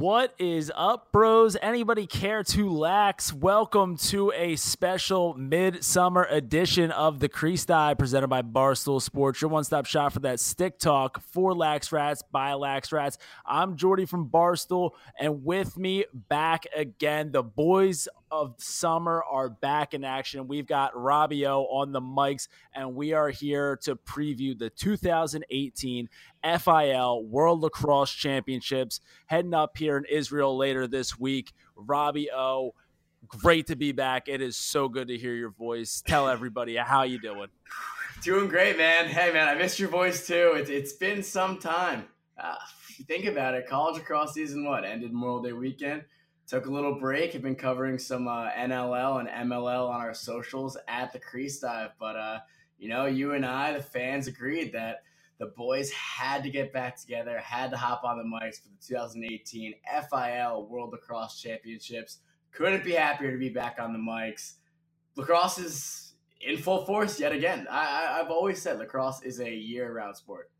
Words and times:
What 0.00 0.34
is 0.38 0.72
up, 0.74 1.12
bros? 1.12 1.58
Anybody 1.60 2.06
care 2.06 2.42
to 2.42 2.70
lax? 2.70 3.34
Welcome 3.34 3.98
to 3.98 4.32
a 4.34 4.56
special 4.56 5.34
midsummer 5.34 6.26
edition 6.30 6.90
of 6.90 7.20
the 7.20 7.28
Crease 7.28 7.66
Dive 7.66 7.98
presented 7.98 8.28
by 8.28 8.40
Barstool 8.40 9.02
Sports, 9.02 9.42
your 9.42 9.50
one 9.50 9.62
stop 9.62 9.84
shop 9.84 10.14
for 10.14 10.20
that 10.20 10.40
stick 10.40 10.78
talk 10.78 11.20
for 11.20 11.54
Lax 11.54 11.92
Rats 11.92 12.22
by 12.32 12.54
Lax 12.54 12.92
Rats. 12.92 13.18
I'm 13.44 13.76
Jordy 13.76 14.06
from 14.06 14.30
Barstool, 14.30 14.92
and 15.18 15.44
with 15.44 15.76
me 15.76 16.06
back 16.30 16.64
again, 16.74 17.30
the 17.30 17.42
boys 17.42 18.08
of 18.30 18.54
summer 18.58 19.22
are 19.28 19.48
back 19.48 19.94
in 19.94 20.04
action. 20.04 20.46
We've 20.46 20.66
got 20.66 20.94
Robbio 20.94 21.66
on 21.70 21.92
the 21.92 22.00
mics, 22.00 22.48
and 22.74 22.94
we 22.94 23.12
are 23.12 23.28
here 23.28 23.76
to 23.82 23.96
preview 23.96 24.56
the 24.58 24.70
2018 24.70 26.08
FIL 26.58 27.24
World 27.24 27.60
Lacrosse 27.60 28.12
Championships 28.12 29.00
heading 29.26 29.54
up 29.54 29.76
here 29.76 29.96
in 29.96 30.04
Israel 30.04 30.56
later 30.56 30.86
this 30.86 31.18
week. 31.18 31.52
Robbio, 31.76 32.72
great 33.26 33.66
to 33.66 33.76
be 33.76 33.92
back. 33.92 34.28
It 34.28 34.40
is 34.40 34.56
so 34.56 34.88
good 34.88 35.08
to 35.08 35.18
hear 35.18 35.34
your 35.34 35.50
voice. 35.50 36.02
Tell 36.06 36.28
everybody 36.28 36.76
how 36.76 37.02
you 37.02 37.20
doing. 37.20 37.48
Doing 38.22 38.48
great, 38.48 38.76
man. 38.76 39.06
Hey, 39.06 39.32
man, 39.32 39.48
I 39.48 39.54
missed 39.54 39.78
your 39.78 39.88
voice 39.88 40.26
too. 40.26 40.54
It, 40.56 40.68
it's 40.68 40.92
been 40.92 41.22
some 41.22 41.58
time. 41.58 42.04
Uh, 42.38 42.56
if 42.88 42.98
you 42.98 43.04
think 43.04 43.24
about 43.24 43.54
it, 43.54 43.66
college 43.66 43.96
lacrosse 43.96 44.34
season 44.34 44.64
what 44.64 44.84
ended 44.84 45.12
Memorial 45.12 45.42
Day 45.42 45.52
weekend 45.52 46.04
took 46.50 46.66
a 46.66 46.70
little 46.70 46.98
break. 46.98 47.32
Have 47.32 47.42
been 47.42 47.54
covering 47.54 47.96
some 47.96 48.26
uh, 48.26 48.50
NLL 48.50 49.20
and 49.20 49.50
MLL 49.50 49.88
on 49.88 50.00
our 50.00 50.12
socials 50.12 50.76
at 50.88 51.12
the 51.12 51.20
Crease 51.20 51.60
Dive, 51.60 51.90
but 52.00 52.16
uh, 52.16 52.40
you 52.76 52.88
know, 52.88 53.06
you 53.06 53.34
and 53.34 53.46
I, 53.46 53.72
the 53.72 53.82
fans, 53.82 54.26
agreed 54.26 54.72
that 54.72 55.04
the 55.38 55.46
boys 55.56 55.92
had 55.92 56.42
to 56.42 56.50
get 56.50 56.72
back 56.72 57.00
together, 57.00 57.38
had 57.38 57.70
to 57.70 57.76
hop 57.76 58.02
on 58.02 58.18
the 58.18 58.24
mics 58.24 58.60
for 58.60 58.68
the 58.68 58.84
2018 58.84 59.74
FIL 60.10 60.66
World 60.66 60.90
Lacrosse 60.92 61.40
Championships. 61.40 62.18
Couldn't 62.50 62.84
be 62.84 62.92
happier 62.92 63.30
to 63.30 63.38
be 63.38 63.50
back 63.50 63.76
on 63.78 63.92
the 63.92 63.98
mics. 64.00 64.54
Lacrosse 65.14 65.58
is 65.58 66.14
in 66.40 66.56
full 66.56 66.84
force 66.84 67.20
yet 67.20 67.30
again. 67.30 67.68
I, 67.70 68.14
I, 68.14 68.16
have 68.18 68.30
always 68.30 68.60
said 68.60 68.78
lacrosse 68.78 69.22
is 69.22 69.40
a 69.40 69.50
year-round 69.50 70.16
sport. 70.16 70.50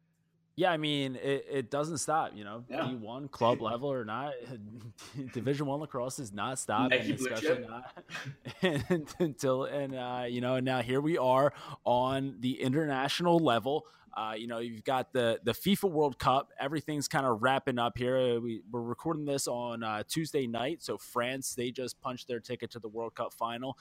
Yeah, 0.61 0.72
I 0.72 0.77
mean 0.77 1.16
it, 1.16 1.47
it 1.50 1.70
doesn't 1.70 1.97
stop. 1.98 2.33
You 2.34 2.44
know, 2.44 2.64
yeah. 2.69 2.86
D 2.86 2.94
one 2.94 3.28
club 3.28 3.62
level 3.62 3.91
or 3.91 4.05
not, 4.05 4.34
Division 5.33 5.64
one 5.64 5.80
lacrosse 5.80 6.16
does 6.16 6.34
not 6.34 6.58
stop, 6.58 6.92
and 6.92 7.11
especially 7.12 7.64
not 7.66 9.11
until 9.19 9.64
and 9.64 9.94
uh, 9.94 10.25
you 10.28 10.42
know. 10.42 10.56
And 10.56 10.66
now 10.66 10.83
here 10.83 11.00
we 11.00 11.16
are 11.16 11.55
on 11.86 12.36
the 12.41 12.61
international 12.61 13.38
level. 13.38 13.86
Uh, 14.14 14.34
you 14.36 14.47
know, 14.47 14.58
you've 14.58 14.84
got 14.84 15.14
the 15.14 15.41
the 15.44 15.53
FIFA 15.53 15.91
World 15.92 16.19
Cup. 16.19 16.50
Everything's 16.61 17.08
kind 17.08 17.25
of 17.25 17.41
wrapping 17.41 17.78
up 17.78 17.97
here. 17.97 18.38
We, 18.38 18.61
we're 18.70 18.83
recording 18.83 19.25
this 19.25 19.48
on 19.48 19.83
uh, 19.83 20.03
Tuesday 20.08 20.47
night, 20.47 20.83
so 20.83 20.98
France 20.98 21.55
they 21.55 21.70
just 21.70 21.98
punched 22.03 22.28
their 22.28 22.41
ticket 22.41 22.70
to 22.72 22.81
the 22.81 22.88
World 22.88 23.14
Cup 23.14 23.33
final. 23.33 23.78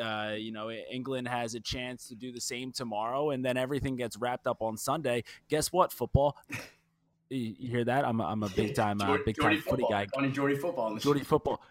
Uh, 0.00 0.34
you 0.36 0.52
know, 0.52 0.70
England 0.70 1.28
has 1.28 1.54
a 1.54 1.60
chance 1.60 2.08
to 2.08 2.14
do 2.14 2.32
the 2.32 2.40
same 2.40 2.72
tomorrow, 2.72 3.30
and 3.30 3.44
then 3.44 3.56
everything 3.56 3.96
gets 3.96 4.16
wrapped 4.16 4.46
up 4.46 4.62
on 4.62 4.76
Sunday. 4.76 5.24
Guess 5.48 5.72
what? 5.72 5.92
Football. 5.92 6.36
You, 7.28 7.54
hear 7.58 7.84
that? 7.84 8.04
I'm 8.04 8.20
a, 8.20 8.24
I'm 8.24 8.42
a 8.42 8.48
big 8.56 8.74
time 8.74 9.00
uh, 9.00 9.18
big 9.24 9.36
time 9.40 9.60
footy 9.60 9.84
guy. 9.88 10.06
On 10.16 10.32
Jordy 10.32 10.56
football. 10.56 10.96
Jordy 10.96 11.24
football. 11.24 11.62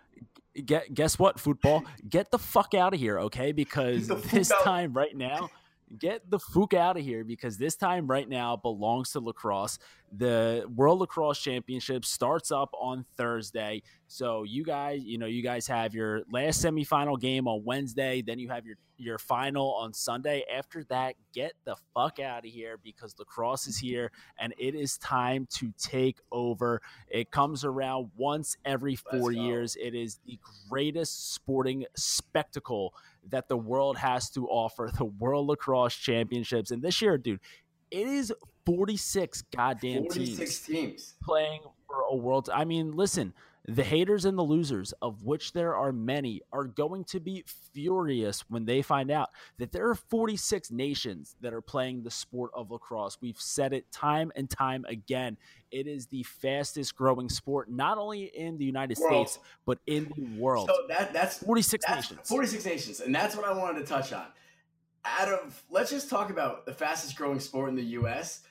Get 0.66 0.94
guess 0.94 1.20
what? 1.20 1.39
Football. 1.39 1.84
Get 2.10 2.32
the 2.32 2.39
fuck 2.39 2.73
out 2.73 2.93
of 2.93 2.99
here, 2.99 3.20
okay? 3.20 3.52
Because 3.52 4.08
this 4.08 4.52
time 4.64 4.93
right 4.93 5.16
now 5.16 5.49
get 5.98 6.30
the 6.30 6.39
fuck 6.39 6.73
out 6.73 6.98
of 6.98 7.04
here 7.04 7.23
because 7.23 7.58
this 7.58 7.76
time 7.76 8.08
right 8.08 8.27
now 8.27 8.55
belongs 8.55 9.11
to 9.11 9.20
lacrosse. 9.20 9.80
The 10.11 10.65
World 10.75 10.99
Lacrosse 10.99 11.39
Championship 11.39 12.03
starts 12.05 12.52
up 12.52 12.73
on 12.80 13.05
Thursday. 13.15 13.83
So 14.08 14.43
you 14.43 14.64
guys, 14.64 15.03
you 15.03 15.17
know, 15.17 15.27
you 15.27 15.43
guys 15.43 15.67
have 15.67 15.93
your 15.93 16.23
last 16.31 16.64
semifinal 16.64 17.20
game 17.20 17.47
on 17.47 17.64
Wednesday, 17.64 18.21
then 18.21 18.39
you 18.39 18.49
have 18.49 18.65
your 18.65 18.77
your 18.98 19.17
final 19.17 19.73
on 19.75 19.93
Sunday. 19.93 20.43
After 20.53 20.83
that, 20.86 21.15
get 21.33 21.53
the 21.64 21.75
fuck 21.93 22.19
out 22.19 22.45
of 22.45 22.52
here 22.52 22.77
because 22.83 23.15
lacrosse 23.17 23.67
is 23.67 23.77
here 23.77 24.11
and 24.37 24.53
it 24.58 24.75
is 24.75 24.98
time 24.98 25.48
to 25.52 25.71
take 25.77 26.19
over. 26.31 26.81
It 27.08 27.31
comes 27.31 27.64
around 27.64 28.11
once 28.17 28.58
every 28.65 28.95
4 28.95 29.31
years. 29.31 29.77
It 29.80 29.95
is 29.95 30.19
the 30.25 30.37
greatest 30.69 31.33
sporting 31.33 31.86
spectacle 31.95 32.93
that 33.30 33.48
the 33.48 33.58
world 33.58 33.98
has 33.98 34.30
to 34.31 34.48
offer, 34.48 34.92
the 34.98 35.05
World 35.05 35.48
Lacrosse 35.48 35.95
Championships. 35.95 36.71
And 36.71 36.81
this 36.81 37.02
year, 37.02 37.17
dude, 37.17 37.39
it 37.92 38.08
is 38.08 38.33
46 38.66 39.42
goddamn 39.55 40.04
46 40.04 40.38
teams, 40.38 40.60
teams 40.60 41.14
playing 41.23 41.61
for 41.88 42.02
a 42.10 42.16
world. 42.16 42.50
I 42.54 42.66
mean, 42.66 42.92
listen, 42.92 43.33
the 43.66 43.83
haters 43.83 44.26
and 44.26 44.38
the 44.38 44.44
losers, 44.44 44.94
of 45.02 45.23
which 45.23 45.54
there 45.54 45.76
are 45.76 45.92
many, 45.92 46.42
are 46.52 46.66
going 46.66 47.04
to 47.05 47.20
be 47.20 47.44
furious 47.73 48.44
when 48.49 48.66
they 48.66 48.82
find 48.82 49.11
out 49.11 49.30
that 49.58 49.72
there 49.72 49.88
are 49.89 49.95
46 49.95 50.72
nations 50.72 51.36
that 51.42 51.54
are 51.54 51.61
playing 51.61 52.04
the 52.04 52.10
sport 52.10 52.52
of 52.55 52.72
lacrosse. 52.72 53.17
We've 53.22 53.39
said 53.39 53.73
it 53.73 53.92
time 53.92 54.32
and 54.36 54.49
time 54.49 54.86
again. 54.88 55.38
It 55.72 55.86
is 55.86 56.08
the 56.08 56.23
fastest 56.23 56.95
growing 56.95 57.30
sport, 57.30 57.70
not 57.70 57.98
only 57.98 58.23
in 58.23 58.58
the 58.58 58.66
United 58.66 58.98
world. 58.98 59.30
States, 59.30 59.45
but 59.66 59.78
in 59.86 60.11
the 60.16 60.39
world. 60.39 60.70
So 60.73 60.88
that, 60.88 61.14
that's 61.14 61.38
46 61.38 61.86
that's 61.86 62.10
nations. 62.10 62.28
46 62.28 62.66
nations. 62.66 62.99
And 63.02 63.14
that's 63.14 63.36
what 63.36 63.45
I 63.45 63.54
wanted 63.54 63.80
to 63.82 63.86
touch 63.86 64.14
on. 64.14 64.26
Out 65.05 65.30
of, 65.30 65.64
let's 65.70 65.89
just 65.89 66.10
talk 66.10 66.30
about 66.30 66.65
the 66.65 66.73
fastest 66.73 67.15
growing 67.15 67.39
sport 67.39 67.70
in 67.70 67.76
the 67.76 67.83
US 67.83 68.42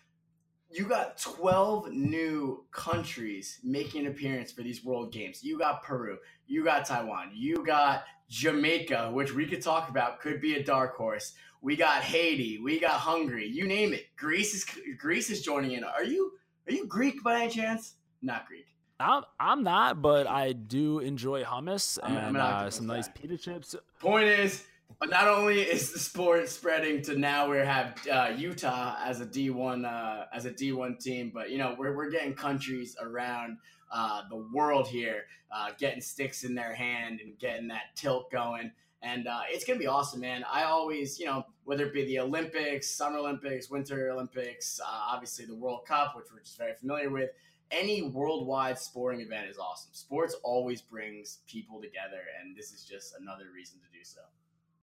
you 0.70 0.84
got 0.84 1.18
12 1.18 1.92
new 1.92 2.64
countries 2.70 3.58
making 3.64 4.04
an 4.04 4.12
appearance 4.12 4.52
for 4.52 4.62
these 4.62 4.84
world 4.84 5.12
games. 5.12 5.42
You 5.42 5.58
got 5.58 5.82
Peru, 5.82 6.18
you 6.46 6.64
got 6.64 6.86
Taiwan, 6.86 7.30
you 7.34 7.64
got 7.64 8.04
Jamaica, 8.28 9.10
which 9.12 9.32
we 9.32 9.46
could 9.46 9.62
talk 9.62 9.88
about, 9.88 10.20
could 10.20 10.40
be 10.40 10.56
a 10.56 10.62
dark 10.62 10.96
horse. 10.96 11.32
We 11.62 11.74
got 11.74 12.02
Haiti, 12.02 12.58
we 12.58 12.78
got 12.78 13.00
Hungary, 13.00 13.46
you 13.46 13.66
name 13.66 13.92
it. 13.92 14.06
Greece 14.16 14.54
is 14.54 14.66
Greece 14.98 15.30
is 15.30 15.42
joining 15.42 15.72
in. 15.72 15.84
Are 15.84 16.04
you 16.04 16.32
are 16.68 16.72
you 16.72 16.86
Greek 16.86 17.22
by 17.24 17.42
any 17.42 17.50
chance? 17.50 17.94
Not 18.20 18.46
Greek. 18.46 18.66
I'm, 19.00 19.22
I'm 19.38 19.62
not, 19.62 20.02
but 20.02 20.26
I 20.26 20.52
do 20.52 20.98
enjoy 20.98 21.44
hummus 21.44 22.00
I'm, 22.02 22.16
and 22.16 22.36
I'm 22.36 22.66
uh, 22.66 22.70
some 22.70 22.86
nice 22.86 23.08
pita 23.08 23.38
chips. 23.38 23.76
Point 24.00 24.26
is, 24.26 24.64
but 25.00 25.10
not 25.10 25.28
only 25.28 25.60
is 25.60 25.92
the 25.92 25.98
sport 25.98 26.48
spreading 26.48 27.02
to 27.02 27.16
now 27.16 27.48
we 27.48 27.58
have 27.58 27.94
uh, 28.10 28.32
Utah 28.36 28.96
as 29.04 29.20
a 29.20 29.26
D 29.26 29.50
one 29.50 29.84
uh, 29.84 30.26
as 30.32 30.44
a 30.44 30.50
D 30.50 30.72
one 30.72 30.96
team, 30.96 31.30
but 31.32 31.50
you 31.50 31.58
know 31.58 31.76
we're 31.78 31.94
we're 31.96 32.10
getting 32.10 32.34
countries 32.34 32.96
around 33.00 33.58
uh, 33.92 34.22
the 34.28 34.44
world 34.52 34.88
here 34.88 35.24
uh, 35.52 35.70
getting 35.78 36.00
sticks 36.00 36.44
in 36.44 36.54
their 36.54 36.74
hand 36.74 37.20
and 37.20 37.38
getting 37.38 37.68
that 37.68 37.94
tilt 37.94 38.30
going, 38.32 38.72
and 39.02 39.28
uh, 39.28 39.42
it's 39.48 39.64
gonna 39.64 39.78
be 39.78 39.86
awesome, 39.86 40.20
man. 40.20 40.44
I 40.50 40.64
always 40.64 41.18
you 41.20 41.26
know 41.26 41.46
whether 41.64 41.86
it 41.86 41.94
be 41.94 42.04
the 42.04 42.18
Olympics, 42.18 42.90
Summer 42.90 43.18
Olympics, 43.18 43.70
Winter 43.70 44.10
Olympics, 44.10 44.80
uh, 44.80 44.88
obviously 44.88 45.44
the 45.44 45.54
World 45.54 45.86
Cup, 45.86 46.16
which 46.16 46.26
we're 46.32 46.40
just 46.40 46.58
very 46.58 46.74
familiar 46.74 47.10
with. 47.10 47.30
Any 47.70 48.00
worldwide 48.00 48.78
sporting 48.78 49.20
event 49.20 49.50
is 49.50 49.58
awesome. 49.58 49.90
Sports 49.92 50.34
always 50.42 50.80
brings 50.80 51.40
people 51.46 51.82
together, 51.82 52.22
and 52.40 52.56
this 52.56 52.72
is 52.72 52.84
just 52.84 53.14
another 53.20 53.44
reason 53.54 53.78
to 53.78 53.98
do 53.98 54.02
so 54.02 54.22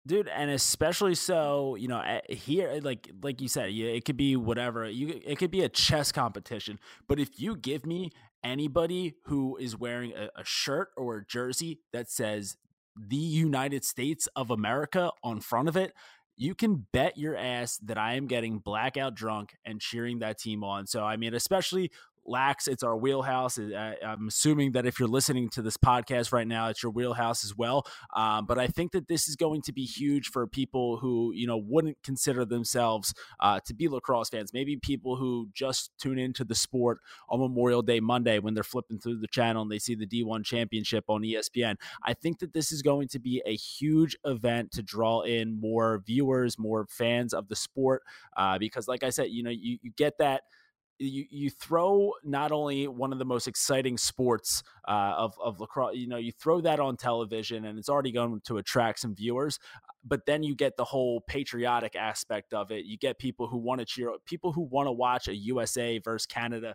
dude 0.08 0.26
and 0.28 0.50
especially 0.50 1.14
so 1.14 1.76
you 1.76 1.86
know 1.86 2.00
eh, 2.00 2.20
here 2.30 2.70
eh, 2.74 2.80
like 2.82 3.10
like 3.22 3.40
you 3.40 3.46
said 3.46 3.70
it 3.70 4.04
could 4.04 4.16
be 4.16 4.34
whatever 4.34 4.88
you 4.88 5.20
it 5.24 5.38
could 5.38 5.50
be 5.50 5.62
a 5.62 5.68
chess 5.68 6.10
competition 6.10 6.78
but 7.06 7.20
if 7.20 7.38
you 7.38 7.54
give 7.54 7.84
me 7.84 8.10
anybody 8.42 9.14
who 9.24 9.56
is 9.58 9.76
wearing 9.76 10.12
a, 10.14 10.30
a 10.34 10.44
shirt 10.44 10.88
or 10.96 11.18
a 11.18 11.26
jersey 11.26 11.80
that 11.92 12.10
says 12.10 12.56
the 12.96 13.16
united 13.16 13.84
states 13.84 14.26
of 14.34 14.50
america 14.50 15.10
on 15.22 15.40
front 15.40 15.68
of 15.68 15.76
it 15.76 15.92
you 16.38 16.54
can 16.54 16.86
bet 16.92 17.18
your 17.18 17.36
ass 17.36 17.78
that 17.78 17.98
I 17.98 18.14
am 18.14 18.28
getting 18.28 18.60
blackout 18.60 19.14
drunk 19.16 19.56
and 19.64 19.80
cheering 19.80 20.20
that 20.20 20.38
team 20.38 20.62
on. 20.62 20.86
So, 20.86 21.02
I 21.02 21.16
mean, 21.16 21.34
especially 21.34 21.90
Lax, 22.28 22.68
it's 22.68 22.82
our 22.82 22.96
wheelhouse. 22.96 23.58
Uh, 23.58 23.94
I'm 24.04 24.28
assuming 24.28 24.72
that 24.72 24.86
if 24.86 24.98
you're 24.98 25.08
listening 25.08 25.48
to 25.50 25.62
this 25.62 25.76
podcast 25.76 26.32
right 26.32 26.46
now, 26.46 26.68
it's 26.68 26.82
your 26.82 26.92
wheelhouse 26.92 27.44
as 27.44 27.56
well. 27.56 27.86
Um, 28.14 28.46
but 28.46 28.58
I 28.58 28.66
think 28.66 28.92
that 28.92 29.08
this 29.08 29.28
is 29.28 29.36
going 29.36 29.62
to 29.62 29.72
be 29.72 29.84
huge 29.84 30.28
for 30.28 30.46
people 30.46 30.98
who, 30.98 31.32
you 31.34 31.46
know, 31.46 31.56
wouldn't 31.56 31.96
consider 32.02 32.44
themselves 32.44 33.14
uh, 33.40 33.60
to 33.64 33.74
be 33.74 33.88
lacrosse 33.88 34.28
fans. 34.28 34.52
Maybe 34.52 34.76
people 34.76 35.16
who 35.16 35.48
just 35.54 35.90
tune 35.98 36.18
into 36.18 36.44
the 36.44 36.54
sport 36.54 36.98
on 37.28 37.40
Memorial 37.40 37.82
Day 37.82 38.00
Monday 38.00 38.38
when 38.38 38.54
they're 38.54 38.62
flipping 38.62 38.98
through 38.98 39.20
the 39.20 39.28
channel 39.28 39.62
and 39.62 39.70
they 39.70 39.78
see 39.78 39.94
the 39.94 40.06
D1 40.06 40.44
championship 40.44 41.04
on 41.08 41.22
ESPN. 41.22 41.76
I 42.04 42.14
think 42.14 42.40
that 42.40 42.52
this 42.52 42.72
is 42.72 42.82
going 42.82 43.08
to 43.08 43.18
be 43.18 43.42
a 43.46 43.56
huge 43.56 44.16
event 44.24 44.72
to 44.72 44.82
draw 44.82 45.22
in 45.22 45.58
more 45.58 46.02
viewers, 46.06 46.58
more 46.58 46.86
fans 46.90 47.32
of 47.32 47.48
the 47.48 47.56
sport. 47.56 48.02
Uh, 48.36 48.58
because, 48.58 48.86
like 48.86 49.02
I 49.02 49.10
said, 49.10 49.28
you 49.30 49.42
know, 49.42 49.50
you, 49.50 49.78
you 49.82 49.90
get 49.96 50.18
that– 50.18 50.42
you 50.98 51.24
you 51.30 51.50
throw 51.50 52.12
not 52.24 52.52
only 52.52 52.88
one 52.88 53.12
of 53.12 53.18
the 53.18 53.24
most 53.24 53.46
exciting 53.46 53.96
sports 53.96 54.62
uh, 54.86 55.14
of 55.16 55.34
of 55.42 55.60
lacrosse, 55.60 55.96
you 55.96 56.08
know, 56.08 56.16
you 56.16 56.32
throw 56.32 56.60
that 56.60 56.80
on 56.80 56.96
television, 56.96 57.64
and 57.64 57.78
it's 57.78 57.88
already 57.88 58.12
going 58.12 58.40
to 58.44 58.58
attract 58.58 59.00
some 59.00 59.14
viewers. 59.14 59.58
But 60.04 60.26
then 60.26 60.42
you 60.42 60.54
get 60.54 60.76
the 60.76 60.84
whole 60.84 61.20
patriotic 61.20 61.96
aspect 61.96 62.54
of 62.54 62.70
it. 62.70 62.84
You 62.84 62.96
get 62.96 63.18
people 63.18 63.46
who 63.46 63.58
want 63.58 63.80
to 63.80 63.84
cheer, 63.84 64.12
people 64.24 64.52
who 64.52 64.62
want 64.62 64.86
to 64.86 64.92
watch 64.92 65.28
a 65.28 65.34
USA 65.34 65.98
versus 65.98 66.26
Canada 66.26 66.74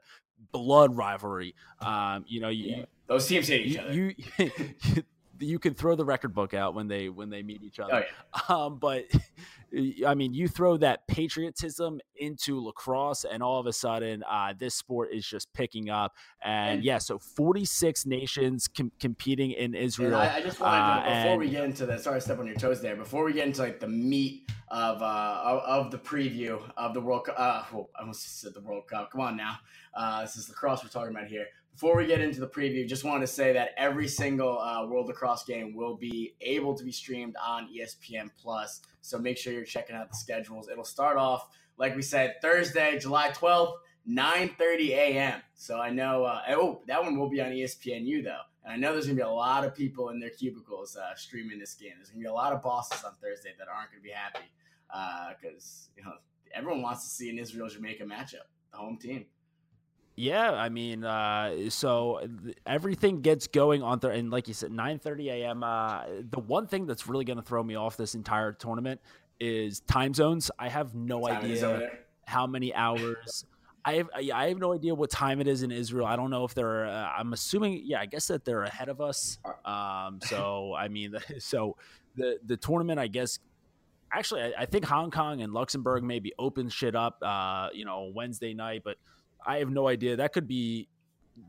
blood 0.52 0.96
rivalry. 0.96 1.56
Um, 1.80 2.25
you 2.28 2.42
know, 2.42 2.50
you, 2.50 2.78
yeah. 2.78 2.86
those 3.08 3.28
teams 3.28 3.48
hate 3.48 3.68
each 3.68 3.75
you, 3.75 3.81
other. 3.81 4.54
You, 4.96 5.04
you 5.40 5.60
can 5.60 5.74
throw 5.74 5.96
the 5.96 6.06
record 6.06 6.34
book 6.34 6.54
out 6.54 6.74
when 6.75 6.88
they 6.88 7.10
when 7.10 7.30
they 7.30 7.44
meet 7.44 7.64
each 7.64 7.80
other. 7.80 7.94
Oh, 7.94 8.50
yeah. 8.50 8.56
um, 8.56 8.78
but 8.78 9.06
I 10.06 10.14
mean, 10.14 10.34
you 10.34 10.48
throw 10.48 10.78
that 10.78 11.08
patriotism 11.08 12.00
into 12.16 12.64
lacrosse, 12.64 13.25
and 13.25 13.42
all 13.42 13.60
of 13.60 13.66
a 13.66 13.74
sudden, 13.74 14.24
uh, 14.30 14.54
this 14.58 14.75
sport 14.75 15.10
is 15.12 15.25
just 15.25 15.52
picking 15.54 15.90
up. 15.90 16.14
And, 16.44 16.75
and 16.75 16.84
yeah, 16.84 17.00
so 17.00 17.18
46 17.18 18.06
nations 18.06 18.68
com- 18.68 18.92
competing 19.00 19.52
in 19.52 19.74
Israel. 19.74 20.16
I, 20.16 20.36
I, 20.36 20.42
just 20.42 20.60
wanted 20.60 20.78
to, 20.78 20.84
uh, 20.84 21.00
before 21.00 21.31
and, 21.31 21.40
we 21.40 21.50
get 21.50 21.64
into 21.64 21.86
the 21.86 21.98
sorry, 21.98 22.22
step 22.22 22.40
on 22.40 22.46
your 22.46 22.56
toes 22.56 22.81
there. 22.81 22.96
Before 22.96 23.24
we 23.24 23.34
get 23.34 23.48
into 23.48 23.62
like 23.62 23.80
the 23.80 23.88
meat 23.88 24.50
of 24.68 25.02
uh, 25.02 25.42
of, 25.44 25.86
of 25.86 25.92
the 25.92 25.98
preview 25.98 26.62
of 26.78 26.94
the 26.94 27.02
World 27.02 27.25
Cup, 27.25 27.36
uh, 27.38 27.64
oh, 27.74 27.90
I 27.96 28.02
almost 28.02 28.42
said 28.42 28.54
the 28.54 28.62
World 28.62 28.88
Cup. 28.88 29.12
Come 29.12 29.22
on 29.22 29.36
now, 29.36 29.58
uh, 29.96 30.22
this 30.22 30.36
is 30.36 30.50
lacrosse 30.50 30.84
we're 30.84 30.90
talking 30.90 31.16
about 31.16 31.28
here 31.28 31.48
before 31.74 31.98
we 31.98 32.06
get 32.06 32.22
into 32.22 32.40
the 32.40 32.48
preview, 32.48 32.88
just 32.88 33.04
wanted 33.04 33.22
to 33.22 33.31
say 33.31 33.52
that 33.54 33.72
every 33.78 34.08
single 34.08 34.60
uh, 34.60 34.86
World 34.86 35.08
Lacrosse 35.08 35.44
game 35.44 35.75
will 35.75 35.96
be 35.96 36.36
able 36.42 36.75
to 36.75 36.84
be 36.84 36.92
streamed 36.92 37.36
on 37.44 37.68
ESPN 37.75 38.30
Plus. 38.40 38.81
So 39.02 39.18
make 39.18 39.38
sure 39.38 39.54
you're 39.54 39.66
checking 39.66 39.96
out 39.96 40.10
the 40.10 40.16
schedules. 40.16 40.70
It'll 40.70 40.84
start 40.84 41.18
off, 41.18 41.50
like 41.78 41.96
we 41.96 42.04
said, 42.04 42.36
Thursday, 42.42 43.00
July 43.00 43.31
12th, 43.31 43.74
9:30 44.08 44.90
a.m. 44.90 45.42
So 45.56 45.80
I 45.80 45.90
know. 45.90 46.25
Uh, 46.25 46.42
oh, 46.50 46.81
that 46.88 47.02
one 47.02 47.18
will 47.18 47.30
be 47.30 47.42
on 47.42 47.52
ESPNU 47.52 48.24
though, 48.24 48.42
and 48.64 48.74
I 48.74 48.75
know 48.75 48.92
there's 48.94 49.06
gonna 49.06 49.16
be 49.16 49.22
a 49.22 49.30
lot 49.30 49.66
of 49.66 49.74
people 49.74 50.10
in 50.10 50.20
their 50.20 50.30
cubicles 50.30 50.96
uh, 50.96 51.16
streaming 51.16 51.58
this 51.58 51.74
game. 51.74 51.94
There's 51.98 52.10
gonna 52.10 52.20
be 52.20 52.28
a 52.28 52.34
lot 52.34 52.54
of 52.54 52.62
bosses 52.62 53.04
on 53.04 53.14
Thursday 53.22 53.52
that 53.58 53.68
aren't 53.68 53.92
gonna 53.92 54.04
be 54.04 54.12
happy 54.12 54.52
because 55.42 55.90
uh, 55.90 55.94
you 55.98 56.04
know 56.04 56.14
everyone 56.54 56.81
wants 56.81 57.04
to 57.04 57.10
see 57.10 57.30
an 57.30 57.40
Israel 57.40 57.70
Jamaica 57.70 58.04
matchup, 58.04 58.46
the 58.72 58.78
home 58.78 58.98
team. 58.98 59.25
Yeah, 60.15 60.51
I 60.51 60.69
mean, 60.69 61.04
uh, 61.04 61.69
so 61.69 62.21
everything 62.68 63.21
gets 63.21 63.48
going 63.48 63.81
on 63.81 63.98
there, 64.00 64.12
and 64.12 64.30
like 64.30 64.48
you 64.48 64.54
said, 64.54 64.71
nine 64.71 65.00
thirty 65.00 65.30
a.m. 65.30 65.63
Uh, 65.63 66.04
the 66.30 66.39
one 66.39 66.68
thing 66.68 66.86
that's 66.86 67.07
really 67.07 67.25
going 67.25 67.38
to 67.38 67.44
throw 67.44 67.63
me 67.63 67.75
off 67.75 67.98
this 67.98 68.13
entire 68.13 68.51
tournament 68.51 69.01
is 69.39 69.80
time 69.81 70.13
zones. 70.13 70.51
I 70.60 70.69
have 70.69 70.94
no 70.94 71.27
idea 71.27 71.89
how 72.25 72.45
many 72.45 72.74
hours. 72.75 73.45
I 73.86 73.95
have 73.95 74.10
I 74.33 74.50
have 74.50 74.60
no 74.60 74.74
idea 74.74 74.94
what 74.94 75.10
time 75.10 75.42
it 75.42 75.48
is 75.48 75.63
in 75.63 75.71
Israel. 75.71 76.06
I 76.06 76.15
don't 76.15 76.30
know 76.30 76.45
if 76.45 76.54
they're. 76.54 76.86
Uh, 76.86 77.10
I'm 77.18 77.33
assuming, 77.33 77.81
yeah, 77.83 78.00
I 78.00 78.06
guess 78.06 78.27
that 78.27 78.45
they're 78.45 78.63
ahead 78.63 78.89
of 78.89 79.01
us. 79.01 79.39
Um, 79.65 80.19
so 80.21 80.74
I 80.77 80.88
mean, 80.88 81.15
so 81.39 81.75
the 82.15 82.38
the 82.45 82.57
tournament, 82.57 83.00
I 83.00 83.07
guess. 83.07 83.39
Actually, 84.15 84.44
I, 84.44 84.54
I 84.60 84.65
think 84.68 84.86
Hong 84.86 85.10
Kong 85.10 85.42
and 85.42 85.54
Luxembourg 85.54 86.04
maybe 86.04 86.33
open 86.38 86.69
shit 86.69 86.95
up. 86.95 87.18
Uh, 87.21 87.69
you 87.74 87.83
know, 87.83 88.12
Wednesday 88.13 88.54
night, 88.54 88.83
but 88.86 88.98
I 89.45 89.57
have 89.57 89.69
no 89.69 89.88
idea. 89.88 90.18
That 90.18 90.34
could 90.34 90.48
be 90.48 90.88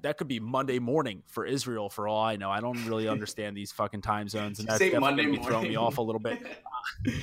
that 0.02 0.17
could 0.17 0.29
be 0.29 0.41
Monday 0.41 0.79
morning 0.79 1.23
for 1.26 1.44
Israel 1.44 1.91
for 1.91 2.08
all 2.08 2.23
I 2.23 2.37
know. 2.37 2.50
I 2.50 2.61
don't 2.61 2.85
really 2.87 3.08
understand 3.17 3.56
these 3.56 3.73
fucking 3.73 4.02
time 4.02 4.29
zones, 4.29 4.58
and 4.58 4.69
that's 4.69 4.79
definitely 4.79 5.26
Monday 5.26 5.43
throwing 5.43 5.69
me 5.69 5.76
off 5.76 5.99
a 5.99 6.02
little 6.02 6.20
bit. 6.20 6.41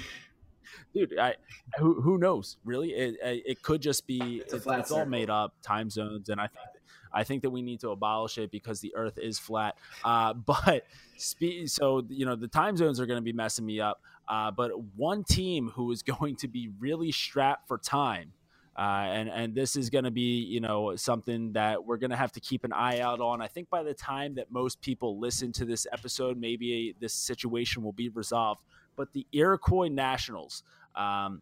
dude, 0.93 1.17
I 1.17 1.35
who 1.77 2.01
who 2.01 2.17
knows? 2.17 2.57
Really, 2.63 2.89
it 2.89 3.15
it 3.21 3.61
could 3.61 3.81
just 3.81 4.07
be 4.07 4.43
it's, 4.45 4.53
it's 4.53 4.91
all 4.91 5.05
made 5.05 5.29
up 5.29 5.53
time 5.61 5.89
zones, 5.89 6.29
and 6.29 6.39
I 6.39 6.47
think 6.47 6.67
I 7.13 7.23
think 7.23 7.41
that 7.43 7.49
we 7.49 7.61
need 7.61 7.79
to 7.81 7.89
abolish 7.89 8.37
it 8.37 8.51
because 8.51 8.79
the 8.79 8.93
Earth 8.95 9.17
is 9.17 9.37
flat. 9.39 9.77
Uh, 10.03 10.33
but 10.45 10.85
spe- 11.17 11.65
so 11.67 12.03
you 12.09 12.25
know 12.25 12.35
the 12.35 12.47
time 12.47 12.77
zones 12.77 12.99
are 12.99 13.05
going 13.05 13.19
to 13.19 13.23
be 13.23 13.33
messing 13.33 13.65
me 13.65 13.79
up. 13.79 14.01
Uh, 14.27 14.51
but 14.51 14.71
one 14.95 15.23
team 15.23 15.69
who 15.75 15.91
is 15.91 16.03
going 16.03 16.35
to 16.37 16.47
be 16.47 16.69
really 16.79 17.11
strapped 17.11 17.67
for 17.67 17.77
time 17.77 18.31
uh, 18.77 18.81
and 18.81 19.29
and 19.29 19.53
this 19.53 19.75
is 19.75 19.89
going 19.89 20.05
to 20.05 20.11
be 20.11 20.41
you 20.43 20.61
know 20.61 20.95
something 20.95 21.51
that 21.53 21.85
we're 21.85 21.97
going 21.97 22.11
to 22.11 22.15
have 22.15 22.31
to 22.31 22.39
keep 22.39 22.63
an 22.63 22.71
eye 22.73 22.99
out 22.99 23.19
on. 23.19 23.41
I 23.41 23.47
think 23.47 23.69
by 23.69 23.83
the 23.83 23.93
time 23.93 24.35
that 24.35 24.51
most 24.51 24.81
people 24.81 25.19
listen 25.19 25.51
to 25.53 25.65
this 25.65 25.85
episode, 25.91 26.37
maybe 26.37 26.95
this 26.99 27.13
situation 27.13 27.83
will 27.83 27.91
be 27.91 28.09
resolved. 28.09 28.61
But 28.95 29.13
the 29.13 29.25
Iroquois 29.31 29.89
Nationals. 29.89 30.63
Um, 30.95 31.41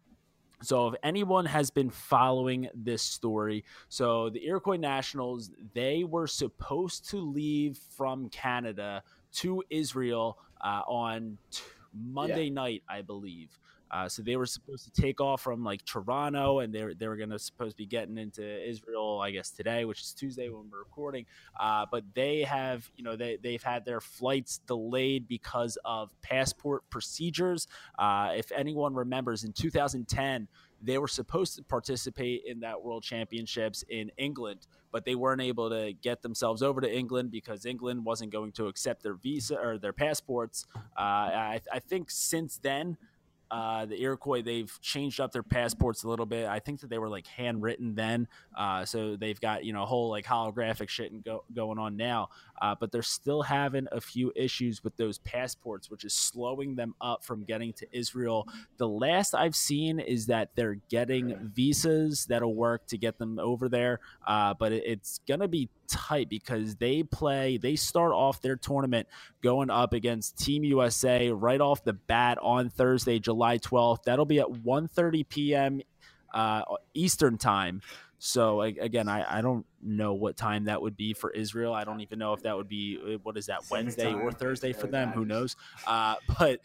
so 0.62 0.88
if 0.88 0.94
anyone 1.02 1.46
has 1.46 1.70
been 1.70 1.88
following 1.88 2.68
this 2.74 3.02
story, 3.02 3.64
so 3.88 4.28
the 4.28 4.44
Iroquois 4.44 4.76
Nationals, 4.76 5.50
they 5.72 6.04
were 6.04 6.26
supposed 6.26 7.08
to 7.10 7.16
leave 7.16 7.78
from 7.96 8.28
Canada 8.28 9.02
to 9.36 9.62
Israel 9.70 10.38
uh, 10.62 10.82
on 10.86 11.38
t- 11.50 11.62
Monday 11.94 12.44
yeah. 12.44 12.52
night, 12.52 12.82
I 12.88 13.02
believe. 13.02 13.58
Uh, 13.90 14.08
so 14.08 14.22
they 14.22 14.36
were 14.36 14.46
supposed 14.46 14.84
to 14.84 15.02
take 15.02 15.20
off 15.20 15.40
from 15.42 15.64
like 15.64 15.84
Toronto, 15.84 16.60
and 16.60 16.72
they 16.72 16.94
they 16.94 17.08
were 17.08 17.16
going 17.16 17.30
to 17.30 17.38
supposed 17.38 17.72
to 17.72 17.76
be 17.76 17.86
getting 17.86 18.18
into 18.18 18.68
Israel, 18.68 19.20
I 19.20 19.30
guess 19.30 19.50
today, 19.50 19.84
which 19.84 20.00
is 20.00 20.12
Tuesday 20.12 20.48
when 20.48 20.70
we're 20.70 20.78
recording. 20.78 21.26
Uh, 21.58 21.86
but 21.90 22.04
they 22.14 22.42
have, 22.42 22.90
you 22.96 23.04
know, 23.04 23.16
they 23.16 23.38
they've 23.42 23.62
had 23.62 23.84
their 23.84 24.00
flights 24.00 24.58
delayed 24.66 25.26
because 25.26 25.78
of 25.84 26.14
passport 26.22 26.82
procedures. 26.90 27.66
Uh, 27.98 28.32
if 28.36 28.52
anyone 28.52 28.94
remembers, 28.94 29.44
in 29.44 29.52
2010 29.52 30.48
they 30.82 30.98
were 30.98 31.08
supposed 31.08 31.56
to 31.56 31.62
participate 31.62 32.42
in 32.46 32.60
that 32.60 32.82
World 32.82 33.02
Championships 33.02 33.84
in 33.88 34.10
England, 34.16 34.66
but 34.92 35.04
they 35.04 35.14
weren't 35.14 35.42
able 35.42 35.68
to 35.70 35.92
get 35.92 36.22
themselves 36.22 36.62
over 36.62 36.80
to 36.80 36.92
England 36.92 37.30
because 37.30 37.66
England 37.66 38.04
wasn't 38.04 38.32
going 38.32 38.52
to 38.52 38.66
accept 38.66 39.02
their 39.02 39.14
visa 39.14 39.56
or 39.56 39.78
their 39.78 39.92
passports. 39.92 40.66
Uh, 40.98 41.00
I, 41.00 41.60
I, 41.72 41.78
think 41.80 42.10
since 42.10 42.58
then, 42.58 42.96
uh, 43.50 43.86
the 43.86 44.00
Iroquois, 44.00 44.42
they've 44.42 44.72
changed 44.80 45.20
up 45.20 45.32
their 45.32 45.42
passports 45.42 46.04
a 46.04 46.08
little 46.08 46.26
bit. 46.26 46.46
I 46.46 46.60
think 46.60 46.80
that 46.80 46.90
they 46.90 46.98
were 46.98 47.08
like 47.08 47.26
handwritten 47.26 47.94
then, 47.94 48.28
uh, 48.56 48.84
so 48.84 49.16
they've 49.16 49.40
got 49.40 49.64
you 49.64 49.72
know 49.72 49.84
whole 49.84 50.08
like 50.08 50.24
holographic 50.24 50.88
shit 50.88 51.12
and 51.12 51.24
go, 51.24 51.44
going 51.54 51.78
on 51.78 51.96
now. 51.96 52.28
Uh, 52.62 52.74
but 52.78 52.92
they're 52.92 53.02
still 53.02 53.42
having 53.42 53.86
a 53.90 54.00
few 54.00 54.32
issues 54.36 54.84
with 54.84 54.96
those 54.96 55.18
passports, 55.18 55.90
which 55.90 56.04
is 56.04 56.14
slowing 56.14 56.76
them 56.76 56.94
up 57.00 57.24
from 57.24 57.44
getting 57.44 57.72
to 57.72 57.86
Israel. 57.92 58.46
The 58.76 58.88
last 58.88 59.34
I've 59.34 59.56
seen 59.56 59.98
is 59.98 60.26
that 60.26 60.50
they're 60.54 60.78
getting 60.88 61.50
visas 61.54 62.26
that'll 62.26 62.54
work 62.54 62.86
to 62.88 62.98
get 62.98 63.18
them 63.18 63.38
over 63.38 63.68
there, 63.68 64.00
uh, 64.26 64.54
but 64.54 64.72
it, 64.72 64.84
it's 64.86 65.20
gonna 65.26 65.48
be 65.48 65.68
tight 65.90 66.28
because 66.28 66.76
they 66.76 67.02
play 67.02 67.58
they 67.58 67.76
start 67.76 68.12
off 68.12 68.40
their 68.42 68.56
tournament 68.56 69.08
going 69.42 69.70
up 69.70 69.92
against 69.92 70.38
team 70.38 70.64
usa 70.64 71.30
right 71.30 71.60
off 71.60 71.84
the 71.84 71.92
bat 71.92 72.38
on 72.42 72.70
thursday 72.70 73.18
july 73.18 73.58
12th 73.58 74.04
that'll 74.04 74.24
be 74.24 74.40
at 74.40 74.48
1.30 74.48 75.28
p.m 75.28 75.80
uh, 76.32 76.62
eastern 76.94 77.38
time. 77.38 77.82
So 78.18 78.60
again 78.60 79.08
I, 79.08 79.38
I 79.38 79.40
don't 79.40 79.64
know 79.82 80.12
what 80.12 80.36
time 80.36 80.64
that 80.64 80.82
would 80.82 80.96
be 80.96 81.14
for 81.14 81.30
israel. 81.30 81.72
I 81.72 81.84
don't 81.84 82.00
even 82.02 82.18
know 82.18 82.34
if 82.34 82.42
that 82.42 82.54
would 82.54 82.68
be 82.68 82.98
uh, 83.02 83.18
what 83.22 83.38
is 83.38 83.46
that 83.46 83.62
wednesday 83.70 84.12
or 84.12 84.30
thursday 84.30 84.74
for 84.74 84.88
them? 84.88 85.08
Who 85.10 85.24
knows? 85.24 85.56
Uh, 85.86 86.16
but 86.38 86.60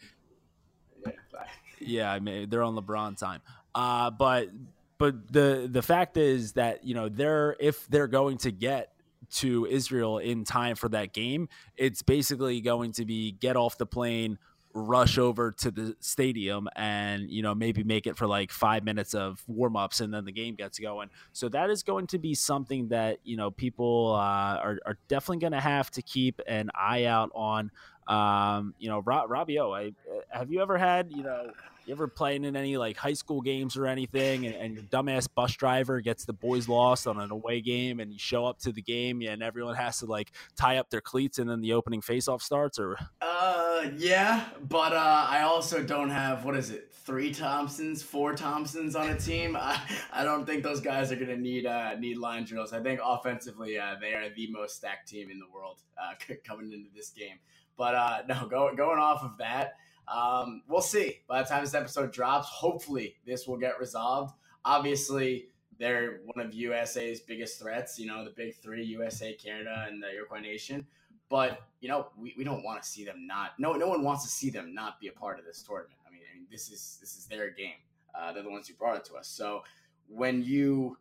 yeah 1.78 2.10
i 2.10 2.18
mean 2.18 2.48
they're 2.50 2.62
on 2.62 2.76
lebron 2.76 3.18
time. 3.18 3.40
Uh, 3.74 4.10
but 4.10 4.50
but 4.98 5.32
the 5.32 5.68
the 5.70 5.82
fact 5.82 6.18
is 6.18 6.52
that 6.52 6.84
you 6.84 6.94
know 6.94 7.08
they're 7.08 7.56
if 7.58 7.86
they're 7.88 8.06
going 8.06 8.38
to 8.38 8.50
get 8.50 8.92
to 9.30 9.66
Israel 9.66 10.18
in 10.18 10.44
time 10.44 10.76
for 10.76 10.88
that 10.90 11.12
game, 11.12 11.48
it's 11.76 12.02
basically 12.02 12.60
going 12.60 12.92
to 12.92 13.04
be 13.04 13.32
get 13.32 13.56
off 13.56 13.78
the 13.78 13.86
plane, 13.86 14.38
rush 14.74 15.16
over 15.16 15.52
to 15.52 15.70
the 15.70 15.96
stadium 16.00 16.68
and 16.76 17.30
you 17.30 17.42
know 17.42 17.54
maybe 17.54 17.82
make 17.82 18.06
it 18.06 18.16
for 18.16 18.26
like 18.26 18.50
five 18.50 18.84
minutes 18.84 19.14
of 19.14 19.42
warm-ups 19.46 20.00
and 20.00 20.12
then 20.12 20.24
the 20.24 20.32
game 20.32 20.54
gets 20.54 20.78
going. 20.78 21.08
So 21.32 21.48
that 21.48 21.70
is 21.70 21.82
going 21.82 22.08
to 22.08 22.18
be 22.18 22.34
something 22.34 22.88
that 22.88 23.18
you 23.24 23.36
know 23.36 23.50
people 23.50 24.14
uh, 24.14 24.56
are, 24.56 24.78
are 24.84 24.98
definitely 25.08 25.40
going 25.40 25.52
to 25.52 25.60
have 25.60 25.90
to 25.92 26.02
keep 26.02 26.40
an 26.46 26.70
eye 26.74 27.04
out 27.04 27.30
on. 27.34 27.70
Um, 28.06 28.74
you 28.78 28.88
know 28.88 29.00
Rob, 29.00 29.30
Robbie 29.30 29.58
o 29.58 29.72
I, 29.72 29.92
have 30.30 30.52
you 30.52 30.62
ever 30.62 30.78
had 30.78 31.10
you 31.10 31.22
know 31.24 31.50
you 31.86 31.94
ever 31.94 32.08
playing 32.08 32.44
in 32.44 32.56
any 32.56 32.76
like 32.76 32.96
high 32.96 33.12
school 33.12 33.40
games 33.40 33.76
or 33.76 33.86
anything, 33.86 34.46
and, 34.46 34.54
and, 34.54 34.74
your 34.74 34.82
dumbass 34.84 35.28
bus 35.32 35.54
driver 35.54 36.00
gets 36.00 36.24
the 36.24 36.32
boys 36.32 36.68
lost 36.68 37.06
on 37.06 37.20
an 37.20 37.30
away 37.30 37.60
game, 37.60 38.00
and 38.00 38.12
you 38.12 38.18
show 38.18 38.44
up 38.44 38.58
to 38.58 38.72
the 38.72 38.82
game, 38.82 39.22
and 39.22 39.42
everyone 39.42 39.76
has 39.76 40.00
to 40.00 40.06
like 40.06 40.32
tie 40.56 40.78
up 40.78 40.90
their 40.90 41.00
cleats, 41.00 41.38
and 41.38 41.48
then 41.48 41.60
the 41.60 41.72
opening 41.72 42.00
faceoff 42.00 42.42
starts? 42.42 42.78
Or 42.78 42.96
uh, 43.20 43.90
yeah, 43.96 44.46
but 44.68 44.92
uh, 44.92 45.26
I 45.28 45.42
also 45.42 45.82
don't 45.82 46.10
have 46.10 46.44
what 46.44 46.56
is 46.56 46.70
it, 46.70 46.92
three 46.92 47.32
Thompsons, 47.32 48.02
four 48.02 48.34
Thompsons 48.34 48.96
on 48.96 49.10
a 49.10 49.18
team. 49.18 49.56
I, 49.60 49.80
I 50.12 50.24
don't 50.24 50.44
think 50.44 50.62
those 50.62 50.80
guys 50.80 51.12
are 51.12 51.16
gonna 51.16 51.36
need 51.36 51.66
uh, 51.66 51.94
need 51.94 52.18
line 52.18 52.44
drills. 52.44 52.72
I 52.72 52.80
think 52.80 53.00
offensively, 53.02 53.78
uh, 53.78 53.94
they 54.00 54.14
are 54.14 54.28
the 54.34 54.50
most 54.50 54.76
stacked 54.76 55.08
team 55.08 55.30
in 55.30 55.38
the 55.38 55.46
world 55.54 55.82
uh, 56.00 56.14
coming 56.44 56.72
into 56.72 56.88
this 56.94 57.10
game. 57.10 57.38
But 57.76 57.94
uh, 57.94 58.18
no, 58.28 58.46
go, 58.48 58.74
going 58.74 58.98
off 58.98 59.22
of 59.22 59.38
that. 59.38 59.76
Um, 60.08 60.62
we'll 60.68 60.80
see. 60.80 61.20
By 61.28 61.42
the 61.42 61.48
time 61.48 61.64
this 61.64 61.74
episode 61.74 62.12
drops, 62.12 62.48
hopefully 62.48 63.16
this 63.26 63.46
will 63.46 63.56
get 63.56 63.78
resolved. 63.80 64.34
Obviously, 64.64 65.48
they're 65.78 66.20
one 66.24 66.44
of 66.44 66.54
USA's 66.54 67.20
biggest 67.20 67.60
threats. 67.60 67.98
You 67.98 68.06
know, 68.06 68.24
the 68.24 68.30
big 68.30 68.54
three: 68.56 68.84
USA, 68.84 69.32
Canada, 69.34 69.86
and 69.88 70.02
the 70.02 70.10
Iroquois 70.12 70.40
Nation. 70.40 70.86
But 71.28 71.60
you 71.80 71.88
know, 71.88 72.08
we, 72.16 72.34
we 72.36 72.44
don't 72.44 72.62
want 72.62 72.82
to 72.82 72.88
see 72.88 73.04
them 73.04 73.26
not. 73.26 73.58
No, 73.58 73.72
no 73.72 73.88
one 73.88 74.02
wants 74.02 74.24
to 74.24 74.30
see 74.30 74.50
them 74.50 74.74
not 74.74 75.00
be 75.00 75.08
a 75.08 75.12
part 75.12 75.38
of 75.38 75.44
this 75.44 75.62
tournament. 75.62 75.98
I 76.06 76.10
mean, 76.10 76.22
I 76.32 76.36
mean 76.36 76.46
this 76.50 76.70
is 76.70 76.98
this 77.00 77.16
is 77.16 77.26
their 77.26 77.50
game. 77.50 77.80
Uh, 78.14 78.32
they're 78.32 78.42
the 78.42 78.50
ones 78.50 78.68
who 78.68 78.74
brought 78.74 78.96
it 78.96 79.04
to 79.06 79.14
us. 79.16 79.28
So 79.28 79.62
when 80.08 80.42
you 80.42 80.96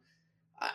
uh, 0.61 0.67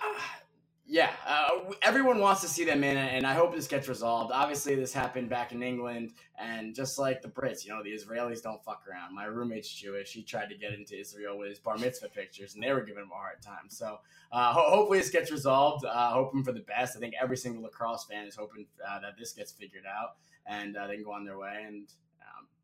Yeah, 0.87 1.11
uh, 1.25 1.73
everyone 1.83 2.19
wants 2.19 2.41
to 2.41 2.49
see 2.49 2.65
them 2.65 2.83
in, 2.83 2.97
and 2.97 3.25
I 3.25 3.33
hope 3.35 3.55
this 3.55 3.69
gets 3.69 3.89
resolved. 3.89 4.33
Obviously, 4.33 4.75
this 4.75 4.93
happened 4.93 5.31
back 5.31 5.53
in 5.53 5.63
England, 5.63 6.15
and 6.37 6.75
just 6.75 6.99
like 6.99 7.23
the 7.23 7.29
Brits, 7.29 7.65
you 7.65 7.71
know, 7.71 7.83
the 7.83 7.93
Israelis 7.93 8.43
don't 8.43 8.63
fuck 8.65 8.83
around. 8.91 9.15
My 9.15 9.27
roommate's 9.27 9.73
Jewish; 9.73 10.13
he 10.13 10.25
tried 10.25 10.49
to 10.49 10.57
get 10.57 10.73
into 10.73 10.99
Israel 10.99 11.39
with 11.39 11.49
his 11.51 11.61
bar 11.61 11.79
mitzvah 11.79 12.09
pictures, 12.09 12.55
and 12.55 12.65
they 12.65 12.73
were 12.73 12.81
giving 12.81 13.05
him 13.05 13.11
a 13.13 13.17
hard 13.17 13.41
time. 13.41 13.69
So, 13.69 13.99
uh, 14.33 14.53
ho- 14.53 14.69
hopefully, 14.69 14.99
this 14.99 15.11
gets 15.11 15.31
resolved. 15.31 15.85
Uh, 15.85 16.11
hoping 16.11 16.43
for 16.43 16.53
the 16.53 16.61
best. 16.61 16.97
I 16.97 17.01
think 17.01 17.15
every 17.21 17.37
single 17.37 17.63
lacrosse 17.63 18.05
fan 18.07 18.27
is 18.27 18.35
hoping 18.35 18.67
uh, 18.85 18.99
that 19.01 19.17
this 19.17 19.33
gets 19.33 19.53
figured 19.53 19.85
out, 19.87 20.17
and 20.47 20.77
uh, 20.77 20.89
they 20.89 20.97
can 20.97 21.05
go 21.05 21.13
on 21.13 21.25
their 21.25 21.39
way. 21.39 21.65
And 21.69 21.89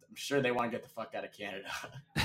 I'm 0.08 0.14
sure 0.14 0.40
they 0.40 0.52
want 0.52 0.70
to 0.70 0.76
get 0.76 0.82
the 0.82 0.88
fuck 0.88 1.14
out 1.14 1.25
of 1.25 1.32
Canada. 1.32 1.68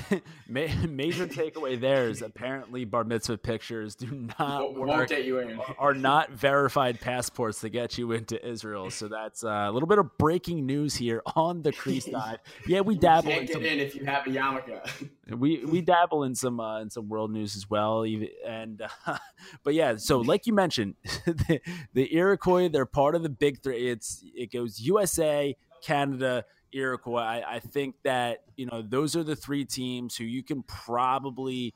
Major 0.87 1.27
takeaway 1.27 1.79
there 1.79 2.09
is 2.09 2.21
apparently 2.21 2.85
bar 2.85 3.03
mitzvah 3.03 3.37
pictures 3.37 3.95
do 3.95 4.27
not 4.39 4.75
won't, 4.75 4.87
won't 4.87 5.09
get 5.09 5.25
you 5.25 5.39
in. 5.39 5.59
are 5.77 5.93
not 5.93 6.31
verified 6.31 6.99
passports 6.99 7.61
to 7.61 7.69
get 7.69 7.97
you 7.97 8.11
into 8.11 8.43
Israel. 8.45 8.91
So 8.91 9.07
that's 9.07 9.43
uh, 9.43 9.65
a 9.67 9.71
little 9.71 9.87
bit 9.87 9.97
of 9.97 10.17
breaking 10.17 10.65
news 10.65 10.95
here 10.95 11.21
on 11.35 11.61
the 11.61 11.71
crease 11.71 12.05
side. 12.11 12.39
Yeah, 12.67 12.81
we 12.81 12.95
dabble. 12.95 13.31
In 13.31 13.47
some, 13.47 13.65
in 13.65 13.79
if 13.79 13.95
you 13.95 14.05
have 14.05 14.27
a 14.27 14.29
yarmulke. 14.29 15.09
we 15.29 15.65
we 15.65 15.81
dabble 15.81 16.23
in 16.23 16.35
some 16.35 16.59
uh, 16.59 16.81
in 16.81 16.89
some 16.89 17.09
world 17.09 17.31
news 17.31 17.55
as 17.55 17.69
well. 17.69 18.05
And 18.45 18.81
uh, 19.05 19.17
but 19.63 19.73
yeah, 19.73 19.95
so 19.97 20.19
like 20.19 20.45
you 20.45 20.53
mentioned, 20.53 20.95
the, 21.25 21.61
the 21.93 22.15
Iroquois 22.15 22.69
they're 22.69 22.85
part 22.85 23.15
of 23.15 23.23
the 23.23 23.29
big 23.29 23.61
three. 23.61 23.89
It's 23.89 24.23
it 24.35 24.51
goes 24.51 24.79
USA, 24.79 25.55
Canada. 25.83 26.45
Iroquois. 26.73 27.21
I, 27.21 27.55
I, 27.55 27.59
think 27.59 27.95
that 28.03 28.43
you 28.55 28.65
know 28.65 28.81
those 28.81 29.15
are 29.15 29.23
the 29.23 29.35
three 29.35 29.65
teams 29.65 30.15
who 30.15 30.23
you 30.23 30.43
can 30.43 30.63
probably, 30.63 31.73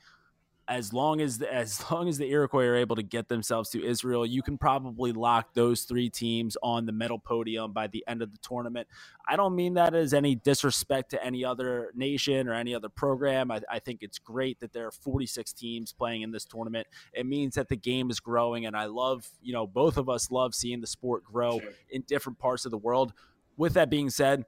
as 0.67 0.93
long 0.93 1.21
as 1.21 1.37
the, 1.37 1.53
as 1.53 1.83
long 1.91 2.07
as 2.07 2.17
the 2.17 2.29
Iroquois 2.29 2.65
are 2.65 2.75
able 2.75 2.95
to 2.95 3.03
get 3.03 3.27
themselves 3.27 3.69
to 3.71 3.83
Israel, 3.83 4.25
you 4.25 4.41
can 4.41 4.57
probably 4.57 5.11
lock 5.11 5.53
those 5.53 5.83
three 5.83 6.09
teams 6.09 6.57
on 6.63 6.85
the 6.85 6.91
medal 6.91 7.19
podium 7.19 7.73
by 7.73 7.87
the 7.87 8.03
end 8.07 8.21
of 8.21 8.31
the 8.31 8.37
tournament. 8.39 8.87
I 9.27 9.35
don't 9.35 9.55
mean 9.55 9.73
that 9.75 9.93
as 9.93 10.13
any 10.13 10.35
disrespect 10.35 11.11
to 11.11 11.23
any 11.23 11.43
other 11.43 11.91
nation 11.95 12.47
or 12.47 12.53
any 12.53 12.73
other 12.73 12.89
program. 12.89 13.51
I, 13.51 13.61
I 13.69 13.79
think 13.79 13.99
it's 14.01 14.19
great 14.19 14.59
that 14.59 14.73
there 14.73 14.87
are 14.87 14.91
46 14.91 15.53
teams 15.53 15.93
playing 15.93 16.21
in 16.21 16.31
this 16.31 16.45
tournament. 16.45 16.87
It 17.13 17.25
means 17.25 17.55
that 17.55 17.69
the 17.69 17.77
game 17.77 18.09
is 18.09 18.19
growing, 18.19 18.65
and 18.65 18.75
I 18.75 18.85
love 18.85 19.27
you 19.41 19.53
know 19.53 19.67
both 19.67 19.97
of 19.97 20.09
us 20.09 20.31
love 20.31 20.55
seeing 20.55 20.81
the 20.81 20.87
sport 20.87 21.23
grow 21.23 21.59
sure. 21.59 21.69
in 21.89 22.01
different 22.03 22.39
parts 22.39 22.65
of 22.65 22.71
the 22.71 22.77
world. 22.77 23.13
With 23.57 23.75
that 23.75 23.89
being 23.89 24.09
said 24.09 24.43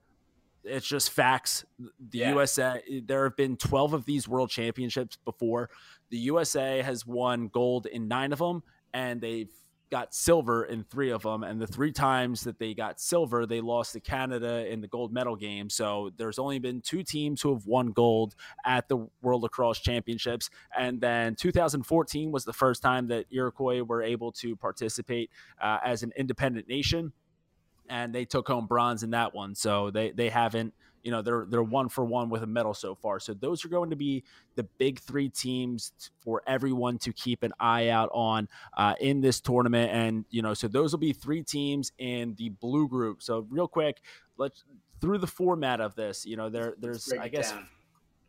it's 0.68 0.88
just 0.88 1.12
facts. 1.12 1.66
The 1.80 2.20
yeah. 2.20 2.30
USA, 2.32 2.82
there 3.04 3.24
have 3.24 3.36
been 3.36 3.58
12 3.58 3.94
of 3.94 4.06
these 4.06 4.28
world 4.28 4.50
championships 4.50 5.18
before. 5.26 5.70
The 6.10 6.18
USA 6.18 6.82
has 6.82 7.06
won 7.06 7.48
gold 7.48 7.86
in 7.86 8.08
nine 8.08 8.32
of 8.34 8.40
them, 8.40 8.64
and 8.94 9.22
they've 9.22 9.52
got 9.90 10.14
silver 10.14 10.66
in 10.66 10.84
three 10.84 11.12
of 11.12 11.24
them. 11.24 11.44
And 11.44 11.62
the 11.62 11.68
three 11.68 11.92
times 11.92 12.42
that 12.42 12.60
they 12.60 12.74
got 12.74 13.00
silver, 13.00 13.46
they 13.46 13.62
lost 13.62 13.94
to 13.94 14.00
Canada 14.00 14.70
in 14.70 14.82
the 14.82 14.88
gold 14.88 15.14
medal 15.14 15.36
game. 15.36 15.70
So 15.70 16.12
there's 16.18 16.40
only 16.40 16.60
been 16.60 16.82
two 16.82 17.04
teams 17.04 17.42
who 17.42 17.54
have 17.54 17.66
won 17.66 17.92
gold 17.92 18.36
at 18.66 18.90
the 18.90 19.08
World 19.22 19.44
Lacrosse 19.44 19.80
Championships. 19.80 20.50
And 20.78 21.00
then 21.00 21.36
2014 21.36 22.32
was 22.32 22.44
the 22.44 22.54
first 22.54 22.82
time 22.82 23.08
that 23.08 23.26
Iroquois 23.32 23.82
were 23.82 24.02
able 24.02 24.32
to 24.34 24.56
participate 24.56 25.32
uh, 25.62 25.80
as 25.84 26.04
an 26.04 26.12
independent 26.18 26.68
nation 26.68 27.14
and 27.90 28.14
they 28.14 28.26
took 28.26 28.48
home 28.48 28.68
bronze 28.68 29.04
in 29.04 29.12
that 29.12 29.34
one. 29.34 29.56
So 29.56 29.92
they 29.92 30.12
they 30.12 30.30
haven't 30.30 30.74
you 31.04 31.12
know 31.12 31.22
they're 31.22 31.46
they're 31.50 31.64
one 31.64 31.90
for 31.90 32.04
one 32.04 32.30
with 32.30 32.44
a 32.44 32.48
medal 32.48 32.74
so 32.74 32.96
far. 32.96 33.20
So 33.20 33.34
those 33.34 33.64
are 33.64 33.70
going 33.70 33.92
to 33.92 33.96
be 33.96 34.24
the 34.56 34.64
big 34.64 35.00
three 35.00 35.30
teams 35.30 35.94
for 36.20 36.42
everyone 36.46 36.98
to 37.00 37.14
keep 37.14 37.44
an 37.44 37.54
eye 37.60 37.90
out 37.90 38.10
on 38.14 38.50
uh, 38.76 38.96
in 39.00 39.22
this 39.22 39.40
tournament. 39.40 39.92
And 39.94 40.26
you 40.30 40.42
know, 40.42 40.54
so 40.54 40.68
those 40.68 40.92
will 40.92 41.00
be 41.00 41.14
three 41.14 41.44
teams 41.44 41.92
in 41.98 42.36
the 42.36 42.50
blue 42.50 42.88
group. 42.88 43.24
So 43.24 43.48
real 43.50 43.68
quick, 43.68 44.02
let's 44.38 44.64
through 45.00 45.20
the 45.20 45.28
format 45.28 45.80
of 45.80 45.96
this. 45.96 46.26
You 46.26 46.36
know, 46.36 46.50
there 46.50 46.76
there's 46.78 47.12
I 47.14 47.30
guess. 47.30 47.52
Down 47.52 47.68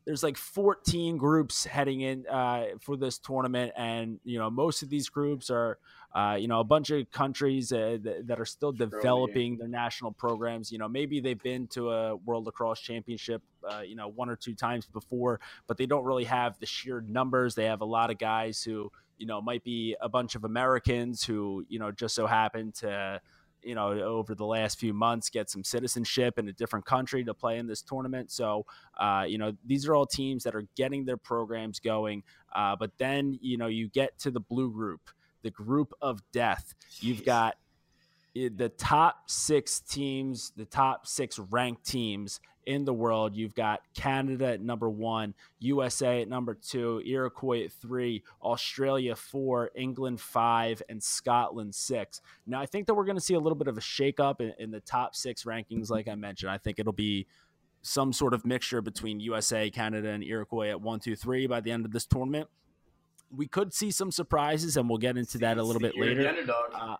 there's 0.08 0.22
like 0.22 0.38
14 0.38 1.18
groups 1.18 1.66
heading 1.66 2.00
in 2.00 2.26
uh, 2.28 2.64
for 2.80 2.96
this 2.96 3.18
tournament, 3.18 3.72
and 3.76 4.18
you 4.24 4.38
know 4.38 4.48
most 4.48 4.82
of 4.82 4.88
these 4.88 5.10
groups 5.10 5.50
are 5.50 5.78
uh, 6.14 6.36
you 6.38 6.48
know 6.48 6.60
a 6.60 6.64
bunch 6.64 6.90
of 6.90 7.10
countries 7.10 7.72
uh, 7.72 7.98
th- 8.02 8.24
that 8.24 8.40
are 8.40 8.46
still 8.46 8.72
developing 8.72 9.56
their 9.58 9.68
national 9.68 10.12
programs. 10.12 10.72
You 10.72 10.78
know 10.78 10.88
maybe 10.88 11.20
they've 11.20 11.42
been 11.42 11.66
to 11.68 11.90
a 11.90 12.16
World 12.16 12.46
Lacrosse 12.46 12.80
Championship 12.80 13.42
uh, 13.68 13.80
you 13.80 13.96
know 13.96 14.08
one 14.08 14.28
or 14.28 14.36
two 14.36 14.54
times 14.54 14.86
before, 14.86 15.40
but 15.66 15.76
they 15.76 15.86
don't 15.86 16.04
really 16.04 16.24
have 16.24 16.58
the 16.58 16.66
sheer 16.66 17.00
numbers. 17.00 17.54
They 17.54 17.66
have 17.66 17.80
a 17.80 17.86
lot 17.86 18.10
of 18.10 18.18
guys 18.18 18.62
who 18.62 18.90
you 19.18 19.26
know 19.26 19.40
might 19.40 19.64
be 19.64 19.96
a 20.00 20.08
bunch 20.08 20.34
of 20.34 20.44
Americans 20.44 21.24
who 21.24 21.64
you 21.68 21.78
know 21.78 21.90
just 21.92 22.14
so 22.14 22.26
happen 22.26 22.72
to 22.72 23.20
you 23.62 23.74
know, 23.74 23.90
over 23.90 24.34
the 24.34 24.44
last 24.44 24.78
few 24.78 24.94
months, 24.94 25.30
get 25.30 25.50
some 25.50 25.64
citizenship 25.64 26.38
in 26.38 26.48
a 26.48 26.52
different 26.52 26.84
country 26.84 27.24
to 27.24 27.34
play 27.34 27.58
in 27.58 27.66
this 27.66 27.82
tournament. 27.82 28.30
So, 28.30 28.66
uh, 28.98 29.24
you 29.26 29.38
know, 29.38 29.52
these 29.64 29.86
are 29.88 29.94
all 29.94 30.06
teams 30.06 30.44
that 30.44 30.54
are 30.54 30.64
getting 30.76 31.04
their 31.04 31.16
programs 31.16 31.80
going. 31.80 32.22
Uh, 32.54 32.76
but 32.76 32.92
then, 32.98 33.38
you 33.40 33.58
know, 33.58 33.66
you 33.66 33.88
get 33.88 34.18
to 34.20 34.30
the 34.30 34.40
blue 34.40 34.70
group, 34.72 35.00
the 35.42 35.50
group 35.50 35.92
of 36.00 36.20
death. 36.32 36.74
You've 37.00 37.24
got 37.24 37.56
eh, 38.36 38.48
the 38.54 38.68
top 38.68 39.30
six 39.30 39.80
teams, 39.80 40.52
the 40.56 40.64
top 40.64 41.06
six 41.06 41.38
ranked 41.38 41.84
teams 41.86 42.40
in 42.68 42.84
the 42.84 42.92
world. 42.92 43.34
You've 43.34 43.54
got 43.54 43.80
Canada 43.94 44.48
at 44.48 44.60
number 44.60 44.90
one, 44.90 45.32
USA 45.58 46.20
at 46.20 46.28
number 46.28 46.54
two, 46.54 47.00
Iroquois 47.04 47.64
at 47.64 47.72
three, 47.72 48.22
Australia 48.42 49.16
four, 49.16 49.70
England 49.74 50.20
five, 50.20 50.82
and 50.90 51.02
Scotland 51.02 51.74
six. 51.74 52.20
Now, 52.46 52.60
I 52.60 52.66
think 52.66 52.86
that 52.86 52.94
we're 52.94 53.06
going 53.06 53.16
to 53.16 53.22
see 53.22 53.34
a 53.34 53.40
little 53.40 53.56
bit 53.56 53.68
of 53.68 53.78
a 53.78 53.80
shakeup 53.80 54.42
in, 54.42 54.52
in 54.58 54.70
the 54.70 54.80
top 54.80 55.16
six 55.16 55.44
rankings, 55.44 55.88
like 55.88 56.08
I 56.08 56.14
mentioned. 56.14 56.50
I 56.50 56.58
think 56.58 56.78
it'll 56.78 56.92
be 56.92 57.26
some 57.80 58.12
sort 58.12 58.34
of 58.34 58.44
mixture 58.44 58.82
between 58.82 59.18
USA, 59.20 59.70
Canada, 59.70 60.10
and 60.10 60.22
Iroquois 60.22 60.68
at 60.68 60.80
one, 60.80 61.00
two, 61.00 61.16
three 61.16 61.46
by 61.46 61.60
the 61.60 61.72
end 61.72 61.86
of 61.86 61.92
this 61.92 62.04
tournament. 62.04 62.48
We 63.34 63.46
could 63.46 63.74
see 63.74 63.90
some 63.90 64.10
surprises, 64.10 64.76
and 64.76 64.88
we'll 64.88 64.98
get 64.98 65.16
into 65.16 65.38
that 65.38 65.58
a 65.58 65.62
little 65.62 65.80
bit 65.80 65.96
later. 65.96 66.22
Uh, 66.74 66.96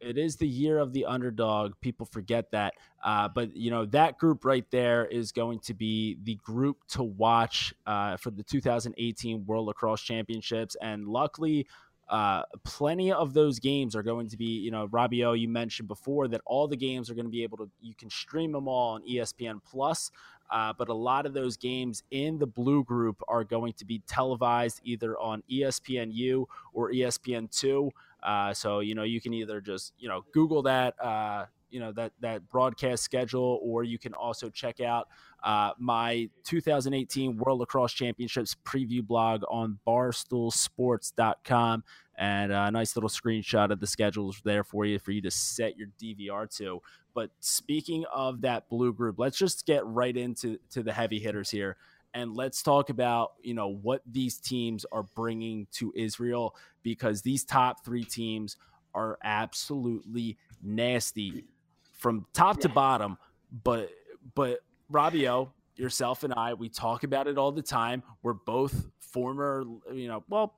it 0.00 0.18
is 0.18 0.36
the 0.36 0.46
year 0.46 0.78
of 0.78 0.92
the 0.92 1.06
underdog. 1.06 1.72
People 1.80 2.06
forget 2.06 2.50
that. 2.52 2.74
Uh, 3.02 3.28
but, 3.28 3.56
you 3.56 3.70
know, 3.70 3.86
that 3.86 4.18
group 4.18 4.44
right 4.44 4.64
there 4.70 5.06
is 5.06 5.32
going 5.32 5.60
to 5.60 5.74
be 5.74 6.18
the 6.22 6.34
group 6.36 6.78
to 6.88 7.02
watch 7.02 7.74
uh, 7.86 8.16
for 8.16 8.30
the 8.30 8.42
2018 8.42 9.46
World 9.46 9.66
Lacrosse 9.66 10.02
Championships. 10.02 10.76
And 10.80 11.08
luckily, 11.08 11.66
uh, 12.08 12.42
plenty 12.62 13.10
of 13.10 13.34
those 13.34 13.58
games 13.58 13.96
are 13.96 14.02
going 14.02 14.28
to 14.28 14.36
be, 14.36 14.60
you 14.60 14.70
know, 14.70 14.86
Robbio, 14.88 15.38
you 15.38 15.48
mentioned 15.48 15.88
before 15.88 16.28
that 16.28 16.40
all 16.46 16.68
the 16.68 16.76
games 16.76 17.10
are 17.10 17.14
going 17.14 17.26
to 17.26 17.30
be 17.30 17.42
able 17.42 17.56
to, 17.58 17.70
you 17.80 17.94
can 17.94 18.10
stream 18.10 18.52
them 18.52 18.68
all 18.68 18.94
on 18.94 19.02
ESPN 19.08 19.60
Plus. 19.64 20.10
Uh, 20.50 20.72
but 20.76 20.88
a 20.88 20.94
lot 20.94 21.26
of 21.26 21.34
those 21.34 21.56
games 21.56 22.02
in 22.10 22.38
the 22.38 22.46
blue 22.46 22.84
group 22.84 23.20
are 23.28 23.44
going 23.44 23.72
to 23.74 23.84
be 23.84 24.00
televised 24.06 24.80
either 24.84 25.18
on 25.18 25.42
ESPNU 25.50 26.46
or 26.72 26.92
ESPN2. 26.92 27.90
Uh, 28.22 28.52
so 28.52 28.80
you 28.80 28.94
know 28.94 29.04
you 29.04 29.20
can 29.20 29.32
either 29.34 29.60
just 29.60 29.92
you 29.98 30.08
know 30.08 30.24
Google 30.32 30.62
that 30.62 30.94
uh, 31.02 31.46
you 31.70 31.80
know 31.80 31.92
that 31.92 32.12
that 32.20 32.48
broadcast 32.48 33.02
schedule, 33.02 33.60
or 33.62 33.84
you 33.84 33.98
can 33.98 34.14
also 34.14 34.48
check 34.48 34.80
out 34.80 35.08
uh, 35.44 35.72
my 35.78 36.28
2018 36.44 37.36
World 37.36 37.60
Lacrosse 37.60 37.92
Championships 37.92 38.56
preview 38.64 39.06
blog 39.06 39.42
on 39.50 39.78
BarstoolSports.com, 39.86 41.84
and 42.18 42.52
a 42.52 42.70
nice 42.70 42.96
little 42.96 43.10
screenshot 43.10 43.70
of 43.70 43.80
the 43.80 43.86
schedules 43.86 44.40
there 44.44 44.64
for 44.64 44.84
you 44.84 44.98
for 44.98 45.12
you 45.12 45.22
to 45.22 45.30
set 45.30 45.76
your 45.76 45.88
DVR 46.00 46.48
to. 46.56 46.80
But 47.16 47.30
speaking 47.40 48.04
of 48.14 48.42
that 48.42 48.68
blue 48.68 48.92
group, 48.92 49.18
let's 49.18 49.38
just 49.38 49.66
get 49.66 49.84
right 49.86 50.16
into 50.16 50.58
to 50.70 50.84
the 50.84 50.92
heavy 50.92 51.18
hitters 51.18 51.50
here 51.50 51.76
and 52.14 52.34
let's 52.34 52.62
talk 52.62 52.88
about 52.88 53.32
you 53.42 53.52
know 53.52 53.68
what 53.68 54.00
these 54.10 54.38
teams 54.38 54.86
are 54.90 55.02
bringing 55.02 55.66
to 55.72 55.92
Israel 55.94 56.56
because 56.82 57.22
these 57.22 57.44
top 57.44 57.84
three 57.84 58.04
teams 58.04 58.56
are 58.94 59.18
absolutely 59.22 60.38
nasty 60.62 61.44
from 61.92 62.26
top 62.32 62.58
to 62.60 62.68
bottom. 62.68 63.18
But 63.64 63.90
but 64.34 64.60
Robbio, 64.90 65.50
yourself 65.76 66.24
and 66.24 66.32
I, 66.34 66.54
we 66.54 66.68
talk 66.68 67.04
about 67.04 67.26
it 67.26 67.38
all 67.38 67.52
the 67.52 67.62
time. 67.62 68.02
We're 68.22 68.32
both 68.32 68.86
former, 68.98 69.64
you 69.92 70.08
know, 70.08 70.24
well, 70.28 70.54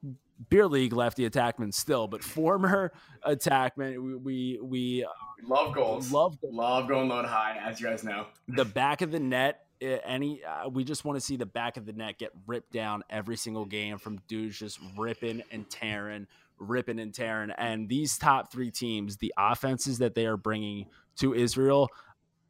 beer 0.51 0.67
league 0.67 0.93
lefty 0.93 1.29
attackmen 1.29 1.73
still, 1.73 2.07
but 2.07 2.23
former 2.23 2.93
attackmen. 3.27 3.99
We 4.03 4.17
we, 4.17 4.59
we 4.63 5.07
love 5.43 5.75
goals. 5.75 6.13
Love 6.13 6.39
love 6.43 6.89
going 6.89 7.09
load 7.09 7.27
high, 7.27 7.59
as 7.65 7.81
you 7.81 7.87
guys 7.87 8.05
know. 8.05 8.27
The 8.49 8.65
back 8.65 9.03
of 9.03 9.11
the 9.11 9.21
net 9.21 9.65
any 9.81 10.43
uh, 10.45 10.69
we 10.69 10.85
just 10.85 11.05
want 11.05 11.17
to 11.17 11.21
see 11.21 11.37
the 11.37 11.47
back 11.47 11.77
of 11.77 11.87
the 11.87 11.93
net 11.93 12.19
get 12.19 12.31
ripped 12.47 12.73
down 12.73 13.03
every 13.11 13.37
single 13.37 13.65
game 13.65 13.99
from 13.99 14.19
dudes 14.27 14.59
just 14.59 14.79
ripping 14.97 15.43
and 15.53 15.69
tearing 15.71 16.27
ripping 16.59 16.99
and 16.99 17.15
tearing 17.15 17.51
and 17.59 17.89
these 17.89 18.19
top 18.19 18.51
three 18.51 18.71
teams 18.71 19.17
the 19.19 19.33
offenses 19.39 19.99
that 19.99 20.15
they 20.15 20.27
are 20.27 20.37
bringing 20.37 20.87
to 21.17 21.35
israel 21.35 21.89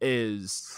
is 0.01 0.77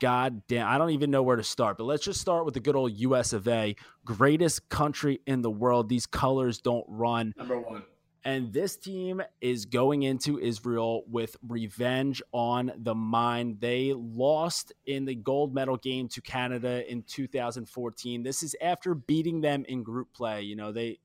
god 0.00 0.42
damn 0.48 0.68
i 0.68 0.78
don't 0.78 0.90
even 0.90 1.10
know 1.10 1.22
where 1.22 1.36
to 1.36 1.44
start 1.44 1.78
but 1.78 1.84
let's 1.84 2.04
just 2.04 2.20
start 2.20 2.44
with 2.44 2.54
the 2.54 2.60
good 2.60 2.76
old 2.76 2.92
us 2.92 3.32
of 3.32 3.46
a 3.48 3.74
greatest 4.04 4.68
country 4.68 5.20
in 5.26 5.42
the 5.42 5.50
world 5.50 5.88
these 5.88 6.06
colors 6.06 6.58
don't 6.60 6.84
run 6.88 7.32
number 7.36 7.58
one 7.58 7.82
And 8.24 8.52
this 8.52 8.76
team 8.76 9.20
is 9.40 9.64
going 9.64 10.04
into 10.04 10.38
Israel 10.38 11.02
with 11.10 11.36
revenge 11.48 12.22
on 12.30 12.72
the 12.76 12.94
mind. 12.94 13.58
They 13.60 13.92
lost 13.96 14.72
in 14.86 15.04
the 15.04 15.16
gold 15.16 15.52
medal 15.52 15.76
game 15.76 16.06
to 16.08 16.20
Canada 16.20 16.88
in 16.88 17.02
2014. 17.02 18.22
This 18.22 18.44
is 18.44 18.54
after 18.62 18.94
beating 18.94 19.40
them 19.40 19.64
in 19.66 19.82
group 19.82 20.12
play. 20.14 20.42
You 20.42 20.54
know, 20.54 20.70
they 20.70 21.00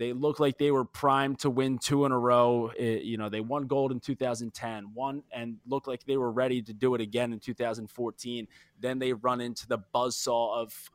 they 0.00 0.14
looked 0.14 0.40
like 0.40 0.56
they 0.56 0.70
were 0.70 0.86
primed 0.86 1.40
to 1.40 1.50
win 1.50 1.76
two 1.76 2.06
in 2.06 2.12
a 2.12 2.18
row. 2.18 2.72
It, 2.74 3.02
you 3.02 3.18
know, 3.18 3.28
they 3.28 3.42
won 3.42 3.66
gold 3.66 3.92
in 3.92 4.00
2010, 4.00 4.94
won 4.94 5.22
and 5.30 5.58
looked 5.68 5.86
like 5.86 6.06
they 6.06 6.16
were 6.16 6.32
ready 6.32 6.62
to 6.62 6.72
do 6.72 6.94
it 6.94 7.02
again 7.02 7.34
in 7.34 7.38
2014. 7.38 8.48
Then 8.80 8.98
they 8.98 9.12
run 9.12 9.42
into 9.42 9.68
the 9.68 9.78
buzzsaw 9.94 10.56
of 10.56 10.90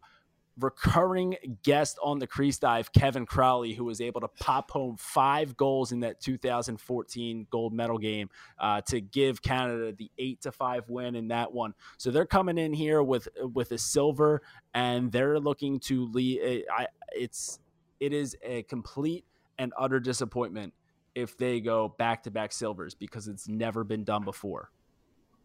recurring 0.59 1.35
guest 1.61 1.99
on 2.01 2.17
the 2.17 2.25
crease 2.25 2.57
dive, 2.57 2.91
Kevin 2.93 3.27
Crowley, 3.27 3.73
who 3.73 3.83
was 3.83 4.01
able 4.01 4.21
to 4.21 4.27
pop 4.27 4.71
home 4.71 4.97
five 4.97 5.55
goals 5.55 5.91
in 5.91 5.99
that 5.99 6.19
2014 6.19 7.45
gold 7.51 7.73
medal 7.73 7.99
game 7.99 8.31
uh, 8.57 8.81
to 8.87 9.01
give 9.01 9.39
Canada 9.39 9.91
the 9.91 10.09
eight 10.17 10.41
to 10.41 10.51
five 10.51 10.89
win 10.89 11.13
in 11.13 11.27
that 11.27 11.53
one. 11.53 11.75
So 11.97 12.09
they're 12.09 12.25
coming 12.25 12.57
in 12.57 12.73
here 12.73 13.03
with 13.03 13.27
with 13.53 13.71
a 13.71 13.77
silver, 13.77 14.41
and 14.73 15.11
they're 15.11 15.39
looking 15.39 15.79
to 15.81 16.07
lead. 16.07 16.65
I, 16.75 16.87
it's 17.11 17.59
it 17.99 18.13
is 18.13 18.35
a 18.43 18.63
complete 18.63 19.25
and 19.57 19.73
utter 19.77 19.99
disappointment 19.99 20.73
if 21.13 21.37
they 21.37 21.61
go 21.61 21.95
back 21.97 22.23
to 22.23 22.31
back 22.31 22.51
silvers 22.51 22.93
because 22.93 23.27
it's 23.27 23.47
never 23.47 23.83
been 23.83 24.03
done 24.03 24.23
before. 24.23 24.69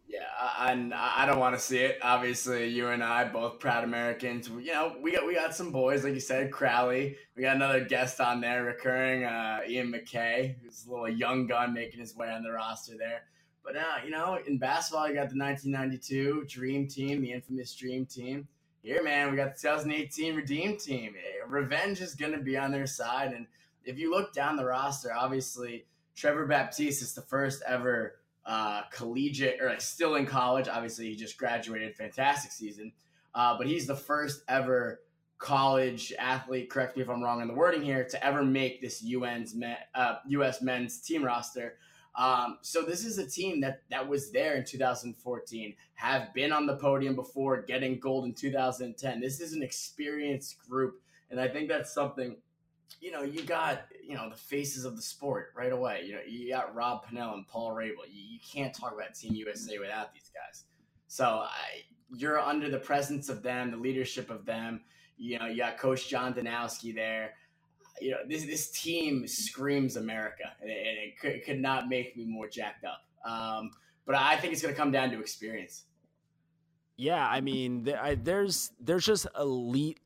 Yeah, 0.09 0.27
and 0.59 0.93
I, 0.93 1.23
I 1.23 1.27
don't 1.27 1.39
want 1.39 1.55
to 1.55 1.61
see 1.61 1.79
it. 1.79 1.99
Obviously, 2.03 2.67
you 2.67 2.89
and 2.89 3.03
I 3.03 3.29
both 3.29 3.61
proud 3.61 3.85
Americans. 3.85 4.49
You 4.49 4.73
know, 4.73 4.97
we 5.01 5.13
got 5.13 5.25
we 5.25 5.37
got 5.37 5.55
some 5.55 5.71
boys, 5.71 6.03
like 6.03 6.15
you 6.15 6.21
said, 6.21 6.51
Crowley. 6.51 7.17
We 7.37 7.43
got 7.43 7.55
another 7.55 7.85
guest 7.85 8.21
on 8.21 8.41
there, 8.41 8.65
recurring 8.65 9.25
uh, 9.25 9.61
Ian 9.69 9.93
MacKay, 9.93 10.57
who's 10.61 10.85
a 10.87 10.91
little 10.91 11.09
young 11.09 11.47
gun 11.47 11.73
making 11.73 12.01
his 12.01 12.17
way 12.17 12.29
on 12.29 12.43
the 12.43 12.51
roster 12.51 12.95
there. 12.99 13.23
But 13.65 13.77
uh, 13.77 14.05
you 14.05 14.11
know, 14.11 14.39
in 14.45 14.59
basketball, 14.59 15.07
you 15.07 15.15
got 15.15 15.31
the 15.31 15.39
1992 15.39 16.47
Dream 16.49 16.89
Team, 16.89 17.23
the 17.23 17.31
infamous 17.33 17.73
Dream 17.75 18.05
Team. 18.05 18.49
Here, 18.83 19.03
man, 19.03 19.31
we 19.31 19.37
got 19.37 19.57
the 19.57 19.61
2018 19.61 20.35
Redeem 20.35 20.77
Team. 20.79 21.15
Revenge 21.47 22.01
is 22.01 22.15
going 22.15 22.33
to 22.33 22.39
be 22.39 22.57
on 22.57 22.71
their 22.71 22.87
side, 22.87 23.33
and 23.33 23.47
if 23.85 23.99
you 23.99 24.11
look 24.11 24.33
down 24.33 24.57
the 24.57 24.65
roster, 24.65 25.13
obviously 25.13 25.85
Trevor 26.15 26.47
Baptiste 26.47 27.03
is 27.03 27.15
the 27.15 27.23
first 27.23 27.63
ever 27.67 28.17
uh, 28.47 28.83
collegiate 28.91 29.61
or 29.61 29.69
like 29.69 29.81
still 29.81 30.15
in 30.17 30.27
college. 30.27 30.69
Obviously, 30.69 31.09
he 31.09 31.17
just 31.17 31.39
graduated. 31.39 31.95
Fantastic 31.97 32.53
season. 32.53 32.93
Uh, 33.35 33.57
but 33.57 33.67
he's 33.67 33.87
the 33.87 33.95
first 33.95 34.43
ever 34.49 35.01
college 35.39 36.13
athlete. 36.19 36.69
Correct 36.71 36.97
me 36.97 37.03
if 37.03 37.09
I'm 37.09 37.23
wrong 37.23 37.41
in 37.41 37.49
the 37.49 37.55
wording 37.55 37.83
here 37.83 38.05
to 38.05 38.25
ever 38.25 38.43
make 38.43 38.81
this 38.81 39.05
UN's 39.05 39.55
uh, 39.95 40.15
U.S. 40.29 40.63
men's 40.63 41.01
team 41.01 41.25
roster. 41.25 41.77
Um, 42.17 42.59
so 42.63 42.83
this 42.83 43.05
is 43.05 43.19
a 43.19 43.27
team 43.27 43.61
that 43.61 43.83
that 43.91 44.07
was 44.07 44.33
there 44.33 44.57
in 44.57 44.65
2014, 44.65 45.75
have 45.95 46.35
been 46.35 46.53
on 46.53 46.67
the 46.67 46.77
podium 46.77 47.15
before, 47.15 47.63
getting 47.63 47.99
gold 47.99 48.25
in 48.25 48.35
2010. 48.35 49.21
This 49.21 49.41
is 49.41 49.53
an 49.53 49.63
experienced 49.63 50.59
group, 50.69 51.01
and 51.31 51.41
I 51.41 51.49
think 51.49 51.69
that's 51.69 51.95
something 51.95 52.37
you 53.01 53.11
know, 53.11 53.23
you 53.23 53.43
got 53.43 53.87
you 54.03 54.15
know 54.15 54.29
the 54.29 54.37
faces 54.37 54.85
of 54.85 54.97
the 54.97 55.03
sport 55.03 55.53
right 55.57 55.73
away. 55.73 56.03
You 56.05 56.15
know, 56.15 56.21
you 56.27 56.51
got 56.51 56.75
Rob 56.75 57.07
Pannell 57.07 57.35
and 57.35 57.47
Paul 57.47 57.73
Rabil. 57.73 58.07
You, 58.11 58.23
you 58.33 58.39
can't 58.53 58.75
talk 58.75 58.93
about 58.93 59.15
Team 59.15 59.35
USA 59.35 59.79
without 59.79 60.13
these 60.13 60.31
guys. 60.35 60.65
So 61.07 61.25
I, 61.25 61.85
you're 62.15 62.39
under 62.39 62.69
the 62.69 62.79
presence 62.79 63.29
of 63.29 63.43
them, 63.43 63.71
the 63.71 63.77
leadership 63.77 64.31
of 64.31 64.45
them. 64.45 64.83
You 65.17 65.39
know, 65.39 65.47
you 65.47 65.59
got 65.59 65.79
Coach 65.79 66.09
John 66.09 66.35
Danowski 66.35 66.95
there. 66.95 67.35
You 68.01 68.13
know, 68.13 68.19
this 68.29 68.45
this 68.45 68.71
team 68.71 69.27
screams 69.27 69.97
America, 69.97 70.45
and 70.61 70.71
it, 70.71 70.75
it, 70.75 71.21
could, 71.21 71.45
could, 71.45 71.61
not 71.61 71.89
make 71.89 72.17
me 72.17 72.25
more 72.25 72.49
jacked 72.49 72.85
up. 72.85 73.05
Um, 73.31 73.71
but 74.07 74.15
I 74.15 74.37
think 74.37 74.53
it's 74.53 74.63
going 74.63 74.75
to 74.75 74.79
come 74.79 74.91
down 74.91 75.11
to 75.11 75.21
experience. 75.21 75.85
Yeah, 76.97 77.27
I 77.27 77.41
mean, 77.41 77.85
there's 78.23 78.73
there's 78.81 79.07
just 79.07 79.27
elite 79.39 80.01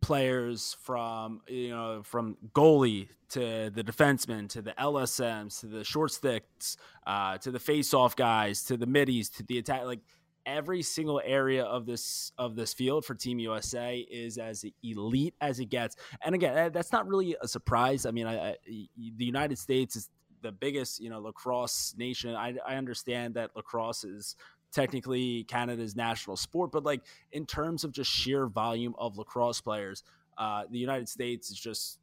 players 0.00 0.76
from 0.80 1.40
you 1.48 1.70
know 1.70 2.02
from 2.02 2.36
goalie 2.54 3.08
to 3.30 3.70
the 3.74 3.84
defenseman 3.84 4.48
to 4.48 4.62
the 4.62 4.72
LSMs 4.72 5.60
to 5.60 5.66
the 5.66 5.84
short 5.84 6.12
sticks 6.12 6.76
uh, 7.06 7.36
to 7.38 7.50
the 7.50 7.58
face-off 7.58 8.16
guys 8.16 8.62
to 8.64 8.76
the 8.76 8.86
middies 8.86 9.28
to 9.28 9.42
the 9.42 9.58
attack 9.58 9.84
like 9.84 10.00
every 10.48 10.82
single 10.82 11.20
area 11.24 11.64
of 11.64 11.86
this 11.86 12.32
of 12.38 12.56
this 12.56 12.72
field 12.72 13.04
for 13.04 13.14
Team 13.14 13.38
USA 13.38 13.98
is 13.98 14.38
as 14.38 14.64
elite 14.82 15.34
as 15.40 15.60
it 15.60 15.66
gets. 15.66 15.96
And 16.24 16.34
again, 16.34 16.72
that's 16.72 16.92
not 16.92 17.06
really 17.06 17.36
a 17.40 17.46
surprise. 17.46 18.06
I 18.06 18.10
mean, 18.10 18.26
I, 18.26 18.50
I, 18.50 18.56
the 18.66 19.24
United 19.24 19.58
States 19.58 19.94
is 19.94 20.08
the 20.40 20.52
biggest 20.52 21.00
you 21.00 21.10
know 21.10 21.20
lacrosse 21.20 21.94
nation. 21.98 22.34
I, 22.34 22.54
I 22.66 22.76
understand 22.76 23.34
that 23.34 23.54
lacrosse 23.54 24.04
is 24.04 24.36
technically 24.72 25.44
Canada's 25.44 25.96
national 25.96 26.36
sport, 26.36 26.72
but 26.72 26.84
like 26.84 27.02
in 27.32 27.46
terms 27.46 27.84
of 27.84 27.92
just 27.92 28.10
sheer 28.10 28.46
volume 28.46 28.94
of 28.98 29.16
lacrosse 29.18 29.60
players, 29.60 30.02
uh, 30.36 30.64
the 30.70 30.78
United 30.78 31.08
States 31.08 31.50
is 31.50 31.58
just 31.58 31.98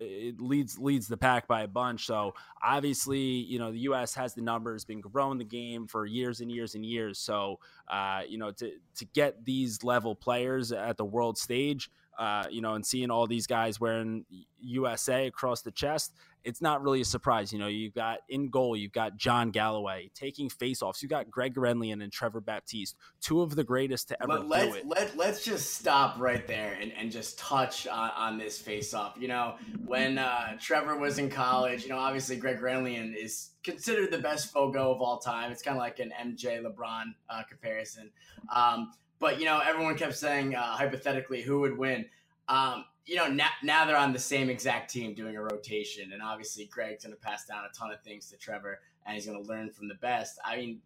it 0.00 0.40
leads 0.40 0.78
leads 0.78 1.06
the 1.06 1.16
pack 1.16 1.46
by 1.46 1.62
a 1.62 1.68
bunch. 1.68 2.06
So 2.06 2.34
obviously, 2.62 3.20
you 3.20 3.58
know, 3.58 3.72
the 3.72 3.80
U.S. 3.80 4.14
has 4.14 4.34
the 4.34 4.42
numbers, 4.42 4.84
been 4.84 5.00
growing 5.00 5.38
the 5.38 5.44
game 5.44 5.86
for 5.86 6.06
years 6.06 6.40
and 6.40 6.50
years 6.50 6.74
and 6.74 6.84
years. 6.84 7.18
So 7.18 7.58
uh, 7.88 8.22
you 8.28 8.38
know, 8.38 8.50
to 8.52 8.72
to 8.96 9.04
get 9.14 9.44
these 9.44 9.82
level 9.84 10.14
players 10.14 10.72
at 10.72 10.96
the 10.96 11.04
world 11.04 11.38
stage, 11.38 11.90
uh, 12.18 12.44
you 12.50 12.60
know, 12.60 12.74
and 12.74 12.84
seeing 12.84 13.10
all 13.10 13.26
these 13.26 13.46
guys 13.46 13.80
wearing 13.80 14.24
USA 14.60 15.26
across 15.26 15.62
the 15.62 15.70
chest, 15.70 16.12
it's 16.44 16.60
not 16.60 16.82
really 16.82 17.00
a 17.00 17.04
surprise. 17.04 17.52
You 17.52 17.58
know, 17.58 17.66
you've 17.66 17.94
got 17.94 18.18
in 18.28 18.50
goal, 18.50 18.76
you've 18.76 18.92
got 18.92 19.16
John 19.16 19.50
Galloway 19.50 20.10
taking 20.14 20.48
faceoffs. 20.48 21.02
You've 21.02 21.10
got 21.10 21.30
Greg 21.30 21.54
Gurenlian 21.54 22.02
and 22.02 22.12
Trevor 22.12 22.40
Baptiste, 22.40 22.96
two 23.20 23.40
of 23.40 23.56
the 23.56 23.64
greatest 23.64 24.08
to 24.08 24.22
ever 24.22 24.38
but 24.38 24.48
let's, 24.48 24.66
do 24.66 24.74
it. 24.74 24.86
Let, 24.86 25.16
let's 25.16 25.44
just 25.44 25.74
stop 25.74 26.18
right 26.18 26.46
there 26.46 26.76
and, 26.80 26.92
and 26.92 27.10
just 27.10 27.38
touch 27.38 27.86
on, 27.86 28.10
on 28.10 28.38
this 28.38 28.62
faceoff. 28.62 29.18
You 29.18 29.28
know, 29.28 29.54
when 29.86 30.18
uh, 30.18 30.58
Trevor 30.60 30.96
was 30.98 31.18
in 31.18 31.30
college, 31.30 31.82
you 31.82 31.88
know, 31.88 31.98
obviously 31.98 32.36
Greg 32.36 32.60
Gurenlian 32.60 33.16
is 33.16 33.50
considered 33.62 34.10
the 34.10 34.18
best 34.18 34.52
Fogo 34.52 34.92
of 34.92 35.00
all 35.00 35.18
time. 35.18 35.50
It's 35.50 35.62
kind 35.62 35.76
of 35.76 35.80
like 35.80 35.98
an 35.98 36.12
MJ 36.20 36.62
LeBron 36.62 37.04
uh, 37.30 37.42
comparison. 37.48 38.10
Um, 38.54 38.92
but, 39.24 39.40
you 39.40 39.46
know, 39.46 39.58
everyone 39.66 39.96
kept 39.96 40.14
saying, 40.14 40.54
uh, 40.54 40.76
hypothetically, 40.76 41.40
who 41.40 41.60
would 41.60 41.78
win? 41.78 42.04
Um, 42.46 42.84
you 43.06 43.16
know, 43.16 43.26
now, 43.26 43.48
now 43.62 43.86
they're 43.86 43.96
on 43.96 44.12
the 44.12 44.18
same 44.18 44.50
exact 44.50 44.92
team 44.92 45.14
doing 45.14 45.34
a 45.34 45.42
rotation. 45.42 46.12
And 46.12 46.20
obviously, 46.20 46.66
Greg's 46.66 47.04
going 47.04 47.16
to 47.16 47.20
pass 47.22 47.46
down 47.46 47.64
a 47.64 47.72
ton 47.74 47.90
of 47.90 48.02
things 48.02 48.28
to 48.32 48.36
Trevor 48.36 48.80
and 49.06 49.14
he's 49.14 49.24
going 49.24 49.42
to 49.42 49.48
learn 49.48 49.70
from 49.70 49.88
the 49.88 49.94
best. 49.94 50.38
I 50.44 50.58
mean, 50.58 50.82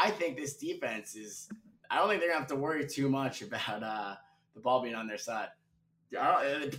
I 0.00 0.12
think 0.12 0.36
this 0.36 0.56
defense 0.56 1.16
is, 1.16 1.48
I 1.90 1.96
don't 1.96 2.08
think 2.08 2.20
they're 2.20 2.30
going 2.30 2.38
to 2.38 2.48
have 2.48 2.48
to 2.50 2.54
worry 2.54 2.86
too 2.86 3.08
much 3.08 3.42
about 3.42 3.82
uh, 3.82 4.14
the 4.54 4.60
ball 4.60 4.80
being 4.80 4.94
on 4.94 5.08
their 5.08 5.18
side. 5.18 5.48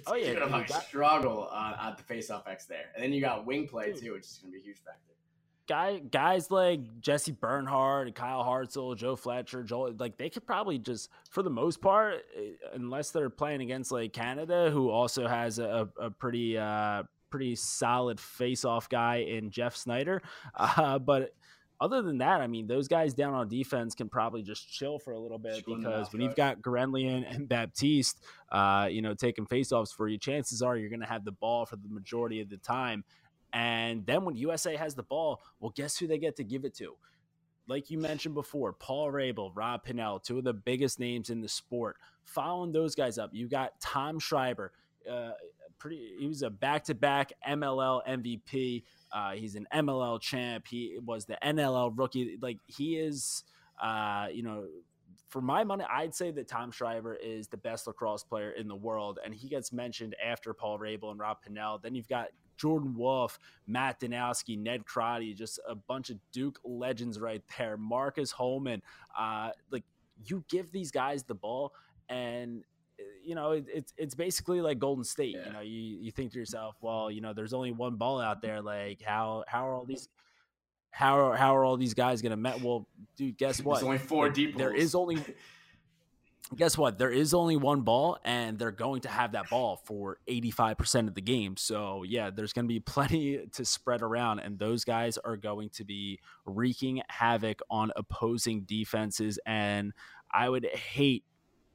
oh, 0.07 0.15
yeah. 0.15 0.35
Going 0.35 0.65
to 0.67 0.81
struggle 0.83 1.49
uh, 1.51 1.73
at 1.81 1.97
the 1.97 2.03
faceoff 2.03 2.47
X 2.47 2.63
there. 2.63 2.91
And 2.95 3.03
then 3.03 3.11
you 3.11 3.19
got 3.19 3.45
wing 3.45 3.67
play, 3.67 3.91
too, 3.91 4.13
which 4.13 4.23
is 4.23 4.39
going 4.41 4.53
to 4.53 4.57
be 4.57 4.63
a 4.63 4.65
huge 4.65 4.77
factor 4.77 5.06
guy 5.67 5.99
guys 5.99 6.49
like 6.49 7.01
Jesse 7.01 7.31
Bernhardt, 7.31 8.15
Kyle 8.15 8.43
Hartzell, 8.43 8.95
Joe 8.95 9.15
Fletcher, 9.15 9.63
Joel 9.63 9.93
like 9.99 10.17
they 10.17 10.29
could 10.29 10.45
probably 10.45 10.79
just 10.79 11.09
for 11.29 11.43
the 11.43 11.49
most 11.49 11.81
part, 11.81 12.25
eh, 12.35 12.51
unless 12.73 13.11
they're 13.11 13.29
playing 13.29 13.61
against 13.61 13.91
like 13.91 14.13
Canada, 14.13 14.69
who 14.71 14.89
also 14.89 15.27
has 15.27 15.59
a, 15.59 15.89
a 15.99 16.09
pretty 16.09 16.57
uh 16.57 17.03
pretty 17.29 17.55
solid 17.55 18.19
face 18.19 18.63
off 18.65 18.89
guy 18.89 19.17
in 19.17 19.49
Geoff 19.49 19.75
Snider. 19.75 20.21
Uh, 20.55 20.97
but 20.97 21.33
other 21.79 22.01
than 22.01 22.17
that, 22.17 22.41
I 22.41 22.47
mean, 22.47 22.65
those 22.65 22.87
guys 22.87 23.13
down 23.13 23.33
on 23.33 23.47
defense 23.47 23.93
can 23.93 24.09
probably 24.09 24.41
just 24.41 24.71
chill 24.71 24.97
for 24.97 25.11
a 25.13 25.19
little 25.19 25.37
bit 25.37 25.63
chill 25.63 25.75
because 25.75 26.11
when 26.11 26.21
you've 26.21 26.35
got 26.35 26.61
Gurenlian 26.61 27.23
and 27.29 27.47
Baptiste, 27.47 28.23
uh, 28.51 28.87
you 28.89 29.01
know, 29.01 29.13
taking 29.13 29.45
faceoffs 29.45 29.93
for 29.93 30.07
you, 30.07 30.17
chances 30.17 30.61
are 30.63 30.75
you're 30.75 30.89
going 30.89 31.01
to 31.01 31.07
have 31.07 31.23
the 31.23 31.31
ball 31.31 31.65
for 31.65 31.75
the 31.75 31.89
majority 31.89 32.41
of 32.41 32.49
the 32.49 32.57
time. 32.57 33.03
And 33.53 34.05
then 34.05 34.25
when 34.25 34.35
USA 34.35 34.75
has 34.75 34.95
the 34.95 35.03
ball, 35.03 35.41
well, 35.59 35.71
guess 35.75 35.97
who 35.97 36.07
they 36.07 36.17
get 36.17 36.35
to 36.37 36.43
give 36.43 36.65
it 36.65 36.75
to? 36.75 36.95
Like 37.67 37.89
you 37.89 37.97
mentioned 37.97 38.35
before, 38.35 38.73
Paul 38.73 39.11
Rabil, 39.11 39.51
Rob 39.53 39.85
Pannell, 39.85 40.23
two 40.23 40.37
of 40.37 40.43
the 40.43 40.53
biggest 40.53 40.99
names 40.99 41.29
in 41.29 41.41
the 41.41 41.49
sport. 41.49 41.97
Following 42.23 42.71
those 42.71 42.95
guys 42.95 43.17
up, 43.17 43.31
you 43.33 43.47
got 43.47 43.79
Tom 43.81 44.19
Schreiber. 44.19 44.71
Uh, 45.09 45.31
pretty, 45.77 46.15
he 46.19 46.27
was 46.27 46.43
a 46.43 46.49
back-to-back 46.49 47.33
MLL 47.47 48.01
MVP. 48.07 48.83
Uh, 49.11 49.31
he's 49.31 49.55
an 49.55 49.67
MLL 49.73 50.19
champ. 50.21 50.65
He 50.67 50.97
was 51.03 51.25
the 51.25 51.37
NLL 51.43 51.91
rookie. 51.97 52.37
Like 52.41 52.59
he 52.67 52.97
is, 52.97 53.43
uh, 53.81 54.27
you 54.31 54.43
know, 54.43 54.65
for 55.29 55.41
my 55.41 55.63
money, 55.63 55.85
I'd 55.89 56.15
say 56.15 56.31
that 56.31 56.47
Tom 56.47 56.71
Schreiber 56.71 57.15
is 57.15 57.47
the 57.47 57.57
best 57.57 57.85
lacrosse 57.85 58.23
player 58.23 58.51
in 58.51 58.67
the 58.67 58.75
world, 58.75 59.19
and 59.23 59.33
he 59.33 59.49
gets 59.49 59.73
mentioned 59.73 60.15
after 60.25 60.53
Paul 60.53 60.79
Rabil 60.79 61.11
and 61.11 61.19
Rob 61.19 61.37
Pannell. 61.45 61.81
Then 61.81 61.95
you've 61.95 62.07
got 62.07 62.27
Jordan 62.57 62.95
Wolf, 62.95 63.39
Matt 63.65 63.99
Danowski, 63.99 64.57
Ned 64.57 64.85
Crotty, 64.85 65.33
just 65.33 65.59
a 65.67 65.75
bunch 65.75 66.09
of 66.09 66.17
Duke 66.31 66.59
legends 66.63 67.19
right 67.19 67.41
there. 67.57 67.77
Marcus 67.77 68.31
Holman, 68.31 68.81
uh, 69.17 69.51
like 69.71 69.83
you 70.25 70.43
give 70.49 70.71
these 70.71 70.91
guys 70.91 71.23
the 71.23 71.35
ball 71.35 71.73
and 72.09 72.63
you 73.23 73.35
know, 73.35 73.51
it, 73.51 73.65
it's 73.73 73.93
it's 73.97 74.15
basically 74.15 74.61
like 74.61 74.79
Golden 74.79 75.03
State. 75.03 75.35
Yeah. 75.37 75.47
You 75.47 75.53
know, 75.53 75.61
you 75.61 75.97
you 76.01 76.11
think 76.11 76.31
to 76.31 76.39
yourself, 76.39 76.75
well, 76.81 77.11
you 77.11 77.21
know, 77.21 77.33
there's 77.33 77.53
only 77.53 77.71
one 77.71 77.95
ball 77.95 78.19
out 78.19 78.41
there. 78.41 78.61
Like 78.61 79.01
how 79.01 79.43
how 79.47 79.67
are 79.67 79.75
all 79.75 79.85
these 79.85 80.09
how 80.91 81.19
are 81.19 81.35
how 81.35 81.55
are 81.55 81.63
all 81.63 81.77
these 81.77 81.93
guys 81.93 82.21
gonna 82.21 82.37
met? 82.37 82.61
Well, 82.61 82.87
dude, 83.15 83.37
guess 83.37 83.61
what? 83.61 83.75
There's 83.75 83.83
only 83.85 83.97
four 83.99 84.29
deep. 84.29 84.57
There 84.57 84.71
holes. 84.71 84.83
is 84.83 84.95
only 84.95 85.17
guess 86.55 86.77
what? 86.77 86.97
There 86.97 87.11
is 87.11 87.33
only 87.33 87.57
one 87.57 87.81
ball, 87.81 88.17
and 88.23 88.57
they're 88.57 88.71
going 88.71 89.01
to 89.01 89.09
have 89.09 89.33
that 89.33 89.49
ball 89.49 89.81
for 89.85 90.17
85% 90.29 91.07
of 91.07 91.15
the 91.15 91.21
game. 91.21 91.57
So, 91.57 92.03
yeah, 92.03 92.29
there's 92.29 92.53
going 92.53 92.65
to 92.65 92.73
be 92.73 92.79
plenty 92.85 93.45
to 93.53 93.65
spread 93.65 94.01
around, 94.01 94.39
and 94.39 94.57
those 94.57 94.83
guys 94.83 95.17
are 95.17 95.37
going 95.37 95.69
to 95.71 95.83
be 95.83 96.19
wreaking 96.45 97.01
havoc 97.09 97.59
on 97.69 97.91
opposing 97.95 98.61
defenses. 98.61 99.39
And 99.45 99.93
I 100.31 100.47
would 100.47 100.65
hate, 100.65 101.25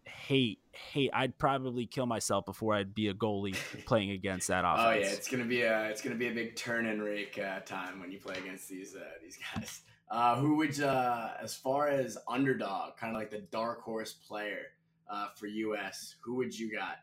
hate, 0.04 0.60
hate. 0.72 1.10
I'd 1.12 1.36
probably 1.38 1.86
kill 1.86 2.06
myself 2.06 2.46
before 2.46 2.74
I'd 2.74 2.94
be 2.94 3.08
a 3.08 3.14
goalie 3.14 3.56
playing 3.86 4.10
against 4.10 4.48
that 4.48 4.64
offense. 4.64 4.86
Oh 4.86 4.90
yeah, 4.92 5.14
it's 5.14 5.28
gonna 5.28 5.44
be 5.44 5.62
a 5.62 5.88
it's 5.88 6.02
gonna 6.02 6.16
be 6.16 6.28
a 6.28 6.32
big 6.32 6.56
turn 6.56 6.86
and 6.86 7.02
rake 7.02 7.38
uh, 7.38 7.60
time 7.60 8.00
when 8.00 8.10
you 8.10 8.18
play 8.18 8.36
against 8.36 8.68
these 8.68 8.94
uh, 8.94 9.00
these 9.22 9.38
guys. 9.54 9.82
Uh, 10.12 10.36
who 10.36 10.56
would 10.56 10.78
uh, 10.78 11.30
as 11.42 11.54
far 11.54 11.88
as 11.88 12.18
underdog, 12.28 12.98
kind 12.98 13.16
of 13.16 13.18
like 13.18 13.30
the 13.30 13.40
dark 13.50 13.80
horse 13.80 14.12
player 14.12 14.66
uh, 15.10 15.28
for 15.34 15.46
US? 15.46 16.16
Who 16.20 16.34
would 16.34 16.56
you 16.56 16.70
got 16.70 16.98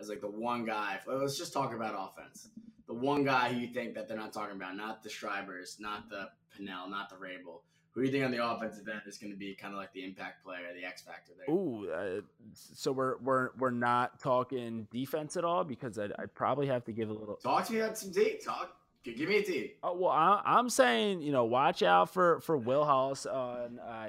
as 0.00 0.08
like 0.08 0.22
the 0.22 0.30
one 0.30 0.64
guy? 0.64 0.98
Let's 1.06 1.36
just 1.36 1.52
talk 1.52 1.74
about 1.74 1.94
offense. 1.94 2.48
The 2.86 2.94
one 2.94 3.22
guy 3.22 3.52
who 3.52 3.60
you 3.60 3.66
think 3.66 3.94
that 3.94 4.08
they're 4.08 4.16
not 4.16 4.32
talking 4.32 4.56
about, 4.56 4.78
not 4.78 5.02
the 5.02 5.10
Schreibers, 5.10 5.78
not 5.78 6.08
the 6.08 6.30
Pannell, 6.56 6.88
not 6.88 7.10
the 7.10 7.16
Rabil. 7.16 7.60
Who 7.92 8.00
do 8.00 8.06
you 8.06 8.12
think 8.12 8.24
on 8.24 8.30
the 8.30 8.42
offensive 8.44 8.88
end 8.88 9.02
is 9.06 9.18
going 9.18 9.30
to 9.30 9.38
be 9.38 9.54
kind 9.54 9.74
of 9.74 9.78
like 9.78 9.92
the 9.92 10.02
impact 10.02 10.42
player, 10.42 10.72
the 10.74 10.86
X 10.86 11.02
factor 11.02 11.32
there? 11.36 11.54
Ooh, 11.54 11.90
uh, 11.90 12.22
so 12.54 12.92
we're 12.92 13.18
we're 13.18 13.50
we're 13.58 13.70
not 13.72 14.18
talking 14.20 14.88
defense 14.90 15.36
at 15.36 15.44
all 15.44 15.64
because 15.64 15.98
I'd, 15.98 16.12
I'd 16.18 16.34
probably 16.34 16.68
have 16.68 16.86
to 16.86 16.92
give 16.92 17.10
a 17.10 17.12
little. 17.12 17.36
Talk 17.36 17.66
to 17.66 17.74
me 17.74 17.80
about 17.80 17.98
some 17.98 18.10
D. 18.10 18.38
Talk. 18.42 18.74
Give 19.04 19.28
me 19.28 19.36
a 19.36 19.42
team. 19.42 19.68
Oh, 19.82 19.94
well, 19.94 20.10
I, 20.10 20.40
I'm 20.44 20.70
saying 20.70 21.20
you 21.20 21.30
know 21.30 21.44
watch 21.44 21.82
out 21.82 22.08
for 22.10 22.40
for 22.40 22.56
Will 22.56 22.84
Haus 22.84 23.26
on. 23.26 23.78
Uh, 23.78 24.08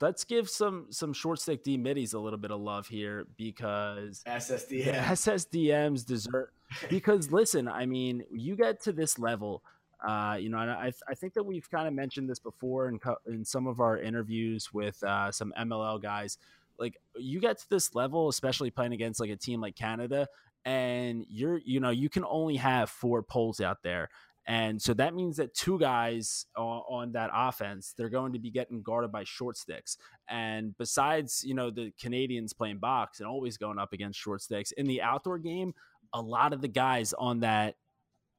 let's 0.00 0.22
give 0.22 0.48
some 0.48 0.86
some 0.90 1.12
short 1.12 1.40
stick 1.40 1.64
D 1.64 1.76
middies 1.76 2.12
a 2.12 2.20
little 2.20 2.38
bit 2.38 2.52
of 2.52 2.60
love 2.60 2.86
here 2.86 3.26
because 3.36 4.22
SSD. 4.24 4.68
the 4.68 4.92
SSDMs 4.92 6.06
deserve. 6.06 6.48
Because 6.88 7.32
listen, 7.32 7.66
I 7.66 7.86
mean, 7.86 8.22
you 8.30 8.54
get 8.54 8.80
to 8.84 8.92
this 8.92 9.18
level. 9.18 9.62
Uh, 10.06 10.36
you 10.38 10.48
know, 10.48 10.58
and 10.58 10.70
I, 10.70 10.92
I 11.08 11.14
think 11.14 11.34
that 11.34 11.44
we've 11.44 11.68
kind 11.70 11.86
of 11.86 11.94
mentioned 11.94 12.28
this 12.28 12.40
before 12.40 12.88
in, 12.88 12.98
co- 12.98 13.18
in 13.26 13.44
some 13.44 13.68
of 13.68 13.78
our 13.80 13.98
interviews 13.98 14.72
with 14.72 15.00
uh, 15.04 15.30
some 15.30 15.52
MLL 15.56 16.02
guys. 16.02 16.38
Like, 16.76 16.96
you 17.16 17.38
get 17.38 17.58
to 17.58 17.70
this 17.70 17.94
level, 17.94 18.28
especially 18.28 18.72
playing 18.72 18.94
against 18.94 19.20
like 19.20 19.30
a 19.30 19.36
team 19.36 19.60
like 19.60 19.76
Canada, 19.76 20.26
and 20.64 21.24
you're, 21.28 21.60
you 21.64 21.80
know, 21.80 21.90
you 21.90 22.08
can 22.08 22.24
only 22.24 22.56
have 22.56 22.90
four 22.90 23.22
poles 23.22 23.60
out 23.60 23.82
there. 23.82 24.08
And 24.46 24.82
so 24.82 24.92
that 24.94 25.14
means 25.14 25.36
that 25.36 25.54
two 25.54 25.78
guys 25.78 26.46
on, 26.56 26.82
on 26.88 27.12
that 27.12 27.30
offense, 27.32 27.94
they're 27.96 28.08
going 28.08 28.32
to 28.32 28.40
be 28.40 28.50
getting 28.50 28.82
guarded 28.82 29.12
by 29.12 29.22
short 29.24 29.56
sticks. 29.56 29.96
And 30.28 30.76
besides, 30.78 31.44
you 31.44 31.54
know, 31.54 31.70
the 31.70 31.92
Canadians 32.00 32.52
playing 32.52 32.78
box 32.78 33.20
and 33.20 33.28
always 33.28 33.56
going 33.56 33.78
up 33.78 33.92
against 33.92 34.18
short 34.18 34.42
sticks 34.42 34.72
in 34.72 34.86
the 34.86 35.00
outdoor 35.00 35.38
game, 35.38 35.74
a 36.12 36.20
lot 36.20 36.52
of 36.52 36.60
the 36.60 36.68
guys 36.68 37.12
on 37.12 37.40
that 37.40 37.76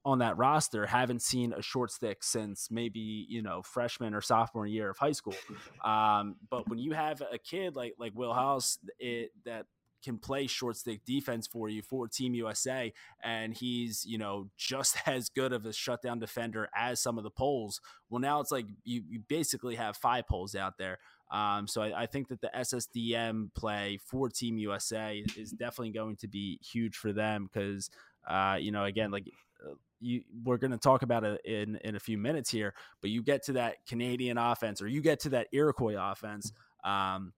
on 0.06 0.20
that 0.20 0.38
roster 0.38 0.86
haven't 0.86 1.22
seen 1.22 1.54
a 1.54 1.62
short 1.62 1.90
stick 1.90 2.24
since 2.24 2.70
maybe 2.70 3.26
you 3.30 3.42
know 3.42 3.62
freshman 3.62 4.14
or 4.14 4.22
sophomore 4.22 4.68
year 4.68 4.90
of 4.90 4.98
high 4.98 5.12
school. 5.14 5.36
Um, 5.84 6.36
but 6.50 6.68
when 6.70 6.80
you 6.80 6.92
have 6.92 7.22
a 7.22 7.38
kid 7.38 7.76
like 7.76 7.94
like 7.98 8.14
Will 8.14 8.34
Haus, 8.34 8.80
it 9.00 9.32
that 9.46 9.66
can 10.04 10.18
play 10.18 10.48
short 10.48 10.78
stick 10.78 11.06
defense 11.06 11.48
for 11.48 11.70
you 11.70 11.82
for 11.82 12.08
Team 12.08 12.34
USA, 12.36 12.94
and 13.24 13.54
he's 13.54 14.06
you 14.06 14.18
know 14.18 14.50
just 14.58 14.98
as 15.08 15.30
good 15.30 15.54
of 15.54 15.66
a 15.66 15.74
shutdown 15.74 16.20
defender 16.20 16.70
as 16.76 17.02
some 17.02 17.18
of 17.18 17.24
the 17.24 17.32
poles. 17.32 17.82
Well, 18.10 18.20
now 18.20 18.40
it's 18.40 18.52
like 18.52 18.66
you, 18.84 19.04
you 19.08 19.20
basically 19.28 19.76
have 19.76 19.98
five 19.98 20.28
poles 20.28 20.56
out 20.56 20.78
there. 20.78 21.00
Um, 21.32 21.68
so 21.68 21.82
I, 21.82 22.04
I 22.04 22.06
think 22.06 22.28
that 22.28 22.42
the 22.42 22.52
SSDM 22.56 23.54
play 23.56 24.00
for 24.06 24.30
Team 24.30 24.58
USA 24.60 25.24
is 25.36 25.52
definitely 25.52 25.92
going 25.92 26.18
to 26.18 26.28
be 26.28 26.60
huge 26.62 26.96
for 26.96 27.12
them 27.12 27.50
because 27.52 27.90
uh, 28.28 28.58
you 28.60 28.72
know 28.72 28.84
again 28.86 29.12
like 29.12 29.28
uh, 29.66 29.74
you 30.00 30.22
we're 30.44 30.58
going 30.58 30.72
to 30.72 30.78
talk 30.78 31.02
about 31.02 31.24
it 31.24 31.42
in 31.46 31.78
in 31.78 31.96
a 31.96 32.00
few 32.00 32.18
minutes 32.18 32.52
here, 32.52 32.74
but 33.02 33.10
you 33.10 33.24
get 33.24 33.44
to 33.44 33.54
that 33.54 33.86
Canadian 33.88 34.38
offense 34.38 34.82
or 34.82 34.88
you 34.88 35.02
get 35.02 35.22
to 35.22 35.30
that 35.30 35.48
Iroquois 35.52 35.96
offense. 35.98 36.52
Um, 36.84 37.34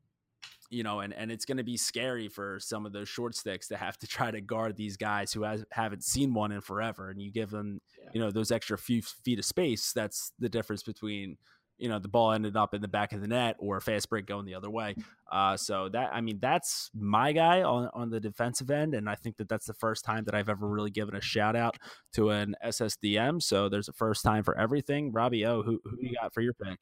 you 0.70 0.84
know, 0.84 1.00
and, 1.02 1.14
and 1.14 1.32
it's 1.32 1.46
going 1.46 1.58
to 1.58 1.64
be 1.64 1.78
scary 1.78 2.28
for 2.28 2.60
some 2.60 2.86
of 2.86 2.94
those 2.94 3.08
short 3.08 3.36
sticks 3.36 3.68
to 3.70 3.78
have 3.78 3.98
to 4.00 4.08
try 4.08 4.32
to 4.32 4.42
guard 4.42 4.76
these 4.76 4.98
guys 4.98 5.32
who 5.32 5.44
has, 5.44 5.64
haven't 5.72 6.04
seen 6.04 6.34
one 6.34 6.52
in 6.52 6.62
forever. 6.62 7.10
And 7.10 7.22
you 7.22 7.32
give 7.32 7.50
them, 7.52 7.82
Yeah. 8.02 8.10
you 8.14 8.20
know, 8.22 8.32
those 8.32 8.52
extra 8.52 8.78
few 8.78 9.02
feet 9.02 9.40
of 9.40 9.46
space. 9.46 9.94
That's 9.94 10.32
the 10.40 10.50
difference 10.50 10.84
between, 10.84 11.38
you 11.78 11.90
know, 11.90 12.00
the 12.00 12.08
ball 12.08 12.32
ended 12.32 12.56
up 12.56 12.74
in 12.74 12.82
the 12.82 12.88
back 12.88 13.12
of 13.14 13.22
the 13.22 13.28
net 13.28 13.58
or 13.60 13.78
a 13.78 13.82
fast 13.82 14.10
break 14.10 14.26
going 14.26 14.46
the 14.46 14.56
other 14.56 14.70
way. 14.70 14.96
Uh, 15.32 15.58
so 15.58 15.90
that, 15.90 16.10
I 16.14 16.22
mean, 16.22 16.40
that's 16.42 16.90
my 16.96 17.32
guy 17.34 17.62
on, 17.64 17.90
on 17.94 18.10
the 18.10 18.20
defensive 18.20 18.72
end. 18.72 18.94
And 18.96 19.10
I 19.10 19.16
think 19.16 19.38
that 19.38 19.50
that's 19.50 19.66
the 19.66 19.74
first 19.74 20.06
time 20.06 20.24
that 20.26 20.34
I've 20.36 20.48
ever 20.50 20.68
really 20.68 20.90
given 20.92 21.16
a 21.16 21.22
shout 21.22 21.56
out 21.56 21.78
to 22.14 22.30
an 22.30 22.56
SSDM. 22.66 23.42
So 23.44 23.68
there's 23.70 23.90
a 23.90 23.94
first 23.94 24.24
time 24.24 24.44
for 24.44 24.58
everything. 24.58 25.12
Robbie 25.12 25.46
O, 25.46 25.62
who, 25.64 25.82
who 25.84 25.98
you 26.00 26.16
got 26.22 26.34
for 26.34 26.42
your 26.42 26.54
pick? 26.54 26.80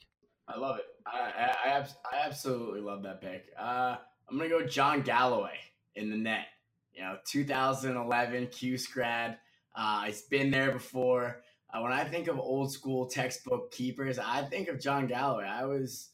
I 0.48 0.58
love 0.58 0.78
it. 0.78 0.86
I 1.06 1.20
I, 1.20 1.70
I, 1.70 1.80
I 1.80 2.26
absolutely 2.26 2.82
love 2.82 3.04
that 3.04 3.22
pick. 3.22 3.46
Uh, 3.60 3.98
I'm 4.30 4.38
gonna 4.38 4.50
go 4.50 4.66
John 4.66 5.02
Galloway 5.02 5.58
in 5.96 6.10
the 6.10 6.18
net. 6.18 6.48
You 6.94 7.02
know, 7.02 7.18
2011 7.26 8.48
Q 8.48 8.78
grad. 8.92 9.38
Uh, 9.76 10.04
he's 10.04 10.22
been 10.24 10.52
there 10.52 10.72
before. 10.72 11.42
Uh, 11.74 11.82
when 11.82 11.92
I 11.92 12.04
think 12.04 12.28
of 12.28 12.38
old 12.38 12.72
school 12.72 13.08
textbook 13.08 13.72
keepers, 13.72 14.20
I 14.20 14.44
think 14.44 14.68
of 14.68 14.80
John 14.80 15.08
Galloway. 15.08 15.46
I 15.46 15.66
was, 15.66 16.10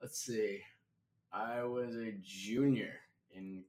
let's 0.00 0.20
see, 0.20 0.60
I 1.32 1.64
was 1.64 1.96
a 1.96 2.12
junior 2.22 2.94
in 3.34 3.64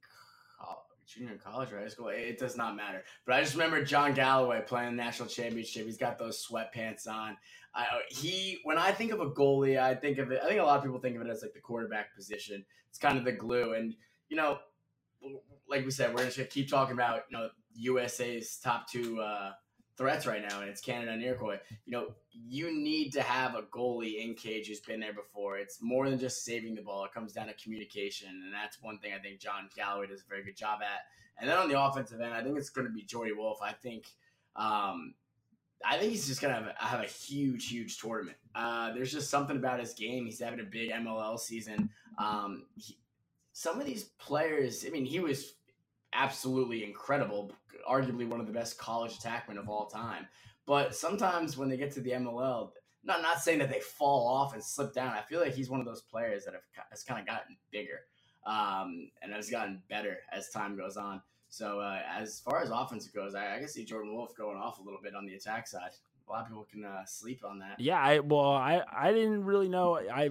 junior 1.09 1.37
college 1.37 1.71
or 1.71 1.79
high 1.79 1.87
school. 1.87 2.09
It, 2.09 2.37
does 2.37 2.55
not 2.55 2.75
matter. 2.75 3.03
But 3.25 3.35
I 3.35 3.41
just 3.41 3.53
remember 3.53 3.83
John 3.83 4.13
Galloway 4.13 4.61
playing 4.65 4.95
the 4.95 5.03
national 5.03 5.27
championship. 5.27 5.85
He's 5.85 5.97
got 5.97 6.17
those 6.17 6.45
sweatpants 6.45 7.07
on. 7.07 7.37
I, 7.73 7.85
he 8.09 8.59
when 8.63 8.77
I 8.77 8.91
think 8.91 9.11
of 9.11 9.19
a 9.19 9.29
goalie, 9.29 9.79
I 9.79 9.95
think 9.95 10.17
of 10.17 10.31
it. 10.31 10.41
I 10.43 10.47
think 10.47 10.59
a 10.59 10.63
lot 10.63 10.77
of 10.77 10.83
people 10.83 10.99
think 10.99 11.15
of 11.15 11.21
it 11.21 11.29
as 11.29 11.41
like 11.41 11.53
the 11.53 11.59
quarterback 11.59 12.15
position. 12.15 12.65
It's 12.89 12.97
kind 12.97 13.17
of 13.17 13.25
the 13.25 13.31
glue, 13.31 13.73
and 13.73 13.93
you 14.29 14.37
know, 14.37 14.57
like 15.69 15.85
we 15.85 15.91
said, 15.91 16.13
we're 16.15 16.25
just 16.25 16.37
gonna 16.37 16.49
keep 16.49 16.69
talking 16.69 16.93
about 16.93 17.23
you 17.29 17.37
know 17.37 17.49
USA's 17.75 18.57
top 18.57 18.89
two 18.89 19.21
uh, 19.21 19.51
threats 19.99 20.25
right 20.25 20.41
now, 20.41 20.61
and 20.61 20.69
it's 20.69 20.79
Canada 20.79 21.11
and 21.11 21.21
Iroquois. 21.21 21.59
You 21.85 21.91
know, 21.91 22.07
you 22.31 22.73
need 22.73 23.11
to 23.11 23.21
have 23.21 23.53
a 23.53 23.63
goalie 23.63 24.23
in 24.23 24.33
cage 24.33 24.69
who's 24.69 24.79
been 24.79 25.01
there 25.01 25.13
before. 25.13 25.57
It's 25.57 25.81
more 25.81 26.09
than 26.09 26.17
just 26.17 26.45
saving 26.45 26.73
the 26.73 26.81
ball. 26.81 27.03
It 27.03 27.11
comes 27.11 27.33
down 27.33 27.47
to 27.47 27.53
communication, 27.53 28.29
and 28.29 28.53
that's 28.53 28.81
one 28.81 28.97
thing 28.99 29.11
I 29.13 29.19
think 29.19 29.41
John 29.41 29.69
Galloway 29.75 30.07
does 30.07 30.21
a 30.21 30.29
very 30.29 30.43
good 30.43 30.55
job 30.55 30.79
at. 30.81 31.01
And 31.39 31.49
then 31.49 31.57
on 31.57 31.67
the 31.67 31.79
offensive 31.79 32.21
end, 32.21 32.33
I 32.33 32.41
think 32.41 32.57
it's 32.57 32.69
going 32.69 32.87
to 32.87 32.93
be 32.93 33.03
Jordy 33.03 33.33
Wolf. 33.33 33.59
I 33.61 33.73
think. 33.73 34.05
Um, 34.55 35.13
I 35.85 35.97
think 35.97 36.11
he's 36.11 36.27
just 36.27 36.41
gonna 36.41 36.55
have 36.55 36.65
a, 36.65 36.75
have 36.77 36.99
a 36.99 37.07
huge, 37.07 37.69
huge 37.69 37.99
tournament. 37.99 38.35
Uh, 38.53 38.91
there's 38.93 39.13
just 39.13 39.29
something 39.29 39.55
about 39.55 39.79
his 39.79 39.93
game. 39.93 40.25
He's 40.25 40.39
having 40.39 40.59
a 40.59 40.63
big 40.63 40.91
MLL 40.91 41.39
season. 41.39 41.89
Um, 42.17 42.65
he, 42.75 42.97
some 43.53 43.79
of 43.79 43.85
these 43.85 44.05
players, 44.19 44.85
I 44.85 44.89
mean, 44.89 45.05
he 45.05 45.19
was 45.19 45.53
absolutely 46.13 46.83
incredible, 46.83 47.51
arguably 47.89 48.27
one 48.27 48.39
of 48.39 48.47
the 48.47 48.53
best 48.53 48.77
college 48.77 49.17
attackmen 49.19 49.57
of 49.57 49.69
all 49.69 49.87
time. 49.87 50.27
But 50.65 50.95
sometimes 50.95 51.57
when 51.57 51.69
they 51.69 51.77
get 51.77 51.91
to 51.93 52.01
the 52.01 52.11
MLL, 52.11 52.71
not 53.03 53.21
not 53.21 53.41
saying 53.41 53.59
that 53.59 53.69
they 53.69 53.79
fall 53.79 54.27
off 54.27 54.53
and 54.53 54.63
slip 54.63 54.93
down. 54.93 55.09
I 55.09 55.21
feel 55.21 55.39
like 55.39 55.53
he's 55.53 55.69
one 55.69 55.79
of 55.79 55.85
those 55.85 56.01
players 56.01 56.45
that 56.45 56.53
have 56.53 56.63
has 56.89 57.03
kind 57.03 57.19
of 57.19 57.25
gotten 57.25 57.57
bigger 57.71 58.01
um, 58.45 59.09
and 59.21 59.33
has 59.33 59.49
gotten 59.49 59.81
better 59.89 60.17
as 60.31 60.49
time 60.49 60.77
goes 60.77 60.97
on. 60.97 61.21
So 61.49 61.79
uh, 61.79 62.01
as 62.15 62.39
far 62.39 62.61
as 62.61 62.69
offense 62.69 63.07
goes, 63.07 63.33
I, 63.35 63.55
I 63.55 63.59
can 63.59 63.67
see 63.67 63.83
Jordan 63.83 64.13
Wolf 64.13 64.35
going 64.35 64.57
off 64.57 64.79
a 64.79 64.83
little 64.83 64.99
bit 65.01 65.15
on 65.15 65.25
the 65.25 65.33
attack 65.33 65.67
side. 65.67 65.91
A 66.27 66.31
lot 66.31 66.41
of 66.41 66.47
people 66.47 66.67
can 66.71 66.85
uh, 66.85 67.05
sleep 67.05 67.41
on 67.43 67.57
that. 67.59 67.79
Yeah, 67.79 67.99
I 67.99 68.19
well, 68.19 68.51
I 68.51 68.83
I 68.95 69.11
didn't 69.11 69.45
really 69.45 69.69
know. 69.69 69.97
I 69.97 70.29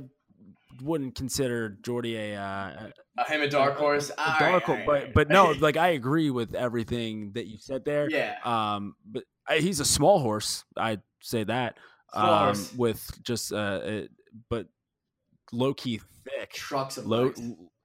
wouldn't 0.83 1.15
consider 1.15 1.71
Jordy 1.83 2.17
a, 2.17 2.37
uh, 2.37 2.89
Uh, 3.19 3.25
him 3.25 3.43
a 3.43 3.49
dark 3.49 3.77
horse, 3.77 4.11
a 4.11 4.15
right, 4.17 4.39
dark 4.39 4.63
horse, 4.65 4.79
right, 4.79 4.87
but 4.87 4.93
right. 4.93 5.15
but 5.15 5.29
no, 5.29 5.51
like 5.61 5.77
I 5.77 5.89
agree 5.89 6.31
with 6.31 6.55
everything 6.55 7.33
that 7.33 7.47
you 7.47 7.59
said 7.59 7.85
there. 7.85 8.09
yeah, 8.11 8.37
Um, 8.45 8.95
but 9.05 9.25
I, 9.47 9.59
he's 9.59 9.81
a 9.81 9.85
small 9.85 10.21
horse. 10.21 10.65
I'd 10.77 11.03
say 11.21 11.45
that. 11.45 11.77
Um, 12.15 12.55
with 12.77 13.07
just 13.23 13.53
uh, 13.53 13.81
it, 13.83 14.11
but 14.49 14.67
low 15.53 15.75
key 15.75 16.01
thick, 16.25 16.53
trucks 16.53 16.97
of 16.97 17.07
low. 17.07 17.33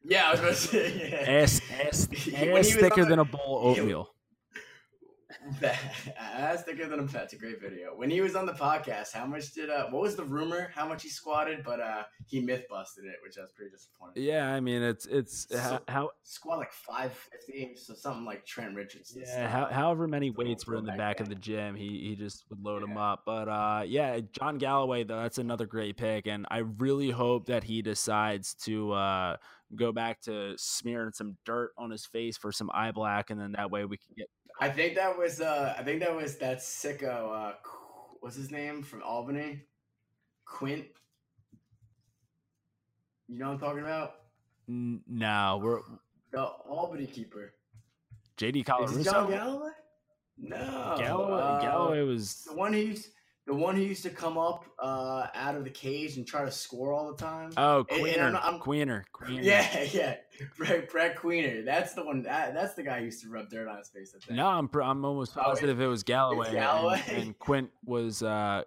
Yeah, 0.05 0.27
I 0.27 0.31
was 0.31 0.39
to 0.41 0.53
say. 0.55 1.09
Yeah. 1.11 1.41
ass 1.41 1.61
ass, 1.85 2.07
ass 2.35 2.73
thicker 2.73 3.05
than 3.05 3.19
a 3.19 3.25
bowl 3.25 3.71
of 3.71 3.77
oatmeal. 3.79 4.12
That's 5.59 6.63
thicker 6.63 6.87
than 6.87 6.99
a 6.99 7.07
pet's 7.07 7.33
a 7.33 7.37
great 7.37 7.61
video. 7.61 7.95
When 7.95 8.09
he 8.09 8.21
was 8.21 8.35
on 8.35 8.45
the 8.45 8.53
podcast, 8.53 9.13
how 9.13 9.25
much 9.25 9.53
did 9.53 9.69
uh 9.69 9.87
what 9.89 10.01
was 10.01 10.15
the 10.15 10.23
rumor? 10.23 10.71
How 10.73 10.87
much 10.87 11.03
he 11.03 11.09
squatted? 11.09 11.63
But 11.63 11.79
uh 11.79 12.03
he 12.25 12.39
myth 12.39 12.65
busted 12.69 13.05
it, 13.05 13.15
which 13.23 13.37
I 13.37 13.41
was 13.41 13.51
pretty 13.51 13.71
disappointed. 13.71 14.21
Yeah, 14.23 14.51
I 14.51 14.59
mean 14.59 14.81
it's 14.81 15.05
it's 15.05 15.47
so, 15.49 15.57
how, 15.57 15.81
how 15.87 16.09
squat 16.23 16.59
like 16.59 16.71
five 16.71 17.11
fifty, 17.13 17.75
so 17.75 17.93
something 17.93 18.25
like 18.25 18.45
Trent 18.45 18.75
Richardson. 18.75 19.23
Yeah, 19.25 19.47
how, 19.47 19.65
however 19.65 20.07
many 20.07 20.29
weights 20.29 20.65
were 20.65 20.75
in 20.75 20.85
the 20.85 20.93
back 20.93 21.19
of 21.19 21.29
the 21.29 21.35
gym, 21.35 21.75
he 21.75 21.99
he 22.07 22.15
just 22.15 22.45
would 22.49 22.63
load 22.63 22.81
yeah. 22.81 22.87
them 22.87 22.97
up. 22.97 23.23
But 23.25 23.49
uh 23.49 23.83
yeah, 23.85 24.19
John 24.31 24.57
Galloway 24.57 25.03
though 25.03 25.21
that's 25.21 25.37
another 25.37 25.65
great 25.65 25.97
pick, 25.97 26.27
and 26.27 26.45
I 26.49 26.59
really 26.59 27.09
hope 27.09 27.47
that 27.47 27.63
he 27.63 27.81
decides 27.81 28.53
to 28.65 28.93
uh 28.93 29.37
go 29.75 29.91
back 29.91 30.21
to 30.21 30.53
smearing 30.57 31.11
some 31.13 31.35
dirt 31.45 31.71
on 31.77 31.89
his 31.89 32.05
face 32.05 32.37
for 32.37 32.51
some 32.51 32.69
eye 32.73 32.91
black, 32.91 33.29
and 33.29 33.39
then 33.39 33.53
that 33.53 33.71
way 33.71 33.85
we 33.85 33.97
can 33.97 34.13
get 34.15 34.27
I 34.59 34.69
think 34.69 34.95
that 34.95 35.17
was 35.17 35.41
uh 35.41 35.75
I 35.77 35.83
think 35.83 35.99
that 36.01 36.15
was 36.15 36.37
that 36.37 36.59
sicko 36.59 37.51
uh 37.51 37.53
what's 38.21 38.35
his 38.35 38.51
name 38.51 38.83
from 38.83 39.01
Albany? 39.03 39.61
Quint. 40.45 40.85
You 43.27 43.39
know 43.39 43.47
what 43.47 43.53
I'm 43.53 43.59
talking 43.59 43.83
about? 43.83 44.15
No, 44.67 45.59
we're 45.61 45.81
the 46.31 46.43
Albany 46.43 47.05
keeper. 47.05 47.53
JD 48.37 48.65
Colarusso. 48.65 49.03
John 49.03 49.29
Galloway? 49.29 49.71
No. 50.37 50.95
Galloway, 50.97 51.41
uh, 51.41 51.61
Galloway 51.61 52.01
was 52.01 52.43
the 52.47 52.53
one 52.53 52.73
who's 52.73 53.09
the 53.45 53.53
one 53.53 53.75
who 53.75 53.81
used 53.81 54.03
to 54.03 54.09
come 54.09 54.37
up 54.37 54.65
uh, 54.79 55.27
out 55.35 55.55
of 55.55 55.63
the 55.63 55.69
cage 55.69 56.17
and 56.17 56.25
try 56.25 56.45
to 56.45 56.51
score 56.51 56.93
all 56.93 57.11
the 57.11 57.17
time. 57.17 57.51
Oh, 57.57 57.85
Queener, 57.89 58.27
and, 58.27 58.37
I'm, 58.37 58.59
Queener, 58.59 59.03
Queener. 59.13 59.43
Yeah, 59.43 59.83
yeah, 59.91 60.15
Brett, 60.57 60.89
Brett 60.89 61.15
Queener. 61.17 61.63
That's 61.63 61.93
the 61.93 62.03
one. 62.03 62.23
That, 62.23 62.53
that's 62.53 62.73
the 62.73 62.83
guy 62.83 62.99
who 62.99 63.05
used 63.05 63.21
to 63.23 63.29
rub 63.29 63.49
dirt 63.49 63.67
on 63.67 63.77
his 63.77 63.89
face. 63.89 64.15
No, 64.29 64.47
I'm 64.47 64.69
I'm 64.81 65.05
almost 65.05 65.35
positive 65.35 65.79
oh, 65.79 65.83
it, 65.83 65.85
it, 65.85 65.89
was 65.89 66.03
Galloway. 66.03 66.51
Galloway. 66.51 67.01
And, 67.07 67.17
and, 67.23 67.39
Quint 67.39 67.69
was 67.85 68.23
uh, 68.23 68.63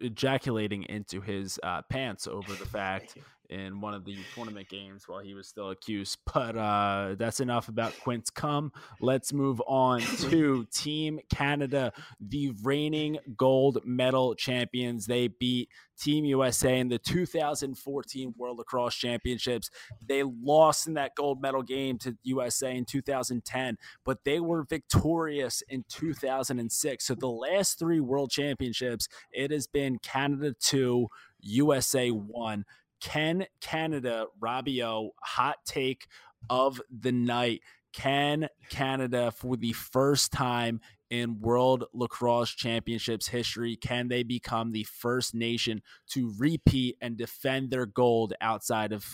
ejaculating 0.00 0.84
into 0.84 1.20
his 1.20 1.60
uh, 1.62 1.82
pants 1.82 2.26
over 2.26 2.52
the 2.54 2.66
fact 2.66 3.16
in 3.50 3.80
one 3.80 3.94
of 3.94 4.04
the 4.04 4.16
tournament 4.34 4.68
games 4.68 5.04
while 5.06 5.18
he 5.18 5.34
was 5.34 5.48
still 5.48 5.70
accused. 5.70 6.18
But 6.32 6.56
uh, 6.56 7.16
that's 7.18 7.40
enough 7.40 7.68
about 7.68 7.92
Quint's 8.02 8.30
come. 8.30 8.72
Let's 9.00 9.32
move 9.32 9.60
on 9.66 10.00
to 10.30 10.64
Team 10.72 11.18
Canada, 11.28 11.92
the 12.20 12.52
reigning 12.62 13.18
gold 13.36 13.78
medal 13.84 14.34
champions. 14.36 15.06
They 15.06 15.26
beat 15.28 15.68
Team 16.00 16.24
USA 16.24 16.78
in 16.78 16.88
the 16.88 16.98
2014 16.98 18.34
World 18.38 18.58
Lacrosse 18.58 18.94
Championships. 18.94 19.70
They 20.06 20.22
lost 20.22 20.86
in 20.86 20.94
that 20.94 21.14
gold 21.16 21.42
medal 21.42 21.62
game 21.62 21.98
to 21.98 22.16
USA 22.22 22.74
in 22.74 22.84
2010, 22.84 23.76
but 24.04 24.24
they 24.24 24.40
were 24.40 24.62
victorious 24.62 25.62
in 25.68 25.84
2006. 25.88 27.04
So 27.04 27.14
the 27.14 27.28
last 27.28 27.78
three 27.78 28.00
World 28.00 28.30
Championships, 28.30 29.08
it 29.32 29.50
has 29.50 29.66
been 29.66 29.98
Canada 29.98 30.54
2, 30.58 31.08
USA 31.40 32.10
1. 32.10 32.64
Can 33.00 33.46
Canada, 33.60 34.26
Robbio, 34.40 35.10
hot 35.22 35.56
take 35.64 36.06
of 36.48 36.80
the 36.90 37.12
night? 37.12 37.62
Can 37.92 38.48
Canada, 38.68 39.32
for 39.32 39.56
the 39.56 39.72
first 39.72 40.32
time 40.32 40.80
in 41.10 41.40
World 41.40 41.84
Lacrosse 41.92 42.50
Championships 42.50 43.26
history, 43.26 43.76
can 43.76 44.08
they 44.08 44.22
become 44.22 44.70
the 44.70 44.84
first 44.84 45.34
nation 45.34 45.82
to 46.10 46.32
repeat 46.38 46.96
and 47.00 47.16
defend 47.16 47.70
their 47.70 47.86
gold 47.86 48.32
outside 48.40 48.92
of 48.92 49.04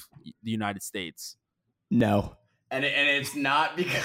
the 0.43 0.51
United 0.51 0.83
States? 0.83 1.37
No. 1.91 2.37
And, 2.71 2.85
it, 2.85 2.93
and 2.95 3.09
it's 3.09 3.35
not 3.35 3.77
because, 3.77 4.05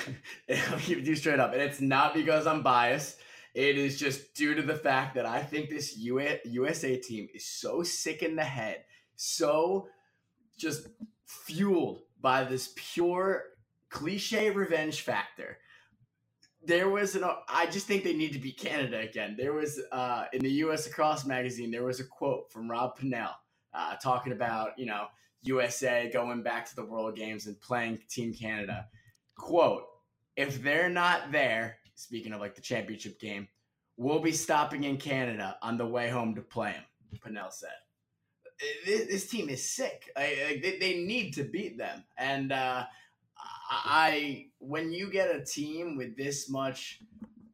I'll 0.72 0.80
keep 0.80 1.06
you 1.06 1.15
straight 1.15 1.39
up, 1.39 1.52
and 1.52 1.62
it's 1.62 1.82
not 1.82 2.13
because 2.13 2.48
I'm 2.48 2.63
biased. 2.63 3.17
It 3.54 3.78
is 3.78 4.00
just 4.00 4.34
due 4.34 4.56
to 4.56 4.62
the 4.62 4.76
fact 4.76 5.15
that 5.15 5.26
I 5.26 5.41
think 5.41 5.70
this 5.70 5.98
USA 5.98 6.96
team 6.98 7.28
is 7.34 7.46
so 7.46 7.84
sick 7.84 8.24
in 8.24 8.38
the 8.38 8.44
head 8.46 8.86
so 9.22 9.88
just 10.58 10.88
fueled 11.26 12.02
by 12.22 12.44
this 12.44 12.74
pure 12.76 13.44
cliche 13.90 14.50
revenge 14.50 15.02
factor. 15.02 15.60
There 16.64 16.90
was 16.90 17.16
an 17.16 17.24
I 17.48 17.68
just 17.68 17.86
think 17.86 18.04
they 18.04 18.16
need 18.16 18.34
to 18.34 18.40
beat 18.40 18.58
Canada 18.58 19.00
again. 19.00 19.36
There 19.38 19.54
was 19.54 19.80
uh, 19.92 20.26
in 20.34 20.42
the 20.42 20.52
U.S. 20.66 20.88
Lacrosse 20.88 21.26
magazine 21.26 21.70
there 21.70 21.84
was 21.84 22.00
a 22.00 22.04
quote 22.04 22.52
from 22.52 22.70
Rob 22.70 22.98
Pannell 22.98 23.34
uh, 23.76 23.96
talking 23.98 24.34
about 24.34 24.78
you 24.78 24.88
know 24.88 25.06
USA 25.44 26.10
going 26.12 26.42
back 26.42 26.68
to 26.70 26.76
the 26.76 26.86
World 26.86 27.16
Games 27.16 27.46
and 27.46 27.60
playing 27.62 28.00
Team 28.10 28.34
Canada. 28.34 28.88
Quote: 29.36 29.84
If 30.36 30.64
they're 30.64 30.90
not 30.90 31.32
there, 31.32 31.78
speaking 31.94 32.34
of 32.34 32.40
like 32.40 32.56
the 32.56 32.62
championship 32.62 33.20
game, 33.20 33.48
we'll 33.98 34.20
be 34.20 34.32
stopping 34.32 34.84
in 34.84 34.98
Canada 34.98 35.58
on 35.62 35.78
the 35.78 35.86
way 35.86 36.10
home 36.10 36.34
to 36.36 36.42
play 36.42 36.74
them. 36.74 37.20
Pannell 37.24 37.52
said 37.52 37.70
this, 38.86 39.08
this 39.08 39.28
team 39.28 39.50
is 39.50 39.67
sick. 39.67 40.12
I, 40.15 40.21
I, 40.21 40.60
they, 40.62 40.78
they 40.80 41.00
need 41.00 41.34
to 41.36 41.43
beat 41.43 41.78
them. 41.78 42.04
And 42.17 42.52
uh, 42.52 42.86
I, 43.69 44.47
when 44.60 44.91
you 44.91 45.10
get 45.10 45.34
a 45.34 45.43
team 45.43 45.97
with 45.97 46.15
this 46.15 46.50
much, 46.50 47.02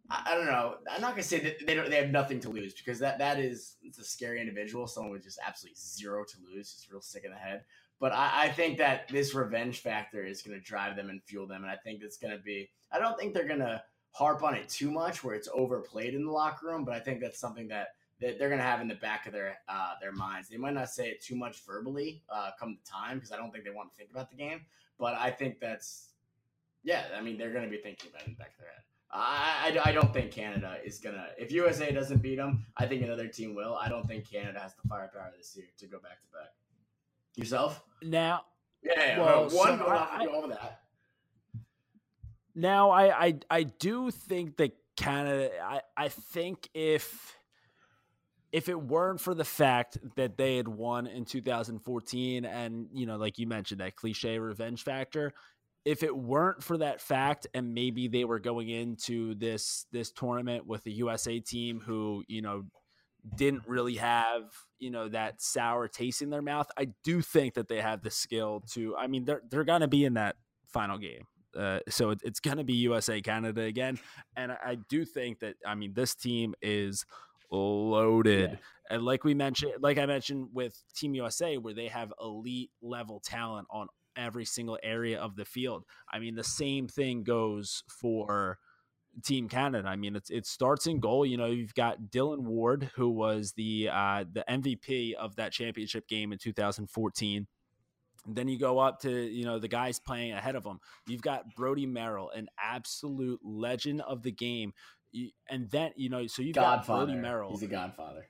I, 0.09 0.23
I, 0.27 0.35
don't 0.35 0.45
know. 0.45 0.75
I'm 0.91 1.01
not 1.01 1.11
gonna 1.11 1.23
say 1.23 1.39
that 1.39 1.65
they 1.65 1.75
don't. 1.75 1.89
They 1.89 1.97
have 1.97 2.11
nothing 2.11 2.39
to 2.41 2.49
lose 2.49 2.73
because 2.73 2.99
that 2.99 3.19
that 3.19 3.39
is 3.39 3.75
it's 3.81 3.99
a 3.99 4.03
scary 4.03 4.39
individual. 4.39 4.87
Someone 4.87 5.11
with 5.11 5.23
just 5.23 5.39
absolutely 5.45 5.77
zero 5.79 6.23
to 6.23 6.37
lose, 6.49 6.73
just 6.73 6.91
real 6.91 7.01
sick 7.01 7.23
in 7.25 7.31
the 7.31 7.37
head. 7.37 7.63
But 7.99 8.13
I, 8.13 8.43
I 8.43 8.49
think 8.49 8.77
that 8.77 9.07
this 9.09 9.33
revenge 9.33 9.79
factor 9.79 10.23
is 10.23 10.41
going 10.41 10.57
to 10.57 10.63
drive 10.63 10.95
them 10.95 11.09
and 11.09 11.21
fuel 11.23 11.47
them, 11.47 11.63
and 11.63 11.71
I 11.71 11.77
think 11.77 12.01
it's 12.03 12.17
going 12.17 12.35
to 12.35 12.41
be. 12.41 12.69
I 12.91 12.99
don't 12.99 13.17
think 13.17 13.33
they're 13.33 13.47
going 13.47 13.59
to 13.59 13.81
harp 14.11 14.43
on 14.43 14.55
it 14.55 14.69
too 14.69 14.91
much 14.91 15.23
where 15.23 15.35
it's 15.35 15.49
overplayed 15.53 16.13
in 16.13 16.25
the 16.25 16.31
locker 16.31 16.67
room, 16.67 16.85
but 16.85 16.93
I 16.93 16.99
think 16.99 17.21
that's 17.21 17.39
something 17.39 17.67
that 17.67 17.89
that 18.19 18.39
they're 18.39 18.49
going 18.49 18.59
to 18.59 18.65
have 18.65 18.81
in 18.81 18.87
the 18.87 18.95
back 18.95 19.27
of 19.27 19.33
their 19.33 19.57
uh, 19.69 19.93
their 20.01 20.11
minds. 20.11 20.49
They 20.49 20.57
might 20.57 20.73
not 20.73 20.89
say 20.89 21.09
it 21.09 21.23
too 21.23 21.35
much 21.35 21.63
verbally 21.65 22.23
uh, 22.29 22.51
come 22.59 22.77
the 22.83 22.89
time 22.89 23.17
because 23.17 23.31
I 23.31 23.37
don't 23.37 23.51
think 23.51 23.63
they 23.63 23.71
want 23.71 23.91
to 23.91 23.97
think 23.97 24.11
about 24.11 24.29
the 24.29 24.37
game. 24.37 24.61
But 24.99 25.13
I 25.15 25.29
think 25.29 25.59
that's 25.59 26.09
yeah. 26.83 27.03
I 27.15 27.21
mean, 27.21 27.37
they're 27.37 27.51
going 27.51 27.65
to 27.65 27.69
be 27.69 27.77
thinking 27.77 28.09
about 28.09 28.23
it 28.23 28.27
in 28.27 28.33
the 28.33 28.37
back 28.37 28.53
of 28.53 28.59
their 28.59 28.69
head. 28.69 28.81
I, 29.09 29.79
I, 29.85 29.89
I 29.89 29.91
don't 29.93 30.11
think 30.13 30.31
Canada 30.31 30.77
is 30.83 30.99
gonna. 30.99 31.27
If 31.37 31.51
USA 31.51 31.91
doesn't 31.91 32.21
beat 32.21 32.37
them, 32.37 32.65
I 32.75 32.85
think 32.85 33.03
another 33.03 33.27
team 33.27 33.55
will. 33.55 33.75
I 33.75 33.87
don't 33.87 34.05
think 34.05 34.29
Canada 34.29 34.59
has 34.59 34.73
the 34.75 34.87
firepower 34.87 35.31
this 35.37 35.55
year 35.55 35.67
to 35.77 35.87
go 35.87 35.99
back 35.99 36.19
to 36.21 36.27
back. 36.27 36.51
Yourself 37.35 37.83
now? 38.01 38.41
Yeah, 38.83 39.19
well, 39.19 39.43
one 39.43 39.49
so 39.49 39.85
going 39.85 39.89
off 39.89 40.43
of 40.43 40.49
that. 40.49 40.81
Now, 42.55 42.89
I, 42.89 43.25
I 43.25 43.39
I 43.49 43.63
do 43.63 44.11
think 44.11 44.57
that 44.57 44.75
Canada. 44.97 45.51
I 45.63 45.81
I 45.95 46.09
think 46.09 46.69
if 46.73 47.37
if 48.51 48.69
it 48.69 48.81
weren't 48.81 49.19
for 49.19 49.33
the 49.33 49.45
fact 49.45 49.97
that 50.15 50.37
they 50.37 50.57
had 50.57 50.67
won 50.67 51.07
in 51.07 51.25
2014 51.25 52.45
and 52.45 52.87
you 52.93 53.05
know 53.05 53.17
like 53.17 53.37
you 53.37 53.47
mentioned 53.47 53.81
that 53.81 53.95
cliche 53.95 54.39
revenge 54.39 54.83
factor 54.83 55.33
if 55.85 56.03
it 56.03 56.15
weren't 56.15 56.63
for 56.63 56.77
that 56.77 57.01
fact 57.01 57.47
and 57.53 57.73
maybe 57.73 58.07
they 58.07 58.25
were 58.25 58.39
going 58.39 58.69
into 58.69 59.35
this 59.35 59.85
this 59.91 60.11
tournament 60.11 60.65
with 60.65 60.83
the 60.83 60.91
USA 60.93 61.39
team 61.39 61.81
who 61.85 62.23
you 62.27 62.41
know 62.41 62.63
didn't 63.35 63.63
really 63.67 63.95
have 63.95 64.43
you 64.79 64.89
know 64.89 65.09
that 65.09 65.41
sour 65.41 65.87
taste 65.87 66.21
in 66.21 66.29
their 66.29 66.41
mouth 66.41 66.69
I 66.77 66.87
do 67.03 67.21
think 67.21 67.55
that 67.55 67.67
they 67.67 67.81
have 67.81 68.01
the 68.01 68.11
skill 68.11 68.63
to 68.71 68.95
I 68.95 69.07
mean 69.07 69.25
they're 69.25 69.41
they're 69.49 69.65
going 69.65 69.81
to 69.81 69.87
be 69.87 70.05
in 70.05 70.13
that 70.13 70.37
final 70.67 70.97
game. 70.97 71.23
Uh, 71.57 71.79
so 71.89 72.11
it, 72.11 72.19
it's 72.23 72.39
going 72.39 72.57
to 72.57 72.63
be 72.63 72.73
USA 72.73 73.19
Canada 73.21 73.61
again. 73.61 73.97
And 74.35 74.51
I, 74.51 74.57
I 74.63 74.77
do 74.89 75.05
think 75.05 75.39
that 75.39 75.55
I 75.65 75.75
mean 75.75 75.93
this 75.93 76.13
team 76.13 76.53
is 76.61 77.05
loaded. 77.51 78.51
Yeah. 78.51 78.57
And 78.89 79.03
like 79.03 79.23
we 79.23 79.33
mentioned, 79.33 79.73
like 79.81 79.97
I 79.97 80.05
mentioned 80.05 80.49
with 80.53 80.81
Team 80.95 81.13
USA, 81.15 81.57
where 81.57 81.73
they 81.73 81.87
have 81.87 82.13
elite 82.21 82.71
level 82.81 83.19
talent 83.19 83.67
on 83.69 83.87
every 84.15 84.45
single 84.45 84.79
area 84.81 85.19
of 85.19 85.35
the 85.35 85.45
field. 85.45 85.83
I 86.11 86.19
mean, 86.19 86.35
the 86.35 86.43
same 86.43 86.87
thing 86.87 87.23
goes 87.23 87.83
for 87.87 88.57
Team 89.23 89.47
Canada. 89.49 89.87
I 89.87 89.95
mean, 89.95 90.15
it's 90.15 90.29
it 90.29 90.45
starts 90.45 90.87
in 90.87 90.99
goal. 90.99 91.25
You 91.25 91.37
know, 91.37 91.47
you've 91.47 91.73
got 91.73 92.09
Dillon 92.11 92.45
Ward, 92.45 92.91
who 92.95 93.09
was 93.09 93.53
the 93.53 93.89
uh, 93.91 94.25
the 94.31 94.43
MVP 94.49 95.13
of 95.13 95.35
that 95.37 95.51
championship 95.51 96.07
game 96.07 96.31
in 96.31 96.37
2014. 96.37 97.47
then 98.29 98.47
you 98.47 98.59
go 98.59 98.79
up 98.79 98.99
to 99.01 99.11
you 99.11 99.45
know 99.45 99.59
the 99.59 99.67
guys 99.67 99.99
playing 99.99 100.33
ahead 100.33 100.55
of 100.55 100.63
them. 100.63 100.79
You've 101.07 101.21
got 101.21 101.55
Brody 101.55 101.85
Merrill, 101.85 102.29
an 102.29 102.47
absolute 102.61 103.39
legend 103.43 104.01
of 104.01 104.23
the 104.23 104.31
game, 104.31 104.73
and 105.49 105.69
then 105.69 105.91
you 105.95 106.09
know, 106.09 106.27
so 106.27 106.41
you 106.41 106.53
got 106.53 106.85
Brody 106.85 107.15
Merrill. 107.15 107.51
He's 107.51 107.63
a 107.63 107.67
Godfather. 107.67 108.27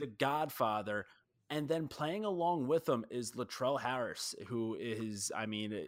The 0.00 0.06
Godfather, 0.06 1.06
and 1.52 1.68
then 1.68 1.86
playing 1.86 2.24
along 2.24 2.66
with 2.66 2.88
him 2.88 3.04
is 3.10 3.32
Latrell 3.32 3.78
Harris, 3.78 4.34
who 4.46 4.74
is, 4.80 5.30
I 5.36 5.44
mean, 5.44 5.86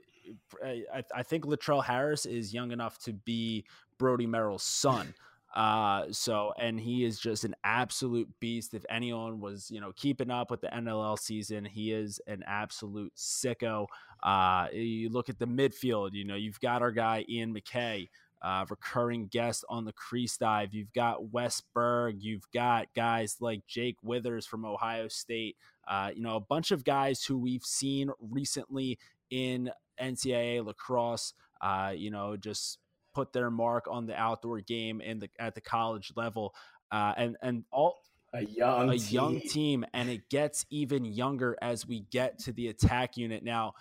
I, 0.62 1.02
I 1.14 1.22
think 1.22 1.46
Latrell 1.46 1.82
Harris 1.82 2.26
is 2.26 2.52
young 2.52 2.70
enough 2.70 2.98
to 3.00 3.14
be 3.14 3.64
Brody 3.98 4.26
Merrill's 4.26 4.62
son. 4.62 5.14
Uh, 5.54 6.06
so, 6.10 6.52
and 6.58 6.80
he 6.80 7.04
is 7.04 7.20
just 7.20 7.44
an 7.44 7.54
absolute 7.62 8.28
beast. 8.40 8.74
If 8.74 8.84
anyone 8.90 9.38
was, 9.38 9.70
you 9.70 9.80
know, 9.80 9.92
keeping 9.94 10.28
up 10.28 10.50
with 10.50 10.60
the 10.60 10.66
NLL 10.66 11.16
season, 11.16 11.64
he 11.64 11.92
is 11.92 12.20
an 12.26 12.42
absolute 12.44 13.12
sicko. 13.16 13.86
Uh, 14.20 14.66
you 14.72 15.10
look 15.10 15.28
at 15.28 15.38
the 15.38 15.46
midfield, 15.46 16.10
you 16.12 16.24
know, 16.24 16.34
you've 16.34 16.58
got 16.58 16.82
our 16.82 16.90
guy 16.90 17.24
Ian 17.28 17.52
MacKay, 17.52 18.10
uh, 18.44 18.66
recurring 18.68 19.26
guest 19.26 19.64
on 19.70 19.86
the 19.86 19.92
crease 19.92 20.36
dive. 20.36 20.74
You've 20.74 20.92
got 20.92 21.32
Wes 21.32 21.62
Berg. 21.72 22.22
You've 22.22 22.46
got 22.52 22.88
guys 22.94 23.38
like 23.40 23.66
Jake 23.66 23.96
Withers 24.02 24.46
from 24.46 24.66
Ohio 24.66 25.08
State. 25.08 25.56
Uh, 25.88 26.10
you 26.14 26.22
know, 26.22 26.36
a 26.36 26.40
bunch 26.40 26.70
of 26.70 26.84
guys 26.84 27.24
who 27.24 27.38
we've 27.38 27.64
seen 27.64 28.10
recently 28.20 28.98
in 29.30 29.70
NCAA 29.98 30.64
lacrosse. 30.64 31.32
Uh, 31.62 31.94
you 31.96 32.10
know, 32.10 32.36
just 32.36 32.78
put 33.14 33.32
their 33.32 33.50
mark 33.50 33.86
on 33.90 34.04
the 34.04 34.14
outdoor 34.14 34.60
game 34.60 35.00
in 35.00 35.20
the 35.20 35.30
at 35.38 35.54
the 35.54 35.62
college 35.62 36.12
level, 36.14 36.54
uh, 36.92 37.14
and 37.16 37.38
and 37.40 37.64
all 37.72 38.02
a 38.34 38.44
young 38.44 38.90
a 38.90 38.98
team. 38.98 39.14
young 39.14 39.40
team, 39.40 39.84
and 39.94 40.10
it 40.10 40.28
gets 40.28 40.66
even 40.68 41.06
younger 41.06 41.56
as 41.62 41.86
we 41.86 42.00
get 42.10 42.38
to 42.40 42.52
the 42.52 42.68
attack 42.68 43.16
unit. 43.16 43.42
Now, 43.42 43.72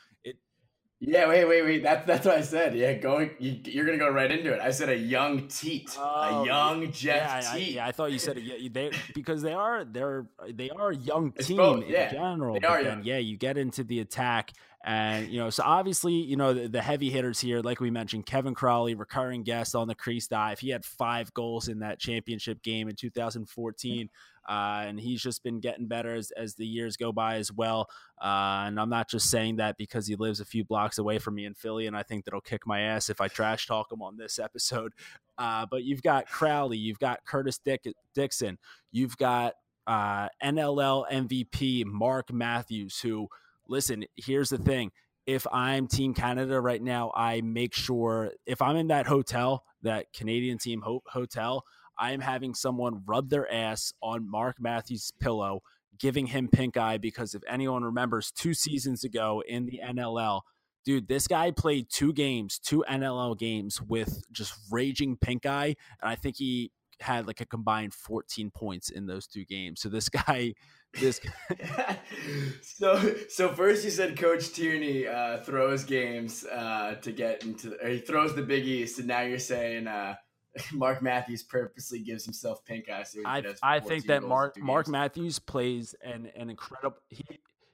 Yeah, 1.00 1.28
wait, 1.28 1.44
wait, 1.46 1.64
wait. 1.64 1.84
That's 1.84 2.06
that's 2.08 2.26
what 2.26 2.38
I 2.38 2.42
said. 2.42 2.76
Yeah, 2.76 2.94
going. 2.94 3.32
You, 3.38 3.60
you're 3.66 3.86
gonna 3.86 3.98
go 3.98 4.10
right 4.10 4.32
into 4.32 4.54
it. 4.54 4.62
I 4.62 4.72
said 4.72 4.88
a 4.88 4.96
young 4.96 5.48
Teat, 5.50 5.90
Oh, 5.98 6.44
a 6.44 6.46
young 6.46 6.92
Jeff 6.94 7.44
yeah, 7.44 7.52
I, 7.52 7.58
yeah, 7.58 7.88
I 7.88 7.92
thought 7.92 8.12
you 8.14 8.20
said 8.20 8.38
it. 8.38 8.44
Yeah, 8.44 8.70
they 8.72 8.92
because 9.14 9.42
they 9.42 9.52
are 9.52 9.84
they're 9.84 10.28
they 10.50 10.70
are 10.70 10.92
a 10.92 10.96
young 10.96 11.34
team 11.34 11.58
both, 11.58 11.84
in 11.84 11.90
yeah. 11.90 12.12
general. 12.12 12.58
They 12.58 12.66
are 12.66 12.82
then, 12.82 13.02
yeah, 13.04 13.18
you 13.18 13.36
get 13.36 13.58
into 13.58 13.84
the 13.84 14.00
attack, 14.00 14.54
and 14.84 15.30
you 15.30 15.40
know, 15.40 15.50
so 15.50 15.64
obviously, 15.66 16.14
you 16.14 16.36
know, 16.36 16.54
the, 16.54 16.68
the 16.68 16.82
heavy 16.82 17.10
hitters 17.10 17.40
here, 17.40 17.62
like 17.62 17.80
we 17.80 17.90
mentioned, 17.90 18.26
Kevin 18.26 18.54
Crowley, 18.54 18.96
recurring 18.96 19.44
guest 19.44 19.76
on 19.76 19.88
the 19.88 19.96
crease 19.96 20.28
dive. 20.28 20.60
He 20.60 20.70
had 20.70 20.84
five 20.84 21.34
goals 21.34 21.70
in 21.70 21.80
that 21.80 22.00
championship 22.00 22.62
game 22.62 22.90
in 22.90 22.96
2014. 22.96 24.10
Uh, 24.48 24.84
and 24.86 25.00
he's 25.00 25.22
just 25.22 25.42
been 25.42 25.62
getting 25.62 25.88
better 25.88 26.14
as, 26.14 26.32
as 26.32 26.56
the 26.56 26.66
years 26.66 26.98
go 26.98 27.14
by 27.14 27.36
as 27.36 27.52
well. 27.52 27.88
Uh, 28.22 28.66
and 28.68 28.78
I'm 28.80 28.90
not 28.90 29.10
just 29.10 29.30
saying 29.30 29.56
that 29.58 29.78
because 29.78 30.06
he 30.06 30.16
lives 30.16 30.42
a 30.42 30.46
few 30.46 30.66
blocks 30.66 30.98
away 30.98 31.18
from 31.18 31.36
me 31.36 31.46
in 31.46 31.54
Philly, 31.54 31.88
and 31.88 31.96
I 31.96 32.04
think 32.04 32.26
that'll 32.26 32.42
kick 32.42 32.68
my 32.68 32.82
ass 32.82 33.10
if 33.10 33.22
I 33.22 33.30
trash 33.30 33.68
talk 33.68 33.92
him 33.92 34.02
on 34.02 34.18
this 34.18 34.40
episode. 34.44 34.94
Uh, 35.38 35.66
but 35.70 35.84
you've 35.84 36.04
got 36.04 36.28
Crowley, 36.28 36.78
you've 36.78 37.00
got 37.00 37.26
Curtis 37.26 37.58
Dick- 37.58 37.96
Dickson, 38.14 38.58
you've 38.92 39.18
got 39.18 39.54
uh, 39.88 40.28
NLL 40.44 41.10
MVP 41.10 41.86
Mark 41.86 42.32
Matthews, 42.32 43.00
who, 43.00 43.30
listen, 43.68 44.06
here's 44.16 44.50
the 44.50 44.58
thing. 44.58 44.92
If 45.26 45.48
I'm 45.52 45.88
Team 45.88 46.14
Canada 46.14 46.60
right 46.60 46.82
now, 46.82 47.12
I 47.16 47.42
make 47.42 47.74
sure 47.74 48.32
if 48.46 48.62
I'm 48.62 48.76
in 48.76 48.88
that 48.88 49.08
hotel, 49.08 49.64
that 49.82 50.08
Canadian 50.14 50.58
team 50.58 50.82
ho- 50.82 51.04
hotel, 51.08 51.64
I 51.98 52.12
am 52.12 52.22
having 52.22 52.54
someone 52.54 53.04
rub 53.06 53.30
their 53.30 53.52
ass 53.52 53.94
on 54.02 54.30
Mark 54.30 54.58
Matthews' 54.60 55.12
pillow, 55.20 55.62
giving 55.98 56.28
him 56.28 56.50
pink 56.50 56.76
eye 56.76 56.98
because 56.98 57.36
if 57.36 57.42
anyone 57.48 57.84
remembers 57.84 58.32
two 58.32 58.54
seasons 58.54 59.04
ago 59.04 59.44
in 59.48 59.66
the 59.66 59.80
NLL, 59.84 60.42
dude, 60.86 61.08
this 61.08 61.28
guy 61.28 61.52
played 61.52 61.88
two 61.90 62.12
games, 62.12 62.60
two 62.60 62.84
NLL 62.90 63.38
games 63.38 63.82
with 63.82 64.24
just 64.32 64.54
raging 64.72 65.18
pink 65.18 65.46
eye. 65.46 65.76
And 66.02 66.10
I 66.10 66.16
think 66.16 66.38
he 66.38 66.72
had 67.04 67.28
like 67.28 67.42
a 67.42 67.46
combined 67.46 67.94
14 67.94 68.50
points 68.50 68.90
in 68.90 69.06
those 69.06 69.28
two 69.28 69.46
games. 69.46 69.82
So 69.82 69.90
this 69.90 70.10
guy, 70.28 70.54
this 71.00 71.20
so 72.62 73.16
so 73.30 73.54
first 73.54 73.84
you 73.84 73.92
said 73.92 74.18
Coach 74.18 74.54
Tierney 74.54 75.08
uh, 75.08 75.40
throws 75.40 75.84
games 75.84 76.46
uh, 76.46 76.96
to 77.02 77.12
get 77.12 77.44
into, 77.44 77.78
or 77.84 77.90
he 77.90 78.00
throws 78.00 78.36
the 78.36 78.42
Big 78.42 78.66
East, 78.66 79.00
and 79.00 79.08
now 79.08 79.22
you're 79.22 79.40
saying 79.40 79.88
uh, 79.88 80.16
Mark 80.74 81.02
Matthews 81.02 81.44
purposely 81.44 82.00
gives 82.00 82.26
himself 82.26 82.64
pink 82.66 82.90
eye. 82.90 83.04
So 83.04 83.20
I 83.26 83.44
I 83.62 83.80
think 83.80 84.08
that 84.08 84.24
Mark 84.24 84.60
Mark 84.60 84.86
games. 84.86 84.92
Matthews 84.92 85.40
plays 85.40 85.96
an 86.04 86.32
an 86.36 86.50
incredible 86.50 86.98
he 87.10 87.26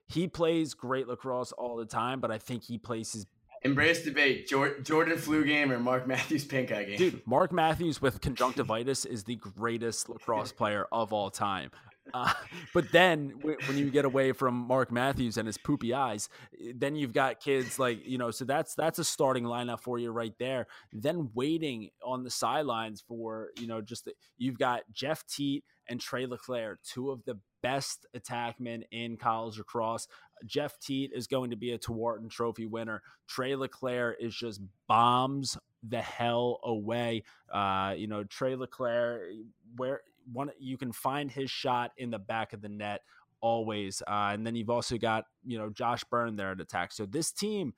he 0.08 0.28
plays 0.28 0.74
great 0.74 1.08
lacrosse 1.08 1.52
all 1.52 1.78
the 1.78 1.86
time, 1.86 2.20
but 2.20 2.32
I 2.32 2.38
think 2.38 2.64
he 2.64 2.78
plays 2.78 3.14
his 3.14 3.26
Embrace 3.64 4.04
debate: 4.04 4.48
Jordan 4.48 5.18
flu 5.18 5.44
game 5.44 5.72
or 5.72 5.80
Mark 5.80 6.08
Matthews 6.08 6.46
pink 6.46 6.72
eye 6.72 6.84
game? 6.84 6.98
dude. 6.98 7.22
Mark 7.28 7.52
Matthews 7.52 8.02
with 8.02 8.22
conjunctivitis 8.22 9.06
is 9.06 9.24
the 9.24 9.36
greatest 9.36 10.10
lacrosse 10.10 10.52
player 10.52 10.88
of 10.92 11.12
all 11.14 11.30
time. 11.30 11.72
Uh, 12.14 12.32
but 12.74 12.92
then 12.92 13.30
w- 13.40 13.58
when 13.68 13.78
you 13.78 13.90
get 13.90 14.06
away 14.06 14.32
from 14.32 14.56
Mark 14.56 14.92
Matthews 14.92 15.38
and 15.38 15.48
his 15.48 15.58
poopy 15.58 15.94
eyes, 15.94 16.30
then 16.76 16.96
you've 16.96 17.14
got 17.14 17.40
kids 17.40 17.80
like 17.80 18.06
you 18.06 18.18
know. 18.18 18.32
So 18.32 18.46
that's 18.46 18.76
that's 18.76 19.00
a 19.00 19.04
starting 19.04 19.44
lineup 19.44 19.82
for 19.82 20.00
you 20.00 20.12
right 20.12 20.34
there. 20.40 20.68
Then 20.94 21.30
waiting 21.34 21.90
on 22.04 22.24
the 22.24 22.30
sidelines 22.30 23.04
for 23.06 23.50
you 23.58 23.68
know 23.68 23.82
just 23.82 24.06
the, 24.06 24.14
you've 24.38 24.58
got 24.58 24.84
Jeff 24.92 25.26
Teat 25.28 25.64
and 25.88 26.00
Trey 26.00 26.26
LeClaire, 26.26 26.80
two 26.84 27.12
of 27.12 27.24
the 27.26 27.40
best 27.62 28.06
attackmen 28.16 28.84
in 28.92 29.18
college 29.18 29.58
lacrosse. 29.58 30.08
Jeff 30.46 30.80
Teat 30.80 31.12
is 31.14 31.28
going 31.28 31.50
to 31.50 31.56
be 31.56 31.72
a 31.72 31.80
Tewaaraton 31.80 32.30
Trophy 32.30 32.66
winner. 32.66 33.02
Trey 33.28 33.56
LeClaire 33.56 34.14
is 34.14 34.36
just 34.36 34.62
bombs 34.88 35.58
the 35.88 36.02
hell 36.02 36.60
away. 36.64 37.24
Uh, 37.52 37.94
you 37.98 38.08
know, 38.08 38.24
Trey 38.24 38.56
LeClaire, 38.56 39.30
where 39.76 40.02
one 40.32 40.52
you 40.60 40.78
can 40.78 40.92
find 40.92 41.32
his 41.32 41.50
shot 41.50 41.92
in 41.98 42.12
the 42.12 42.20
back 42.20 42.54
of 42.54 42.62
the 42.62 42.70
net 42.70 43.02
always. 43.42 44.02
Uh, 44.08 44.32
and 44.34 44.46
then 44.46 44.56
you've 44.56 44.70
also 44.70 44.98
got 44.98 45.26
you 45.46 45.58
know 45.58 45.70
Josh 45.70 46.04
Byrne 46.04 46.36
there 46.36 46.52
at 46.52 46.62
attack. 46.62 46.92
So 46.92 47.06
this 47.06 47.32
team, 47.32 47.74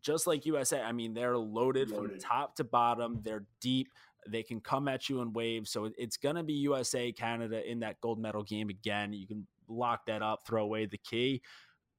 just 0.00 0.26
like 0.26 0.46
USA, 0.46 0.82
I 0.82 0.92
mean, 0.92 1.14
they're 1.14 1.38
loaded, 1.38 1.90
from 1.90 2.18
top 2.18 2.56
to 2.56 2.64
bottom. 2.64 3.20
They're 3.22 3.46
deep. 3.60 3.88
They 4.26 4.42
can 4.42 4.60
come 4.60 4.88
at 4.88 5.08
you 5.08 5.20
in 5.20 5.32
waves. 5.32 5.70
So 5.70 5.90
it's 5.98 6.16
going 6.16 6.36
to 6.36 6.42
be 6.42 6.54
USA 6.54 7.12
Canada 7.12 7.68
in 7.70 7.80
that 7.80 8.00
gold 8.00 8.18
medal 8.18 8.42
game 8.42 8.70
again. 8.70 9.12
You 9.12 9.26
can 9.26 9.46
lock 9.68 10.06
that 10.06 10.22
up, 10.22 10.46
throw 10.46 10.62
away 10.62 10.86
the 10.86 10.98
key. 10.98 11.42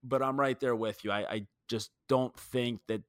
But 0.03 0.21
I'm 0.21 0.39
right 0.39 0.59
there 0.59 0.75
with 0.75 1.03
you. 1.03 1.11
I, 1.11 1.19
I 1.31 1.47
just 1.67 1.91
don't 2.07 2.37
think 2.37 2.81
that. 2.87 3.01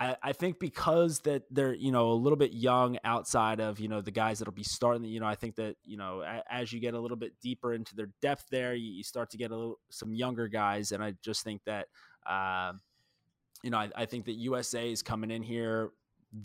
I, 0.00 0.32
think 0.32 0.60
because 0.60 1.18
that 1.20 1.42
they're 1.50 1.74
you 1.74 1.90
know 1.90 2.12
a 2.12 2.14
little 2.14 2.36
bit 2.36 2.52
young 2.52 2.98
outside 3.02 3.58
of 3.58 3.80
you 3.80 3.88
know 3.88 4.00
the 4.00 4.12
guys 4.12 4.38
that'll 4.38 4.54
be 4.54 4.62
starting. 4.62 5.02
You 5.02 5.18
know 5.18 5.26
I 5.26 5.34
think 5.34 5.56
that 5.56 5.74
you 5.84 5.96
know 5.96 6.22
as 6.48 6.72
you 6.72 6.78
get 6.78 6.94
a 6.94 7.00
little 7.00 7.16
bit 7.16 7.32
deeper 7.42 7.74
into 7.74 7.96
their 7.96 8.10
depth 8.22 8.44
there, 8.48 8.74
you, 8.74 9.02
start 9.02 9.28
to 9.30 9.36
get 9.36 9.50
a 9.50 9.56
little 9.56 9.80
some 9.90 10.14
younger 10.14 10.46
guys, 10.46 10.92
and 10.92 11.02
I 11.02 11.14
just 11.20 11.42
think 11.42 11.62
that 11.66 11.88
um, 12.30 12.78
you 13.64 13.70
know 13.70 13.78
I, 13.78 13.90
I 13.96 14.06
think 14.06 14.26
that 14.26 14.34
USA 14.34 14.88
is 14.88 15.02
coming 15.02 15.32
in 15.32 15.42
here 15.42 15.90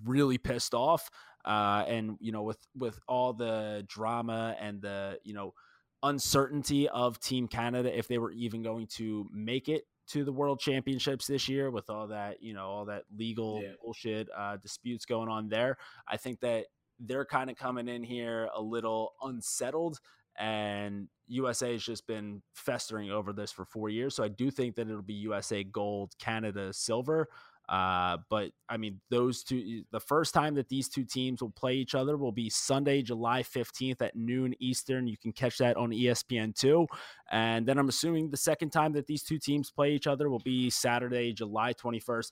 really 0.05 0.37
pissed 0.37 0.73
off, 0.73 1.09
uh, 1.45 1.83
and 1.87 2.17
you 2.19 2.31
know 2.31 2.43
with 2.43 2.59
with 2.75 2.99
all 3.07 3.33
the 3.33 3.85
drama 3.87 4.55
and 4.59 4.81
the 4.81 5.19
you 5.23 5.33
know 5.33 5.53
uncertainty 6.03 6.87
of 6.89 7.19
Team 7.19 7.47
Canada 7.47 7.97
if 7.97 8.07
they 8.07 8.17
were 8.17 8.31
even 8.31 8.61
going 8.61 8.87
to 8.87 9.27
make 9.33 9.69
it 9.69 9.85
to 10.09 10.23
the 10.25 10.31
World 10.33 10.59
Championships 10.59 11.25
this 11.27 11.47
year 11.47 11.71
with 11.71 11.89
all 11.89 12.07
that 12.07 12.43
you 12.43 12.53
know 12.53 12.65
all 12.67 12.85
that 12.85 13.03
legal 13.15 13.61
Yeah. 13.63 13.71
bullshit 13.81 14.27
uh, 14.37 14.57
disputes 14.57 15.05
going 15.05 15.29
on 15.29 15.47
there. 15.49 15.77
I 16.07 16.17
think 16.17 16.41
that 16.41 16.65
they're 16.99 17.25
kind 17.25 17.49
of 17.49 17.57
coming 17.57 17.87
in 17.87 18.03
here 18.03 18.49
a 18.53 18.61
little 18.61 19.13
unsettled 19.23 19.99
and 20.37 21.07
USA 21.27 21.71
has 21.73 21.83
just 21.83 22.05
been 22.07 22.41
festering 22.53 23.11
over 23.11 23.33
this 23.33 23.51
for 23.51 23.65
four 23.65 23.89
years. 23.89 24.15
So 24.15 24.23
I 24.23 24.27
do 24.29 24.49
think 24.51 24.75
that 24.75 24.87
it'll 24.89 25.01
be 25.01 25.13
USA 25.13 25.63
gold, 25.63 26.13
Canada 26.19 26.73
silver. 26.73 27.29
Uh, 27.69 28.17
but 28.29 28.51
I 28.67 28.77
mean, 28.77 28.99
those 29.09 29.43
two, 29.43 29.83
the 29.91 29.99
first 29.99 30.33
time 30.33 30.55
that 30.55 30.67
these 30.67 30.89
two 30.89 31.05
teams 31.05 31.41
will 31.41 31.51
play 31.51 31.75
each 31.75 31.95
other 31.95 32.17
will 32.17 32.31
be 32.31 32.49
Sunday, 32.49 33.01
July 33.01 33.41
15th 33.43 34.01
at 34.01 34.15
noon 34.15 34.53
Eastern. 34.59 35.07
You 35.07 35.17
can 35.17 35.31
catch 35.31 35.57
that 35.59 35.77
on 35.77 35.93
E 35.93 36.03
ESPN2. 36.05 36.87
And 37.31 37.65
then 37.65 37.77
I'm 37.77 37.89
assuming 37.89 38.29
the 38.29 38.37
second 38.37 38.71
time 38.71 38.93
that 38.93 39.07
these 39.07 39.23
two 39.23 39.39
teams 39.39 39.71
play 39.71 39.93
each 39.93 40.07
other 40.07 40.29
will 40.29 40.39
be 40.39 40.69
Saturday, 40.69 41.31
July 41.31 41.73
21st. 41.73 42.31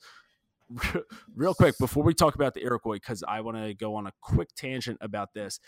Real 1.36 1.54
quick, 1.54 1.78
before 1.80 2.04
we 2.04 2.13
talk 2.13 2.36
about 2.36 2.54
the 2.54 2.62
Iroquois, 2.62 2.96
because 2.96 3.24
I 3.26 3.41
want 3.41 3.58
to 3.58 3.74
go 3.74 3.96
on 3.96 4.08
a 4.08 4.12
quick 4.22 4.50
tangent 4.56 4.98
about 5.02 5.34
this. 5.34 5.60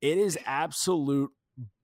It 0.00 0.18
is 0.18 0.36
absolute 0.46 1.30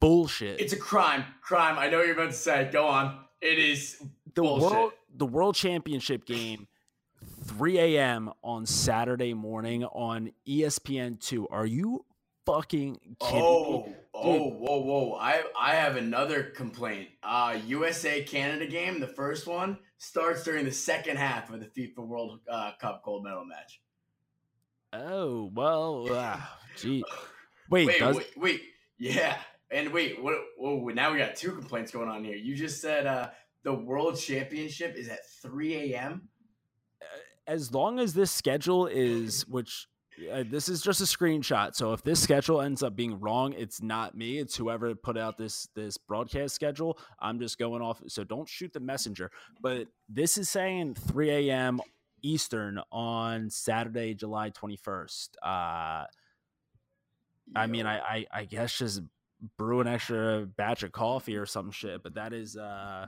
bullshit. 0.01 0.61
It's 0.61 0.73
a 0.73 0.79
crime. 0.79 1.25
Crime. 1.41 1.79
I 1.79 1.89
know 1.89 1.99
what 1.99 2.07
you're 2.07 2.17
about 2.17 2.31
to 2.31 2.37
say. 2.37 2.69
Go 2.73 2.87
on. 2.87 3.19
It 3.41 3.59
is 3.59 4.03
the 4.35 4.43
bullshit. 4.43 4.71
world 4.71 4.93
the 5.15 5.27
world 5.27 5.55
championship 5.55 6.27
game 6.27 6.67
3 7.49 7.79
a.m 7.79 8.31
on 8.43 8.67
saturday 8.67 9.33
morning 9.35 9.83
on 9.85 10.31
E 10.47 10.63
espn2 10.63 11.47
are 11.51 11.67
you 11.67 12.05
fucking 12.47 12.95
kidding 13.21 13.43
Oh, 13.43 13.85
me 13.87 13.95
oh, 14.15 14.49
whoa, 14.51 14.79
whoa! 14.81 15.15
I 15.21 15.43
I 15.59 15.75
have 15.75 15.97
another 15.97 16.43
complaint. 16.43 17.09
Uh, 17.23 17.57
USA 17.67 18.23
Canada 18.25 18.67
game, 18.67 18.99
the 19.01 19.07
first 19.07 19.47
one 19.47 19.79
starts 19.99 20.43
during 20.45 20.65
the 20.65 20.73
second 20.73 21.17
half 21.19 21.51
of 21.53 21.61
the 21.61 21.67
FIFA 21.67 22.07
World 22.07 22.41
uh, 22.51 22.73
Cup 22.81 23.03
gold 23.05 23.23
medal 23.25 23.45
match. 23.45 23.81
oh 24.93 25.51
well 25.55 26.07
ah, 26.13 26.59
gee 26.77 27.05
wait, 27.71 27.87
Wait, 27.87 27.99
does 28.01 28.17
wait, 28.17 28.33
wait, 28.37 28.63
yeah, 28.99 29.37
and 29.71 29.93
wait, 29.93 30.21
what? 30.23 30.35
Whoa, 30.57 30.89
now 30.89 31.13
we 31.13 31.19
got 31.19 31.37
two 31.37 31.53
complaints 31.53 31.93
going 31.93 32.09
on 32.09 32.25
here. 32.25 32.37
You 32.37 32.57
just 32.57 32.81
said 32.81 33.07
uh, 33.07 33.29
the 33.63 33.75
World 33.75 34.19
Championship 34.19 34.97
is 34.97 35.09
at 35.09 35.21
3 35.43 35.93
a.m. 35.95 36.29
as 37.49 37.73
long 37.75 37.99
as 37.99 38.15
this 38.15 38.31
schedule 38.31 38.87
is 38.87 39.47
which 39.49 39.89
uh, 40.33 40.45
this 40.51 40.69
is 40.69 40.83
just 40.83 41.01
a 41.01 41.05
screenshot 41.05 41.75
so 41.75 41.93
if 41.93 42.03
this 42.03 42.21
schedule 42.21 42.61
ends 42.61 42.83
up 42.83 42.95
being 42.95 43.19
wrong 43.19 43.53
it's 43.55 43.83
not 43.83 44.17
me 44.17 44.39
it's 44.39 44.57
whoever 44.57 44.95
put 44.95 45.17
out 45.19 45.37
this 45.37 45.69
this 45.75 45.97
broadcast 45.97 46.55
schedule 46.55 46.99
i'm 47.21 47.39
just 47.39 47.59
going 47.59 47.83
off 47.83 48.01
so 48.07 48.23
don't 48.23 48.49
shoot 48.49 48.73
the 48.73 48.81
messenger 48.81 49.31
but 49.63 49.87
this 50.09 50.37
is 50.37 50.49
saying 50.49 50.95
3 50.95 51.31
a.m 51.31 51.81
Eastern 52.23 52.81
on 52.91 53.51
Saturday, 53.51 54.15
July 54.15 54.51
21st. 54.51 55.29
Uh, 55.43 56.05
I 57.57 57.67
mean, 57.67 57.87
I, 57.87 57.99
I, 57.99 58.27
I 58.33 58.45
guess 58.45 58.77
just 58.77 59.03
brew 59.57 59.81
an 59.81 59.87
extra 59.87 60.47
batch 60.47 60.83
of 60.83 60.93
coffee 60.93 61.37
or 61.37 61.47
some 61.47 61.71
shit, 61.71 62.03
but 62.03 62.15
that 62.15 62.33
is 62.33 62.57
uh 62.57 63.07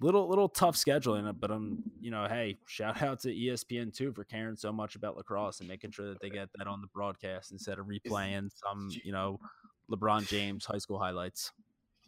little 0.00 0.28
little 0.28 0.48
tough 0.48 0.76
scheduling 0.76 1.32
but 1.40 1.50
i'm 1.50 1.82
you 2.00 2.10
know 2.10 2.26
hey 2.28 2.58
shout 2.66 3.02
out 3.02 3.20
to 3.20 3.28
espn2 3.28 4.14
for 4.14 4.24
caring 4.24 4.56
so 4.56 4.72
much 4.72 4.94
about 4.94 5.16
lacrosse 5.16 5.60
and 5.60 5.68
making 5.68 5.90
sure 5.90 6.08
that 6.08 6.20
they 6.20 6.30
get 6.30 6.48
that 6.56 6.66
on 6.66 6.80
the 6.80 6.86
broadcast 6.88 7.52
instead 7.52 7.78
of 7.78 7.86
replaying 7.86 8.50
some 8.64 8.90
you 9.04 9.12
know 9.12 9.38
lebron 9.90 10.26
james 10.28 10.64
high 10.64 10.78
school 10.78 10.98
highlights. 10.98 11.52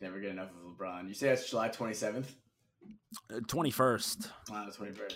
Never 0.01 0.19
get 0.19 0.31
enough 0.31 0.49
of 0.49 0.77
lebron. 0.77 1.09
You 1.09 1.15
say 1.15 1.29
it's 1.29 1.51
july 1.51 1.69
27th 1.69 2.27
21st 3.33 4.31
wow 4.51 4.67
21st 4.71 5.13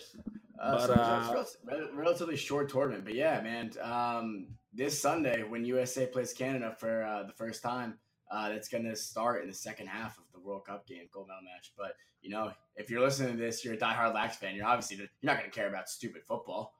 uh, 0.60 0.86
but, 0.86 0.86
so 0.86 1.56
uh, 1.72 1.86
relatively 1.94 2.36
short 2.36 2.68
tournament 2.68 3.04
but 3.04 3.14
yeah 3.14 3.40
man 3.40 3.70
um, 3.82 4.46
this 4.74 5.00
sunday 5.00 5.42
when 5.42 5.64
usa 5.64 6.06
plays 6.06 6.34
canada 6.34 6.74
for 6.78 7.04
uh, 7.04 7.22
the 7.22 7.32
first 7.32 7.62
time 7.62 7.94
uh, 8.30 8.48
that's 8.48 8.68
going 8.68 8.84
to 8.84 8.96
start 8.96 9.42
in 9.42 9.48
the 9.48 9.54
second 9.54 9.86
half 9.86 10.18
of 10.18 10.33
World 10.44 10.64
Cup 10.66 10.86
game, 10.86 11.08
gold 11.12 11.28
medal 11.28 11.42
match. 11.42 11.72
But 11.76 11.96
you 12.20 12.30
know, 12.30 12.52
if 12.76 12.90
you're 12.90 13.00
listening 13.00 13.36
to 13.36 13.42
this, 13.42 13.64
you're 13.64 13.74
a 13.74 13.78
diehard 13.78 14.14
Lax 14.14 14.36
fan. 14.36 14.54
You're 14.54 14.66
obviously 14.66 14.96
you're 14.96 15.08
not 15.22 15.38
going 15.38 15.50
to 15.50 15.54
care 15.54 15.68
about 15.68 15.88
stupid 15.88 16.22
football. 16.24 16.74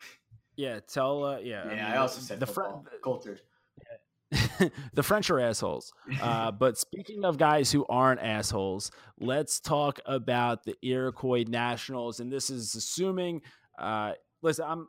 Yeah, 0.56 0.80
tell. 0.80 1.22
Uh, 1.22 1.38
yeah, 1.38 1.44
yeah. 1.44 1.62
I, 1.62 1.68
mean, 1.68 1.78
I 1.78 1.96
also 1.98 2.20
said 2.20 2.40
the 2.40 2.46
football. 2.48 2.82
Fr- 2.82 2.96
cultured. 3.00 3.40
the 4.92 5.02
French 5.02 5.30
are 5.30 5.40
assholes. 5.40 5.92
Uh, 6.20 6.50
but 6.50 6.76
speaking 6.76 7.24
of 7.24 7.38
guys 7.38 7.70
who 7.70 7.86
aren't 7.88 8.20
assholes, 8.20 8.90
let's 9.20 9.60
talk 9.60 10.00
about 10.04 10.64
the 10.64 10.74
Iroquois 10.82 11.44
Nationals. 11.46 12.18
And 12.18 12.32
this 12.32 12.50
is 12.50 12.74
assuming. 12.74 13.42
Uh, 13.78 14.14
listen, 14.42 14.64
I'm 14.66 14.88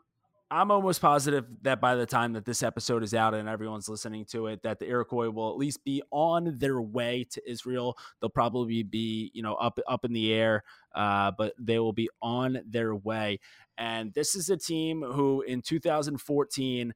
I'm 0.51 0.71
almost 0.71 0.99
positive 0.99 1.45
that 1.61 1.79
by 1.79 1.93
the 1.95 2.07
time 2.07 2.33
that 2.33 2.43
this 2.43 2.63
episode 2.63 3.03
is 3.03 3.13
out 3.13 3.35
and 3.35 3.47
everyone's 3.47 3.87
listening 3.87 4.25
to 4.25 4.47
it, 4.47 4.63
that 4.63 4.79
the 4.79 4.87
Iroquois 4.87 5.29
will 5.29 5.51
at 5.51 5.57
least 5.57 5.83
be 5.83 6.01
on 6.09 6.57
their 6.57 6.81
way 6.81 7.27
to 7.31 7.49
Israel. 7.49 7.95
They'll 8.19 8.29
probably 8.31 8.81
be, 8.81 9.29
you 9.35 9.43
know, 9.43 9.53
up 9.55 9.79
up 9.87 10.05
in 10.05 10.13
the 10.13 10.33
air, 10.33 10.63
uh, 10.95 11.31
but 11.37 11.53
they 11.59 11.77
will 11.77 11.93
be 11.93 12.09
on 12.21 12.61
their 12.65 12.95
way. 12.95 13.39
And 13.77 14.11
this 14.13 14.33
is 14.33 14.49
a 14.49 14.57
team 14.57 15.03
who, 15.03 15.41
in 15.41 15.61
2014, 15.61 16.93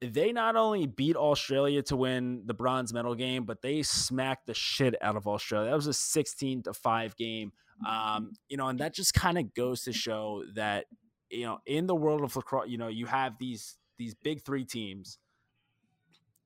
they 0.00 0.32
not 0.32 0.56
only 0.56 0.86
beat 0.86 1.16
Australia 1.16 1.82
to 1.82 1.96
win 1.96 2.42
the 2.46 2.54
bronze 2.54 2.92
medal 2.92 3.14
game, 3.14 3.44
but 3.44 3.62
they 3.62 3.82
smacked 3.82 4.46
the 4.46 4.54
shit 4.54 4.94
out 5.00 5.16
of 5.16 5.28
Australia. 5.28 5.70
That 5.70 5.76
was 5.76 5.86
a 5.86 5.94
16 5.94 6.64
to 6.64 6.74
five 6.74 7.16
game. 7.16 7.52
Um, 7.86 8.32
you 8.48 8.56
know, 8.56 8.68
and 8.68 8.80
that 8.80 8.94
just 8.94 9.14
kind 9.14 9.38
of 9.38 9.54
goes 9.54 9.82
to 9.82 9.92
show 9.92 10.42
that 10.54 10.86
you 11.30 11.44
know, 11.44 11.58
in 11.66 11.86
the 11.86 11.94
world 11.94 12.22
of 12.22 12.36
lacrosse, 12.36 12.68
you 12.68 12.78
know, 12.78 12.88
you 12.88 13.06
have 13.06 13.38
these 13.38 13.76
these 13.98 14.14
big 14.14 14.42
three 14.42 14.64
teams. 14.64 15.18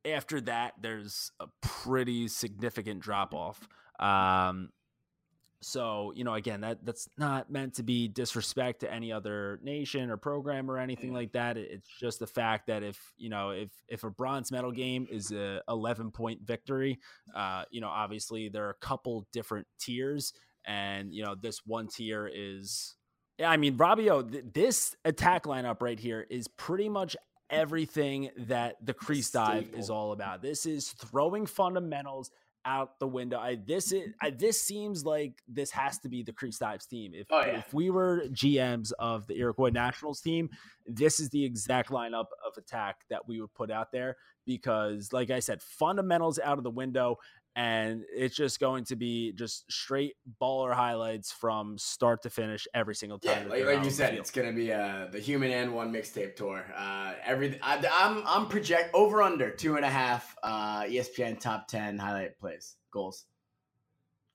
After 0.04 0.40
that, 0.42 0.74
there's 0.80 1.30
a 1.40 1.46
pretty 1.60 2.28
significant 2.28 3.00
drop 3.00 3.34
off. 3.34 3.68
Um, 3.98 4.70
so 5.62 6.12
you 6.16 6.24
know, 6.24 6.34
again, 6.34 6.62
that 6.62 6.84
that's 6.86 7.08
not 7.18 7.50
meant 7.50 7.74
to 7.74 7.82
be 7.82 8.08
disrespect 8.08 8.80
to 8.80 8.92
any 8.92 9.12
other 9.12 9.60
nation 9.62 10.10
or 10.10 10.16
program 10.16 10.70
or 10.70 10.78
anything 10.78 11.12
like 11.12 11.32
that. 11.32 11.58
It's 11.58 11.88
just 12.00 12.18
the 12.18 12.26
fact 12.26 12.68
that 12.68 12.82
if 12.82 12.98
you 13.18 13.28
know 13.28 13.50
if 13.50 13.70
if 13.88 14.02
a 14.04 14.10
bronze 14.10 14.50
medal 14.50 14.72
game 14.72 15.06
is 15.10 15.32
a 15.32 15.60
11 15.68 16.12
point 16.12 16.40
victory, 16.46 16.98
uh, 17.34 17.64
you 17.70 17.82
know, 17.82 17.88
obviously 17.88 18.48
there 18.48 18.66
are 18.66 18.70
a 18.70 18.86
couple 18.86 19.26
different 19.32 19.66
tiers, 19.78 20.32
and 20.64 21.12
you 21.12 21.22
know 21.22 21.34
this 21.34 21.60
one 21.66 21.88
tier 21.88 22.30
is 22.32 22.96
I 23.45 23.57
mean, 23.57 23.76
Robbio, 23.76 24.30
th- 24.30 24.45
this 24.53 24.97
attack 25.05 25.45
lineup 25.45 25.80
right 25.80 25.99
here 25.99 26.26
is 26.28 26.49
pretty 26.49 26.88
much 26.88 27.16
everything 27.49 28.30
that 28.36 28.76
the 28.84 28.95
crease 28.95 29.30
dive 29.30 29.68
is 29.74 29.91
all 29.91 30.12
about. 30.12 30.43
This 30.43 30.66
is 30.66 30.91
throwing 30.93 31.47
fundamentals 31.47 32.30
out 32.64 32.99
the 32.99 33.07
window. 33.07 33.38
I 33.38 33.57
this 33.57 33.93
is 33.93 34.11
I, 34.20 34.30
this 34.30 34.61
seems 34.61 35.05
like 35.05 35.43
this 35.49 35.70
has 35.70 35.99
to 36.01 36.09
be 36.09 36.22
the 36.22 36.32
crease 36.32 36.59
dives 36.59 36.86
team. 36.86 37.12
If 37.14 37.26
oh, 37.30 37.41
yeah. 37.41 37.59
if 37.59 37.72
we 37.72 37.91
were 37.91 38.24
GMs 38.28 38.93
of 38.99 39.26
the 39.26 39.38
Iroquois 39.38 39.70
Nationals 39.70 40.20
team, 40.20 40.51
this 40.86 41.20
is 41.20 41.30
the 41.30 41.45
exact 41.45 41.91
lineup 41.91 42.26
of 42.47 42.57
attack 42.57 42.97
that 43.09 43.26
we 43.26 43.41
would 43.41 43.55
put 43.55 43.70
out 43.70 43.93
there 43.93 44.16
because, 44.47 45.12
like 45.12 45.30
I 45.30 45.41
said, 45.41 45.62
fundamentals 45.62 46.38
out 46.38 46.59
of 46.59 46.64
the 46.64 46.70
window 46.70 47.16
and 47.57 48.05
it's 48.14 48.36
just 48.36 48.61
going 48.61 48.84
to 48.84 48.96
be 48.96 49.32
just 49.32 49.70
straight 49.70 50.14
baller 50.40 50.72
highlights 50.72 51.32
from 51.32 51.76
start 51.78 52.22
to 52.22 52.30
finish 52.30 52.68
every 52.74 52.94
single 52.94 53.18
time. 53.18 53.46
Yeah, 53.46 53.53
like, 53.53 53.64
like 53.64 53.84
you 53.84 53.90
said, 53.90 54.14
it's 54.14 54.30
going 54.30 54.48
to 54.48 54.55
be 54.55 54.72
uh, 54.72 55.07
the 55.11 55.18
Human 55.18 55.51
AND1 55.51 55.90
mixtape 55.90 56.36
tour. 56.36 56.64
Uh, 56.76 57.14
every 57.24 57.59
I, 57.61 57.76
am 57.76 57.84
I'm, 57.92 58.22
I'm 58.26 58.46
project 58.48 58.90
over 58.94 59.22
under 59.22 59.51
two 59.51 59.76
and 59.76 59.84
a 59.84 59.90
half 59.90 60.36
uh, 60.42 60.82
ESPN 60.82 61.40
top 61.40 61.68
ten 61.68 61.98
highlight 61.98 62.38
plays 62.38 62.76
goals. 62.92 63.24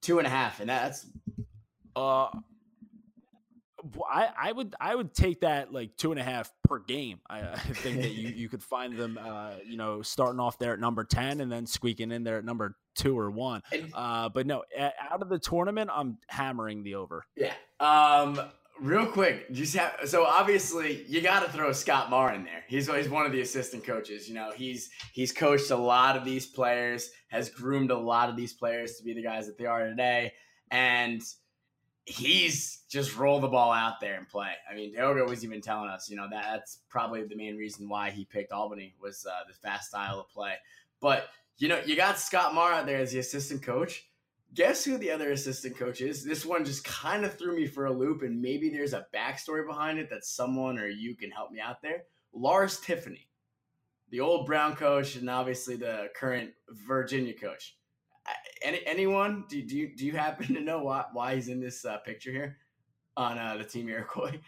Two 0.01 0.20
and 0.20 0.28
a 0.28 0.30
half, 0.30 0.59
and 0.59 0.70
that's 0.70 1.07
uh 1.95 2.28
I, 4.09 4.29
I 4.38 4.51
would 4.51 4.75
I 4.79 4.95
would 4.95 5.13
take 5.13 5.41
that 5.41 5.73
like 5.73 5.95
two 5.97 6.11
and 6.11 6.19
a 6.19 6.23
half 6.23 6.51
per 6.63 6.79
game. 6.79 7.19
I, 7.29 7.41
I 7.41 7.55
think 7.57 8.01
that 8.01 8.11
you, 8.11 8.29
you 8.29 8.49
could 8.49 8.63
find 8.63 8.97
them, 8.97 9.19
uh, 9.21 9.53
you 9.65 9.77
know, 9.77 10.01
starting 10.01 10.39
off 10.39 10.57
there 10.57 10.73
at 10.73 10.79
number 10.79 11.03
ten 11.03 11.41
and 11.41 11.51
then 11.51 11.65
squeaking 11.65 12.11
in 12.11 12.23
there 12.23 12.38
at 12.38 12.45
number 12.45 12.75
two 12.95 13.17
or 13.17 13.29
one. 13.29 13.61
Uh, 13.93 14.29
but 14.29 14.47
no, 14.47 14.63
out 14.77 15.21
of 15.21 15.29
the 15.29 15.39
tournament, 15.39 15.89
I'm 15.93 16.17
hammering 16.27 16.83
the 16.83 16.95
over. 16.95 17.25
Yeah. 17.36 17.53
Um, 17.79 18.39
real 18.79 19.05
quick, 19.05 19.51
just 19.51 19.75
have, 19.75 19.95
so 20.05 20.25
obviously 20.25 21.05
you 21.07 21.21
got 21.21 21.45
to 21.45 21.51
throw 21.51 21.71
Scott 21.71 22.09
Marr 22.09 22.33
in 22.33 22.43
there. 22.43 22.63
He's 22.67 22.88
he's 22.88 23.09
one 23.09 23.25
of 23.25 23.31
the 23.31 23.41
assistant 23.41 23.83
coaches. 23.83 24.27
You 24.27 24.36
know, 24.36 24.51
he's 24.55 24.89
he's 25.13 25.31
coached 25.31 25.71
a 25.71 25.75
lot 25.75 26.15
of 26.15 26.25
these 26.25 26.45
players, 26.45 27.11
has 27.29 27.49
groomed 27.49 27.91
a 27.91 27.97
lot 27.97 28.29
of 28.29 28.36
these 28.36 28.53
players 28.53 28.95
to 28.97 29.03
be 29.03 29.13
the 29.13 29.23
guys 29.23 29.47
that 29.47 29.57
they 29.57 29.65
are 29.65 29.88
today, 29.88 30.33
and 30.71 31.21
he's 32.06 32.84
just 32.89 33.18
roll 33.18 33.39
the 33.39 33.47
ball 33.47 33.72
out 33.72 33.99
there 33.99 34.16
and 34.16 34.28
play. 34.28 34.51
I 34.70 34.76
mean, 34.76 34.93
Diogo 34.93 35.28
was 35.28 35.43
even 35.43 35.62
telling 35.62 35.89
us, 35.89 36.10
you 36.10 36.16
know, 36.16 36.28
that, 36.30 36.45
that's 36.51 36.80
probably 36.89 37.24
the 37.24 37.36
main 37.36 37.58
reason 37.58 37.89
why 37.89 38.12
he 38.12 38.26
picked 38.26 38.51
Albany 38.51 38.93
was 39.01 39.26
uh, 39.26 39.43
the 39.47 39.53
fast 39.53 39.89
style 39.89 40.20
of 40.20 40.30
play. 40.30 40.53
But 41.01 41.30
you 41.58 41.70
know, 41.70 41.80
you 41.86 41.95
got 41.95 42.20
Scott 42.20 42.53
Marr 42.53 42.74
out 42.74 42.86
there 42.86 42.99
as 42.99 43.12
the 43.12 43.20
assistant 43.20 43.64
coach. 43.64 44.08
Guess 44.53 44.86
who 44.86 44.97
the 44.97 45.12
other 45.12 45.32
assistant 45.32 45.78
coach 45.78 46.01
is? 46.01 46.24
This 46.24 46.45
one 46.45 46.64
just 46.64 46.84
kind 46.84 47.26
of 47.26 47.38
threw 47.38 47.56
me 47.56 47.66
for 47.66 47.86
a 47.86 47.93
loop, 47.93 48.22
and 48.22 48.41
maybe 48.41 48.70
there's 48.70 48.93
a 48.93 49.08
backstory 49.14 49.66
behind 49.66 49.99
it 49.99 50.10
that 50.10 50.26
someone 50.26 50.78
or 50.78 50.88
you 50.88 51.16
can 51.16 51.32
help 51.32 51.51
me 51.51 51.60
out 51.60 51.82
there. 51.82 52.03
Lars 52.34 52.80
Tiffany, 52.80 53.28
the 54.12 54.20
old 54.20 54.45
Brown 54.45 54.76
coach, 54.76 55.16
and 55.16 55.30
obviously 55.30 55.76
the 55.76 56.10
current 56.16 56.51
Virginia 56.70 57.34
coach 57.34 57.76
any 58.61 58.82
anyone 58.86 59.45
do, 59.49 59.61
do 59.61 59.78
you 59.78 59.95
do 59.95 60.05
you 60.05 60.13
happen 60.13 60.53
to 60.53 60.61
know 60.61 60.84
why 60.84 61.05
why 61.13 61.36
he's 61.36 61.47
in 61.47 61.59
this 61.59 61.86
uh, 61.86 61.97
picture 61.97 62.32
here 62.32 62.57
on 63.17 63.38
uh, 63.38 63.57
the 63.57 63.63
team 63.63 63.89
Iroquois? 63.89 64.39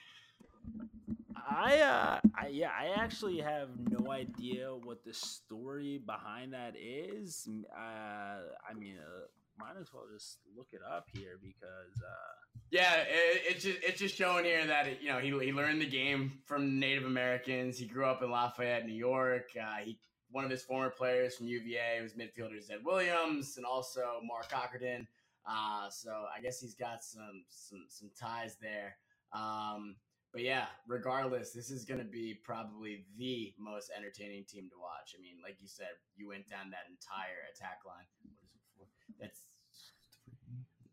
I 1.50 1.80
uh 1.80 2.20
I, 2.36 2.48
yeah 2.48 2.72
I 2.78 3.02
actually 3.02 3.40
have 3.40 3.70
no 3.90 4.12
idea 4.12 4.70
what 4.70 5.04
the 5.06 5.14
story 5.14 6.02
behind 6.06 6.54
that 6.54 6.74
is. 6.78 7.48
Uh, 7.76 8.42
I 8.70 8.74
mean, 8.78 8.98
uh, 8.98 9.28
might 9.60 9.80
as 9.80 9.94
well 9.94 10.04
just 10.14 10.40
look 10.56 10.68
it 10.72 10.82
up 10.88 11.06
here 11.14 11.40
because 11.42 12.02
uh 12.04 12.60
yeah 12.72 12.96
it, 13.02 13.42
it's 13.50 13.64
just 13.64 13.78
it's 13.82 14.00
just 14.00 14.16
showing 14.16 14.46
here 14.46 14.66
that 14.66 14.88
it, 14.88 15.00
you 15.02 15.10
know 15.10 15.20
he, 15.20 15.30
he 15.46 15.52
learned 15.52 15.82
the 15.82 15.90
game 15.90 16.40
from 16.46 16.80
native 16.80 17.06
americans 17.06 17.78
he 17.78 17.86
grew 17.86 18.06
up 18.06 18.22
in 18.22 18.30
lafayette 18.30 18.86
new 18.86 18.94
york 18.94 19.50
uh, 19.60 19.78
he 19.84 19.98
one 20.32 20.44
of 20.44 20.52
his 20.52 20.64
former 20.64 20.90
players 20.90 21.36
from 21.36 21.48
UVA 21.48 22.02
was 22.02 22.14
midfielder 22.14 22.62
Zed 22.62 22.80
Williams 22.84 23.58
and 23.58 23.66
also 23.66 24.20
Mark 24.24 24.52
Cockerton. 24.52 25.08
Uh, 25.50 25.90
so 25.90 26.26
I 26.36 26.42
guess 26.42 26.60
he's 26.60 26.76
got 26.76 27.04
some 27.04 27.44
some 27.50 27.86
some 27.88 28.10
ties 28.20 28.58
there. 28.62 28.98
Um, 29.34 29.96
but 30.34 30.42
yeah, 30.44 30.66
regardless, 30.88 31.52
this 31.52 31.72
is 31.72 31.86
going 31.86 32.00
to 32.00 32.06
be 32.06 32.38
probably 32.44 33.06
the 33.18 33.54
most 33.58 33.90
entertaining 33.98 34.44
team 34.44 34.70
to 34.70 34.78
watch. 34.80 35.16
I 35.18 35.22
mean, 35.22 35.36
like 35.42 35.56
you 35.62 35.68
said, 35.68 35.88
you 36.16 36.28
went 36.28 36.50
down 36.50 36.70
that 36.72 36.86
entire 36.90 37.48
attack 37.54 37.80
line. 37.86 38.06
What 38.22 38.44
is 38.44 38.52
it 38.54 38.62
for? 38.78 38.86
That's 39.22 39.40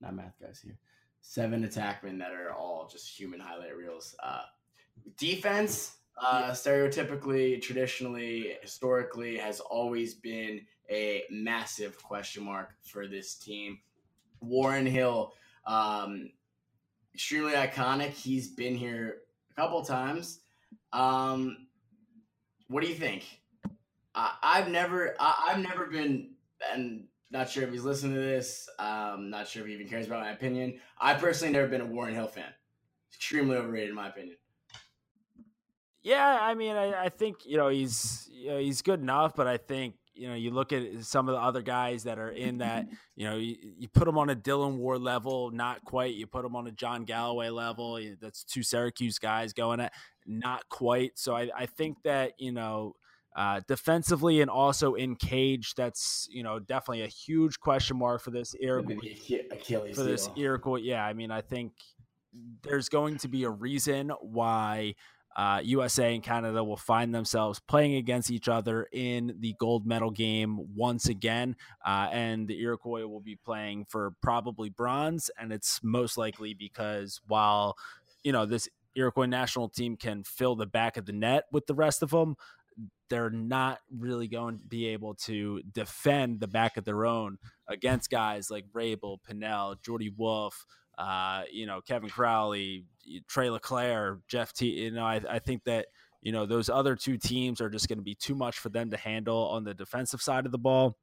not 0.00 0.14
math 0.14 0.40
guys 0.40 0.60
here. 0.62 0.78
Seven 1.20 1.66
attackmen 1.66 2.18
that 2.18 2.32
are 2.32 2.52
all 2.52 2.88
just 2.90 3.18
human 3.18 3.40
highlight 3.40 3.76
reels. 3.76 4.14
Uh, 4.22 4.42
defense, 5.18 5.96
uh, 6.16 6.50
stereotypically, 6.50 7.60
traditionally, 7.60 8.56
historically, 8.62 9.36
has 9.36 9.60
always 9.60 10.14
been 10.14 10.60
a 10.90 11.24
massive 11.30 12.00
question 12.02 12.44
mark 12.44 12.70
for 12.82 13.06
this 13.06 13.34
team. 13.36 13.78
Warren 14.40 14.86
Hill, 14.86 15.32
um, 15.66 16.30
extremely 17.14 17.52
iconic. 17.52 18.10
He's 18.10 18.48
been 18.48 18.74
here 18.74 19.18
a 19.50 19.54
couple 19.60 19.82
times. 19.82 20.40
Um, 20.92 21.66
what 22.68 22.82
do 22.82 22.88
you 22.88 22.94
think? 22.94 23.24
I, 24.14 24.58
have 24.60 24.68
never, 24.68 25.16
I, 25.18 25.48
have 25.48 25.60
never 25.60 25.86
been, 25.86 26.34
and 26.72 27.06
not 27.32 27.50
sure 27.50 27.64
if 27.64 27.72
he's 27.72 27.82
listening 27.82 28.14
to 28.14 28.20
this. 28.20 28.68
Um, 28.78 29.28
not 29.28 29.48
sure 29.48 29.62
if 29.62 29.68
he 29.68 29.74
even 29.74 29.88
cares 29.88 30.06
about 30.06 30.20
my 30.20 30.30
opinion. 30.30 30.78
I 31.00 31.14
personally 31.14 31.52
never 31.52 31.66
been 31.66 31.80
a 31.80 31.86
Warren 31.86 32.14
Hill 32.14 32.28
fan. 32.28 32.52
Extremely 33.12 33.56
overrated, 33.56 33.90
in 33.90 33.96
my 33.96 34.08
opinion. 34.08 34.36
Yeah, 36.04 36.38
I 36.40 36.54
mean, 36.54 36.76
I, 36.76 37.04
I 37.04 37.08
think 37.08 37.46
you 37.46 37.56
know 37.56 37.68
he's 37.68 38.28
you 38.30 38.50
know, 38.50 38.58
he's 38.58 38.82
good 38.82 39.00
enough, 39.00 39.34
but 39.34 39.46
I 39.46 39.56
think 39.56 39.94
you 40.12 40.28
know 40.28 40.34
you 40.34 40.50
look 40.50 40.70
at 40.72 41.02
some 41.02 41.30
of 41.30 41.34
the 41.34 41.40
other 41.40 41.62
guys 41.62 42.04
that 42.04 42.18
are 42.18 42.30
in 42.30 42.58
that. 42.58 42.86
You 43.16 43.30
know, 43.30 43.36
you, 43.36 43.54
you 43.78 43.86
put 43.86 44.06
them 44.06 44.18
on 44.18 44.28
a 44.28 44.34
Dillon 44.34 44.76
Ward 44.76 45.00
level, 45.00 45.52
not 45.52 45.84
quite. 45.84 46.16
You 46.16 46.26
put 46.26 46.42
them 46.42 46.56
on 46.56 46.66
a 46.66 46.72
John 46.72 47.04
Galloway 47.04 47.48
level. 47.48 48.00
That's 48.20 48.42
two 48.42 48.64
Syracuse 48.64 49.20
guys 49.20 49.52
going 49.52 49.78
at 49.78 49.92
not 50.26 50.68
quite. 50.68 51.12
So 51.14 51.36
I, 51.36 51.48
I 51.56 51.66
think 51.66 52.02
that 52.02 52.32
you 52.38 52.52
know. 52.52 52.94
Uh, 53.36 53.60
defensively 53.66 54.40
and 54.40 54.48
also 54.48 54.94
in 54.94 55.16
cage, 55.16 55.74
that's 55.76 56.28
you 56.30 56.44
know 56.44 56.60
definitely 56.60 57.02
a 57.02 57.08
huge 57.08 57.58
question 57.58 57.96
mark 57.96 58.22
for 58.22 58.30
this 58.30 58.54
Iroquois. 58.60 58.94
Achilles 59.50 59.96
for 59.96 60.04
this 60.04 60.28
Iroquois, 60.36 60.76
yeah. 60.76 61.04
I 61.04 61.14
mean, 61.14 61.32
I 61.32 61.40
think 61.40 61.72
there's 62.62 62.88
going 62.88 63.18
to 63.18 63.28
be 63.28 63.42
a 63.42 63.50
reason 63.50 64.10
why 64.20 64.94
uh, 65.36 65.60
USA 65.64 66.14
and 66.14 66.22
Canada 66.22 66.62
will 66.62 66.76
find 66.76 67.14
themselves 67.14 67.60
playing 67.60 67.96
against 67.96 68.30
each 68.30 68.48
other 68.48 68.86
in 68.92 69.34
the 69.40 69.54
gold 69.58 69.86
medal 69.86 70.10
game 70.10 70.74
once 70.74 71.08
again. 71.08 71.56
Uh, 71.84 72.08
and 72.12 72.46
the 72.46 72.60
Iroquois 72.60 73.06
will 73.06 73.20
be 73.20 73.36
playing 73.36 73.86
for 73.88 74.12
probably 74.22 74.70
bronze. 74.70 75.30
And 75.38 75.52
it's 75.52 75.80
most 75.82 76.16
likely 76.16 76.54
because 76.54 77.20
while, 77.26 77.76
you 78.22 78.32
know, 78.32 78.46
this 78.46 78.68
Iroquois 78.94 79.26
national 79.26 79.68
team 79.68 79.96
can 79.96 80.22
fill 80.22 80.54
the 80.54 80.66
back 80.66 80.96
of 80.96 81.06
the 81.06 81.12
net 81.12 81.44
with 81.50 81.66
the 81.66 81.74
rest 81.74 82.02
of 82.02 82.10
them, 82.10 82.36
they're 83.10 83.30
not 83.30 83.78
really 83.96 84.28
going 84.28 84.58
to 84.58 84.64
be 84.64 84.88
able 84.88 85.14
to 85.14 85.62
defend 85.72 86.40
the 86.40 86.48
back 86.48 86.76
of 86.76 86.84
their 86.84 87.04
own 87.06 87.38
against 87.68 88.10
guys 88.10 88.50
like 88.50 88.64
Rabil, 88.72 89.18
Pannell, 89.28 89.80
Jordy 89.82 90.10
Wolf, 90.16 90.64
uh, 90.98 91.42
you 91.50 91.66
know, 91.66 91.80
Kevin 91.80 92.08
Crowley, 92.08 92.84
Trey 93.28 93.50
LeClaire, 93.50 94.20
Jeff 94.28 94.52
Teat. 94.52 94.78
You 94.78 94.90
know, 94.92 95.04
I, 95.04 95.20
I 95.28 95.38
think 95.38 95.64
that 95.64 95.86
you 96.22 96.32
know 96.32 96.46
those 96.46 96.68
other 96.68 96.96
two 96.96 97.16
teams 97.18 97.60
are 97.60 97.70
just 97.70 97.88
going 97.88 97.98
to 97.98 98.04
be 98.04 98.14
too 98.14 98.34
much 98.34 98.58
for 98.58 98.68
them 98.68 98.90
to 98.90 98.96
handle 98.96 99.48
on 99.48 99.64
the 99.64 99.74
defensive 99.74 100.22
side 100.22 100.46
of 100.46 100.52
the 100.52 100.58
ball. 100.58 100.96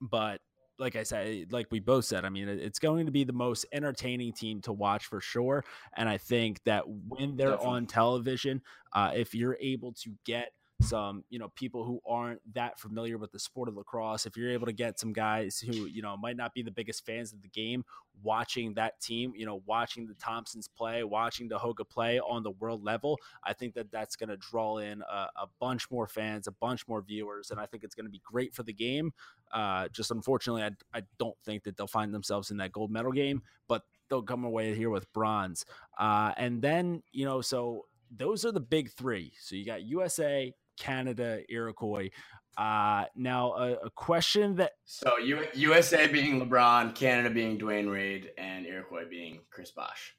But 0.00 0.40
like 0.78 0.96
I 0.96 1.04
said, 1.04 1.52
like 1.52 1.68
we 1.70 1.80
both 1.80 2.04
said, 2.04 2.24
I 2.24 2.28
mean, 2.28 2.48
it's 2.48 2.78
going 2.78 3.06
to 3.06 3.12
be 3.12 3.24
the 3.24 3.32
most 3.32 3.64
entertaining 3.72 4.32
team 4.32 4.60
to 4.62 4.72
watch 4.72 5.06
for 5.06 5.20
sure. 5.20 5.64
And 5.96 6.08
I 6.08 6.18
think 6.18 6.62
that 6.64 6.84
when 6.86 7.36
they're 7.36 7.50
Definitely. 7.50 7.76
on 7.76 7.86
television, 7.86 8.62
uh, 8.92 9.12
if 9.14 9.34
you're 9.34 9.56
able 9.60 9.92
to 9.92 10.10
get 10.24 10.52
some 10.82 11.24
you 11.30 11.38
know 11.38 11.48
people 11.54 11.84
who 11.84 12.00
aren't 12.06 12.40
that 12.54 12.78
familiar 12.78 13.18
with 13.18 13.32
the 13.32 13.38
sport 13.38 13.68
of 13.68 13.76
lacrosse. 13.76 14.26
If 14.26 14.36
you're 14.36 14.50
able 14.50 14.66
to 14.66 14.72
get 14.72 14.98
some 14.98 15.12
guys 15.12 15.58
who 15.58 15.86
you 15.86 16.02
know 16.02 16.16
might 16.16 16.36
not 16.36 16.54
be 16.54 16.62
the 16.62 16.70
biggest 16.70 17.06
fans 17.06 17.32
of 17.32 17.42
the 17.42 17.48
game 17.48 17.84
watching 18.22 18.74
that 18.74 19.00
team 19.00 19.32
you 19.34 19.44
know 19.44 19.60
watching 19.66 20.06
the 20.06 20.14
thompsons 20.14 20.68
play 20.68 21.02
watching 21.02 21.48
the 21.48 21.58
hoga 21.58 21.88
play 21.88 22.20
on 22.20 22.44
the 22.44 22.50
world 22.52 22.84
level 22.84 23.18
i 23.42 23.52
think 23.52 23.74
that 23.74 23.90
that's 23.90 24.14
going 24.14 24.28
to 24.28 24.36
draw 24.36 24.78
in 24.78 25.02
a, 25.02 25.26
a, 25.36 25.46
bunch 25.60 25.90
more 25.90 26.06
fans 26.06 26.46
a 26.46 26.52
bunch 26.52 26.86
more 26.86 27.02
viewers 27.02 27.50
and 27.50 27.58
i 27.58 27.66
think 27.66 27.82
it's 27.82 27.94
going 27.94 28.06
to 28.06 28.10
be 28.10 28.22
great 28.24 28.54
for 28.54 28.62
the 28.62 28.72
game. 28.72 29.12
Uh, 29.52 29.88
just 29.88 30.10
unfortunately 30.10 30.62
I, 30.62 30.70
I 30.96 31.02
don't 31.18 31.36
think 31.44 31.64
that 31.64 31.76
they'll 31.76 31.86
find 31.86 32.14
themselves 32.14 32.50
in 32.50 32.56
that 32.58 32.72
gold 32.72 32.90
medal 32.90 33.12
game 33.12 33.42
but 33.68 33.82
they'll 34.08 34.22
come 34.22 34.44
away 34.44 34.74
here 34.74 34.90
with 34.90 35.12
bronze. 35.12 35.64
Uh, 35.98 36.32
and 36.36 36.62
then 36.62 37.02
you 37.12 37.24
know 37.24 37.40
so 37.40 37.86
those 38.16 38.44
are 38.44 38.52
the 38.52 38.60
big 38.60 38.90
three. 38.90 39.32
So 39.40 39.56
you 39.56 39.64
got 39.64 39.82
USA, 39.82 40.52
Canada, 40.76 41.40
Iroquois. 41.48 42.10
Uh, 42.56 43.04
now, 43.16 43.52
a, 43.54 43.72
a, 43.86 43.90
question 43.90 44.54
that 44.54 44.72
so 44.84 45.18
U- 45.18 45.46
USA 45.54 46.06
being 46.06 46.40
LeBron, 46.40 46.94
Canada 46.94 47.28
being 47.30 47.58
Dwyane 47.58 47.90
Wade, 47.90 48.30
and 48.38 48.64
Iroquois 48.64 49.08
being 49.10 49.40
Chris 49.50 49.72
Bosh. 49.72 50.14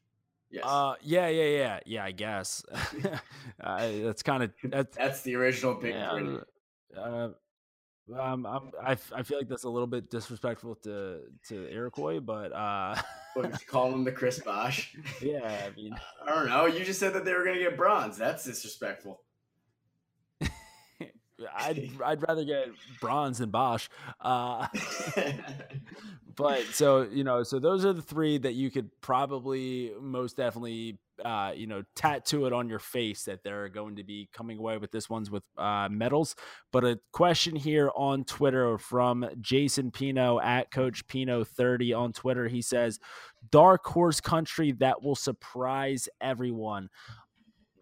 Yes. 0.51 0.63
Uh, 0.65 0.95
yeah, 1.01 1.27
yeah, 1.29 1.43
yeah, 1.43 1.79
yeah. 1.85 2.03
I 2.03 2.11
guess 2.11 2.63
uh, 3.63 3.89
that's 4.03 4.21
kind 4.21 4.43
of 4.43 4.51
that's, 4.65 4.97
that's 4.97 5.21
the 5.21 5.35
original 5.35 5.75
big 5.75 5.95
yeah, 5.95 6.11
three. 6.11 6.37
Uh, 6.97 7.29
um, 8.19 8.45
I'm, 8.45 8.71
I, 8.83 8.91
I 9.15 9.23
feel 9.23 9.37
like 9.37 9.49
that's 9.49 9.63
a 9.63 9.69
little 9.69 9.87
bit 9.87 10.11
disrespectful 10.11 10.75
to 10.83 11.21
to 11.49 11.67
Iroquois, 11.71 12.19
but 12.19 12.53
uh, 12.53 12.95
call 13.67 13.91
him 13.91 14.03
the 14.03 14.11
Chris 14.11 14.39
Bosh. 14.39 14.95
yeah, 15.21 15.65
I 15.65 15.75
mean, 15.75 15.97
I 16.23 16.35
don't 16.35 16.47
know. 16.47 16.67
You 16.67 16.85
just 16.85 16.99
said 16.99 17.13
that 17.13 17.25
they 17.25 17.33
were 17.33 17.43
going 17.43 17.55
to 17.55 17.63
get 17.63 17.77
bronze. 17.77 18.17
That's 18.17 18.43
disrespectful. 18.43 19.21
I'd 21.55 21.89
I'd 22.03 22.21
rather 22.27 22.43
get 22.43 22.69
bronze 23.01 23.39
than 23.39 23.49
Bosh. 23.49 23.89
Uh, 24.19 24.67
but 26.35 26.63
so 26.65 27.03
you 27.03 27.23
know, 27.23 27.43
so 27.43 27.59
those 27.59 27.85
are 27.85 27.93
the 27.93 28.01
three 28.01 28.37
that 28.39 28.53
you 28.53 28.71
could 28.71 28.89
probably 29.01 29.91
most 29.99 30.37
definitely 30.37 30.97
uh, 31.23 31.53
you 31.55 31.65
know 31.65 31.81
tattoo 31.95 32.45
it 32.45 32.51
on 32.51 32.67
your 32.67 32.79
face 32.79 33.23
that 33.23 33.41
they're 33.43 33.69
going 33.69 33.95
to 33.95 34.03
be 34.03 34.27
coming 34.33 34.57
away 34.57 34.77
with 34.77 34.91
this 34.91 35.09
ones 35.09 35.31
with 35.31 35.43
uh, 35.57 35.87
medals. 35.89 36.35
But 36.71 36.83
a 36.83 36.99
question 37.11 37.55
here 37.55 37.91
on 37.95 38.25
Twitter 38.25 38.77
from 38.77 39.27
Jason 39.39 39.91
Pino 39.91 40.39
at 40.39 40.71
Coach 40.71 41.07
Pino 41.07 41.43
thirty 41.43 41.93
on 41.93 42.13
Twitter. 42.13 42.47
He 42.47 42.61
says, 42.61 42.99
"Dark 43.49 43.85
horse 43.85 44.19
country 44.19 44.71
that 44.73 45.01
will 45.01 45.15
surprise 45.15 46.09
everyone." 46.21 46.89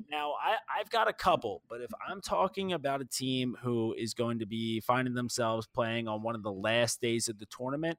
Now, 0.10 0.34
I, 0.34 0.56
I've 0.80 0.90
got 0.90 1.08
a 1.08 1.14
couple, 1.14 1.62
but 1.70 1.82
if 1.82 1.92
I'm 2.08 2.22
talking 2.22 2.74
about 2.74 3.02
a 3.02 3.06
team 3.06 3.58
who 3.62 3.94
is 3.98 4.14
going 4.14 4.40
to 4.40 4.46
be 4.46 4.80
finding 4.80 5.14
themselves 5.14 5.68
playing 5.68 6.08
on 6.08 6.22
one 6.22 6.36
of 6.36 6.44
the 6.44 6.52
last 6.52 7.02
days 7.02 7.30
of 7.30 7.40
the 7.40 7.46
tournament, 7.48 7.98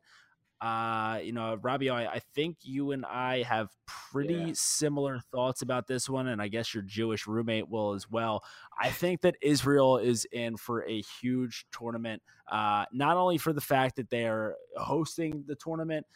uh, 0.60 1.18
you 1.22 1.32
know, 1.32 1.58
Robbie, 1.60 1.90
I, 1.90 2.06
I 2.06 2.18
think 2.34 2.58
you 2.62 2.92
and 2.92 3.04
I 3.04 3.42
have 3.42 3.68
pretty 3.86 4.34
yeah. 4.34 4.52
similar 4.54 5.20
thoughts 5.30 5.60
about 5.60 5.86
this 5.86 6.08
one, 6.08 6.28
and 6.28 6.40
I 6.40 6.48
guess 6.48 6.72
your 6.72 6.82
Jewish 6.82 7.26
roommate 7.26 7.68
will 7.68 7.92
as 7.92 8.08
well. 8.10 8.42
I 8.80 8.90
think 8.90 9.20
that 9.22 9.36
Israel 9.42 9.98
is 9.98 10.26
in 10.32 10.56
for 10.56 10.84
a 10.88 11.02
huge 11.20 11.66
tournament, 11.70 12.22
uh, 12.50 12.86
not 12.92 13.16
only 13.16 13.36
for 13.36 13.52
the 13.52 13.60
fact 13.60 13.96
that 13.96 14.08
they 14.08 14.26
are 14.26 14.54
hosting 14.76 15.44
the 15.46 15.56
tournament, 15.56 16.06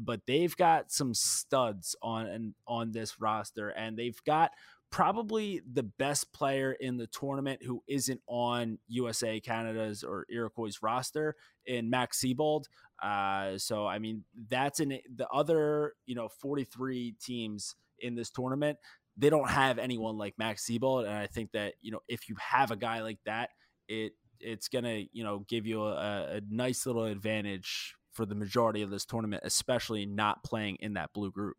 but 0.00 0.20
they've 0.26 0.56
got 0.56 0.90
some 0.90 1.14
studs 1.14 1.96
on 2.02 2.54
on 2.66 2.92
this 2.92 3.20
roster, 3.20 3.68
and 3.70 3.96
they've 3.96 4.22
got 4.24 4.52
probably 4.90 5.60
the 5.70 5.82
best 5.82 6.32
player 6.32 6.72
in 6.72 6.96
the 6.96 7.06
tournament 7.08 7.62
who 7.62 7.82
isn't 7.86 8.20
on 8.26 8.78
USA, 8.88 9.38
Canada's, 9.40 10.02
or 10.02 10.24
Iroquois 10.30 10.72
roster 10.80 11.36
in 11.66 11.90
Max 11.90 12.20
Seibald. 12.20 12.64
Uh, 13.02 13.58
so, 13.58 13.86
I 13.86 13.98
mean, 13.98 14.24
that's 14.48 14.80
in 14.80 14.98
the 15.14 15.28
other, 15.28 15.94
you 16.06 16.14
know, 16.14 16.28
43 16.28 17.14
teams 17.20 17.76
in 17.98 18.14
this 18.14 18.30
tournament. 18.30 18.78
They 19.16 19.30
don't 19.30 19.50
have 19.50 19.78
anyone 19.78 20.16
like 20.16 20.34
Max 20.38 20.66
Seibald. 20.66 21.04
And 21.04 21.14
I 21.14 21.26
think 21.26 21.52
that, 21.52 21.74
you 21.82 21.92
know, 21.92 22.00
if 22.08 22.28
you 22.28 22.36
have 22.38 22.70
a 22.70 22.76
guy 22.76 23.02
like 23.02 23.18
that, 23.26 23.50
it, 23.88 24.12
it's 24.40 24.68
going 24.68 24.84
to, 24.84 25.04
you 25.12 25.24
know, 25.24 25.44
give 25.48 25.66
you 25.66 25.82
a, 25.82 26.36
a 26.36 26.40
nice 26.48 26.86
little 26.86 27.04
advantage 27.04 27.94
for 28.18 28.26
the 28.26 28.34
majority 28.34 28.82
of 28.82 28.90
this 28.90 29.04
tournament, 29.04 29.44
especially 29.44 30.04
not 30.04 30.42
playing 30.42 30.76
in 30.80 30.94
that 30.94 31.12
blue 31.12 31.30
group. 31.30 31.56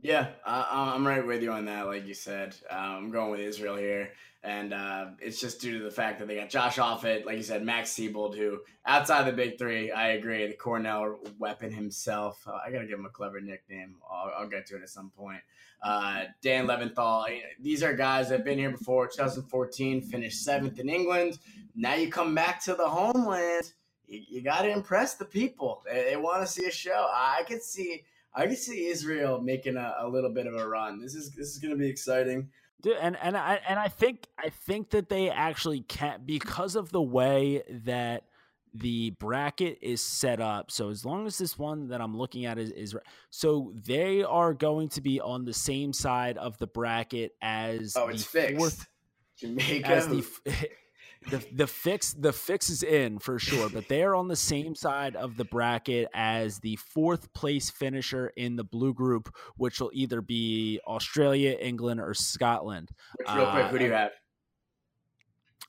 Yeah, 0.00 0.28
I, 0.46 0.94
am 0.94 1.04
right 1.04 1.26
with 1.26 1.42
you 1.42 1.50
on 1.50 1.64
that. 1.64 1.88
Like 1.88 2.06
you 2.06 2.14
said, 2.14 2.54
um, 2.70 2.78
I'm 2.78 3.10
going 3.10 3.32
with 3.32 3.40
Israel 3.40 3.74
here, 3.74 4.12
and 4.44 4.72
uh, 4.72 5.06
it's 5.18 5.40
just 5.40 5.60
due 5.60 5.78
to 5.78 5.84
the 5.84 5.90
fact 5.90 6.20
that 6.20 6.28
they 6.28 6.36
got 6.36 6.48
Josh 6.48 6.78
Offutt, 6.78 7.26
like 7.26 7.38
you 7.38 7.42
said, 7.42 7.64
Max 7.64 7.90
Seibald, 7.90 8.36
who 8.36 8.60
outside 8.86 9.26
the 9.26 9.32
big 9.32 9.58
three, 9.58 9.90
I 9.90 10.10
agree, 10.10 10.46
the 10.46 10.54
Cornell 10.54 11.18
weapon 11.40 11.72
himself. 11.72 12.40
Uh, 12.46 12.52
I 12.64 12.70
gotta 12.70 12.86
give 12.86 13.00
him 13.00 13.04
a 13.04 13.10
clever 13.10 13.40
nickname. 13.40 13.96
I'll, 14.08 14.32
I'll 14.38 14.48
get 14.48 14.66
to 14.66 14.76
it 14.76 14.82
at 14.82 14.90
some 14.90 15.10
point. 15.10 15.40
Uh, 15.82 16.26
Dan 16.40 16.68
Leventhal. 16.68 17.26
These 17.58 17.82
are 17.82 17.94
guys 17.94 18.28
that 18.28 18.36
have 18.36 18.44
been 18.44 18.58
here 18.58 18.70
before. 18.70 19.08
2014, 19.08 20.02
finished 20.02 20.44
seventh 20.44 20.78
in 20.78 20.88
England. 20.88 21.40
Now 21.74 21.94
you 21.94 22.08
come 22.08 22.32
back 22.32 22.62
to 22.66 22.74
the 22.74 22.88
homeland. 22.88 23.72
You, 24.10 24.20
you 24.28 24.42
got 24.42 24.62
to 24.62 24.70
impress 24.70 25.14
the 25.14 25.24
people. 25.24 25.82
They, 25.86 26.10
they 26.10 26.16
want 26.16 26.42
to 26.42 26.46
see 26.46 26.66
a 26.66 26.70
show. 26.70 27.06
I 27.10 27.44
could 27.46 27.62
see 27.62 28.04
I 28.34 28.46
can 28.46 28.56
see 28.56 28.86
Israel 28.86 29.40
making 29.40 29.76
a, 29.76 29.94
a 30.00 30.08
little 30.08 30.30
bit 30.30 30.46
of 30.46 30.54
a 30.54 30.68
run. 30.68 31.00
This 31.00 31.14
is 31.14 31.30
this 31.30 31.48
is 31.48 31.58
going 31.58 31.72
to 31.72 31.78
be 31.78 31.88
exciting. 31.88 32.48
Dude, 32.82 32.96
and 33.00 33.16
and 33.22 33.36
I 33.36 33.60
and 33.68 33.78
I 33.78 33.88
think 33.88 34.26
I 34.38 34.50
think 34.50 34.90
that 34.90 35.08
they 35.08 35.30
actually 35.30 35.80
can 35.82 36.22
because 36.24 36.76
of 36.76 36.90
the 36.90 37.02
way 37.02 37.62
that 37.84 38.24
the 38.72 39.10
bracket 39.10 39.78
is 39.82 40.00
set 40.00 40.40
up. 40.40 40.70
So 40.70 40.90
as 40.90 41.04
long 41.04 41.26
as 41.26 41.38
this 41.38 41.58
one 41.58 41.88
that 41.88 42.00
I'm 42.00 42.16
looking 42.16 42.46
at 42.46 42.56
is, 42.56 42.70
is 42.70 42.96
so 43.30 43.72
they 43.74 44.22
are 44.22 44.54
going 44.54 44.88
to 44.90 45.00
be 45.00 45.20
on 45.20 45.44
the 45.44 45.52
same 45.52 45.92
side 45.92 46.38
of 46.38 46.56
the 46.58 46.68
bracket 46.68 47.32
as 47.42 47.96
oh, 47.96 48.08
it's 48.08 48.24
fixed. 48.24 48.56
Fourth, 48.56 48.86
Jamaica. 49.38 49.88
As 49.88 50.06
the 50.06 50.24
the 51.28 51.44
the 51.52 51.66
fix 51.66 52.14
the 52.14 52.32
fix 52.32 52.70
is 52.70 52.82
in 52.82 53.18
for 53.18 53.38
sure, 53.38 53.68
but 53.68 53.88
they 53.88 54.02
are 54.02 54.14
on 54.14 54.28
the 54.28 54.36
same 54.36 54.74
side 54.74 55.16
of 55.16 55.36
the 55.36 55.44
bracket 55.44 56.08
as 56.14 56.58
the 56.60 56.76
fourth 56.76 57.32
place 57.34 57.68
finisher 57.68 58.32
in 58.36 58.56
the 58.56 58.64
blue 58.64 58.94
group, 58.94 59.34
which 59.56 59.80
will 59.80 59.90
either 59.92 60.22
be 60.22 60.80
Australia, 60.86 61.56
England, 61.60 62.00
or 62.00 62.14
Scotland. 62.14 62.90
real 63.34 63.50
quick, 63.50 63.66
who 63.66 63.78
do 63.78 63.84
you 63.84 63.94
uh, 63.94 63.98
have? 63.98 64.12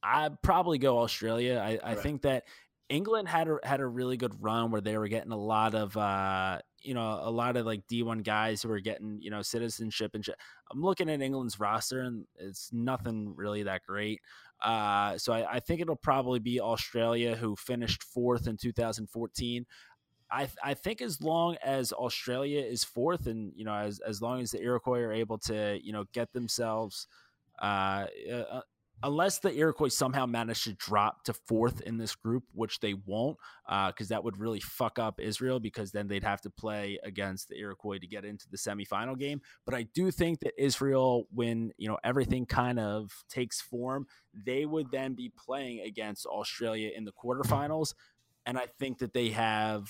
I'd 0.04 0.42
probably 0.42 0.78
go 0.78 1.00
Australia. 1.00 1.62
I, 1.64 1.92
I 1.92 1.96
think 1.96 2.22
that 2.22 2.46
England 2.92 3.28
had 3.28 3.48
a, 3.48 3.58
had 3.64 3.80
a 3.80 3.88
really 3.88 4.18
good 4.18 4.34
run 4.42 4.72
where 4.72 4.82
they 4.82 4.98
were 4.98 5.08
getting 5.08 5.32
a 5.32 5.38
lot 5.38 5.76
of 5.76 5.96
uh, 5.96 6.60
you 6.82 6.94
know 6.94 7.20
a 7.24 7.32
lot 7.32 7.56
of 7.56 7.66
like 7.66 7.88
D1 7.88 8.24
guys 8.24 8.62
who 8.62 8.70
were 8.70 8.80
getting 8.80 9.20
you 9.22 9.32
know 9.32 9.42
citizenship 9.42 10.12
and 10.14 10.24
shit. 10.24 10.36
I'm 10.72 10.82
looking 10.82 11.10
at 11.10 11.22
England's 11.22 11.60
roster 11.60 12.02
and 12.02 12.26
it's 12.38 12.70
nothing 12.74 13.34
really 13.36 13.64
that 13.64 13.84
great. 13.88 14.22
Uh, 14.62 15.18
so 15.18 15.34
I, 15.34 15.56
I 15.56 15.60
think 15.60 15.82
it'll 15.82 15.96
probably 15.96 16.40
be 16.40 16.62
Australia 16.62 17.36
who 17.36 17.56
finished 17.56 18.04
fourth 18.04 18.48
in 18.48 18.58
2014. 18.58 19.66
I, 20.32 20.48
I 20.64 20.74
think 20.76 21.02
as 21.02 21.22
long 21.22 21.58
as 21.64 21.92
Australia 21.92 22.62
is 22.62 22.84
fourth, 22.84 23.28
and 23.28 23.52
you 23.56 23.66
know, 23.66 23.74
as 23.74 24.00
as 24.00 24.22
long 24.22 24.42
as 24.42 24.52
the 24.52 24.62
Iroquois 24.62 25.00
are 25.00 25.12
able 25.12 25.38
to, 25.40 25.78
you 25.84 25.92
know, 25.92 26.06
get 26.14 26.32
themselves 26.32 27.08
uh, 27.62 28.06
uh, 28.32 28.62
unless 29.04 29.40
the 29.40 29.54
Iroquois 29.56 29.90
somehow 29.90 30.26
manage 30.26 30.64
to 30.66 30.74
drop 30.74 31.24
to 31.24 31.34
fourth 31.34 31.82
in 31.82 31.98
this 31.98 32.16
group, 32.16 32.44
which 32.54 32.80
they 32.80 32.94
won't, 32.94 33.38
because 33.66 34.12
uh, 34.12 34.16
that 34.16 34.24
would 34.24 34.38
really 34.38 34.60
fuck 34.60 35.00
up 35.00 35.20
Israel 35.20 35.60
because 35.60 35.92
then 35.92 36.08
they'd 36.08 36.24
have 36.24 36.42
to 36.42 36.50
play 36.50 37.00
against 37.04 37.50
the 37.50 37.58
Iroquois 37.58 38.00
to 38.00 38.08
get 38.08 38.26
into 38.26 38.48
the 38.50 38.58
semifinal 38.58 39.18
game. 39.18 39.42
But 39.66 39.76
I 39.76 39.84
do 39.84 40.12
think 40.12 40.40
that 40.42 40.54
Israel, 40.58 41.28
when 41.34 41.72
you 41.78 41.88
know 41.88 41.98
everything 42.04 42.46
kind 42.46 42.80
of 42.80 43.12
takes 43.30 43.62
form, 43.62 44.08
they 44.34 44.66
would 44.66 44.92
then 44.92 45.14
be 45.14 45.32
playing 45.36 45.82
against 45.82 46.26
Australia 46.26 46.92
in 46.96 47.06
the 47.06 47.12
quarterfinals, 47.12 47.94
and 48.46 48.58
I 48.58 48.68
think 48.80 49.00
that 49.00 49.14
they 49.14 49.30
have, 49.30 49.90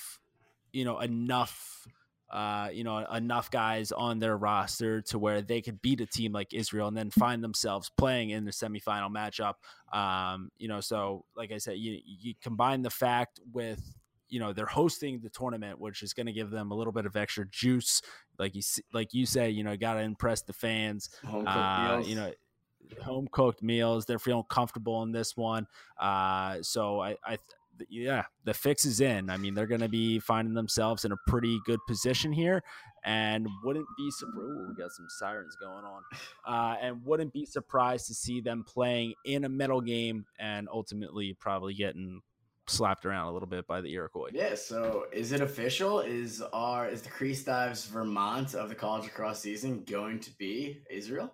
you 0.72 0.84
know, 0.84 1.00
enough 1.00 1.86
uh, 2.32 2.70
you 2.72 2.82
know, 2.82 2.98
enough 3.12 3.50
guys 3.50 3.92
on 3.92 4.18
their 4.18 4.36
roster 4.36 5.02
to 5.02 5.18
where 5.18 5.42
they 5.42 5.60
could 5.60 5.82
beat 5.82 6.00
a 6.00 6.06
team 6.06 6.32
like 6.32 6.54
Israel 6.54 6.88
and 6.88 6.96
then 6.96 7.10
find 7.10 7.44
themselves 7.44 7.90
playing 7.98 8.30
in 8.30 8.44
the 8.46 8.50
semifinal 8.50 9.10
matchup. 9.10 9.54
Um, 9.96 10.50
you 10.56 10.66
know, 10.66 10.80
so 10.80 11.26
like 11.36 11.52
I 11.52 11.58
said, 11.58 11.76
you 11.76 11.98
you 12.04 12.34
combine 12.42 12.80
the 12.80 12.90
fact 12.90 13.40
with 13.52 13.80
you 14.30 14.40
know 14.40 14.54
they're 14.54 14.64
hosting 14.64 15.20
the 15.20 15.28
tournament, 15.28 15.78
which 15.78 16.02
is 16.02 16.14
going 16.14 16.26
to 16.26 16.32
give 16.32 16.50
them 16.50 16.70
a 16.70 16.74
little 16.74 16.92
bit 16.92 17.04
of 17.04 17.16
extra 17.16 17.46
juice. 17.48 18.00
Like 18.38 18.54
you 18.54 18.62
like 18.94 19.12
you 19.12 19.26
say, 19.26 19.50
you 19.50 19.62
know, 19.62 19.76
got 19.76 19.94
to 19.94 20.00
impress 20.00 20.40
the 20.40 20.54
fans. 20.54 21.10
Uh, 21.46 22.02
you 22.02 22.14
know, 22.16 22.32
home 23.02 23.28
cooked 23.30 23.62
meals. 23.62 24.06
They're 24.06 24.18
feeling 24.18 24.44
comfortable 24.48 25.02
in 25.02 25.12
this 25.12 25.36
one. 25.36 25.66
Uh, 26.00 26.58
so 26.62 27.00
I, 27.00 27.16
I 27.26 27.38
yeah, 27.88 28.24
the 28.44 28.54
fix 28.54 28.84
is 28.84 29.00
in. 29.00 29.30
I 29.30 29.36
mean, 29.36 29.54
they're 29.54 29.66
going 29.66 29.80
to 29.80 29.88
be 29.88 30.18
finding 30.18 30.54
themselves 30.54 31.04
in 31.04 31.12
a 31.12 31.16
pretty 31.26 31.58
good 31.64 31.80
position 31.86 32.32
here, 32.32 32.62
and 33.04 33.46
wouldn't 33.64 33.86
be 33.96 34.10
surprised. 34.10 34.68
we 34.68 34.82
got 34.82 34.92
some 34.92 35.06
sirens 35.08 35.56
going 35.60 35.84
on, 35.84 36.02
uh, 36.46 36.76
and 36.80 37.04
wouldn't 37.04 37.32
be 37.32 37.44
surprised 37.44 38.06
to 38.08 38.14
see 38.14 38.40
them 38.40 38.64
playing 38.66 39.14
in 39.24 39.44
a 39.44 39.48
medal 39.48 39.80
game 39.80 40.24
and 40.38 40.68
ultimately 40.72 41.36
probably 41.38 41.74
getting 41.74 42.20
slapped 42.68 43.04
around 43.04 43.28
a 43.28 43.32
little 43.32 43.48
bit 43.48 43.66
by 43.66 43.80
the 43.80 43.92
Iroquois. 43.92 44.30
Yeah. 44.32 44.54
So, 44.54 45.06
is 45.12 45.32
it 45.32 45.40
official? 45.40 46.00
Is 46.00 46.42
our 46.52 46.88
is 46.88 47.02
the 47.02 47.10
Crease 47.10 47.44
Dives 47.44 47.86
Vermont 47.86 48.54
of 48.54 48.68
the 48.68 48.74
college 48.74 49.04
lacrosse 49.04 49.40
season 49.40 49.84
going 49.84 50.20
to 50.20 50.30
be 50.36 50.82
Israel? 50.90 51.32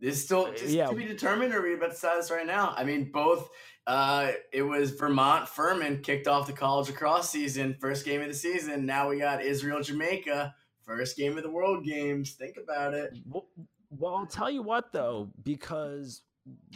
This 0.00 0.16
is 0.16 0.24
still 0.24 0.46
uh, 0.46 0.52
yeah. 0.66 0.88
to 0.88 0.94
be 0.94 1.06
determined, 1.06 1.54
or 1.54 1.60
are 1.60 1.62
we 1.62 1.74
about 1.74 1.86
to 1.86 1.92
decide 1.92 2.18
this 2.18 2.30
right 2.30 2.46
now? 2.46 2.74
I 2.76 2.84
mean, 2.84 3.10
both 3.10 3.48
uh, 3.86 4.32
it 4.52 4.62
was 4.62 4.90
Vermont 4.90 5.48
Furman 5.48 6.02
kicked 6.02 6.26
off 6.26 6.46
the 6.46 6.52
college 6.52 6.88
across 6.88 7.30
season, 7.30 7.76
first 7.80 8.04
game 8.04 8.20
of 8.20 8.28
the 8.28 8.34
season. 8.34 8.84
Now 8.84 9.08
we 9.08 9.18
got 9.18 9.42
Israel 9.42 9.80
Jamaica, 9.82 10.54
first 10.82 11.16
game 11.16 11.36
of 11.36 11.44
the 11.44 11.50
World 11.50 11.84
Games. 11.84 12.32
Think 12.32 12.56
about 12.62 12.94
it. 12.94 13.16
Well, 13.26 13.46
well, 13.90 14.14
I'll 14.16 14.26
tell 14.26 14.50
you 14.50 14.62
what 14.62 14.92
though, 14.92 15.30
because 15.42 16.22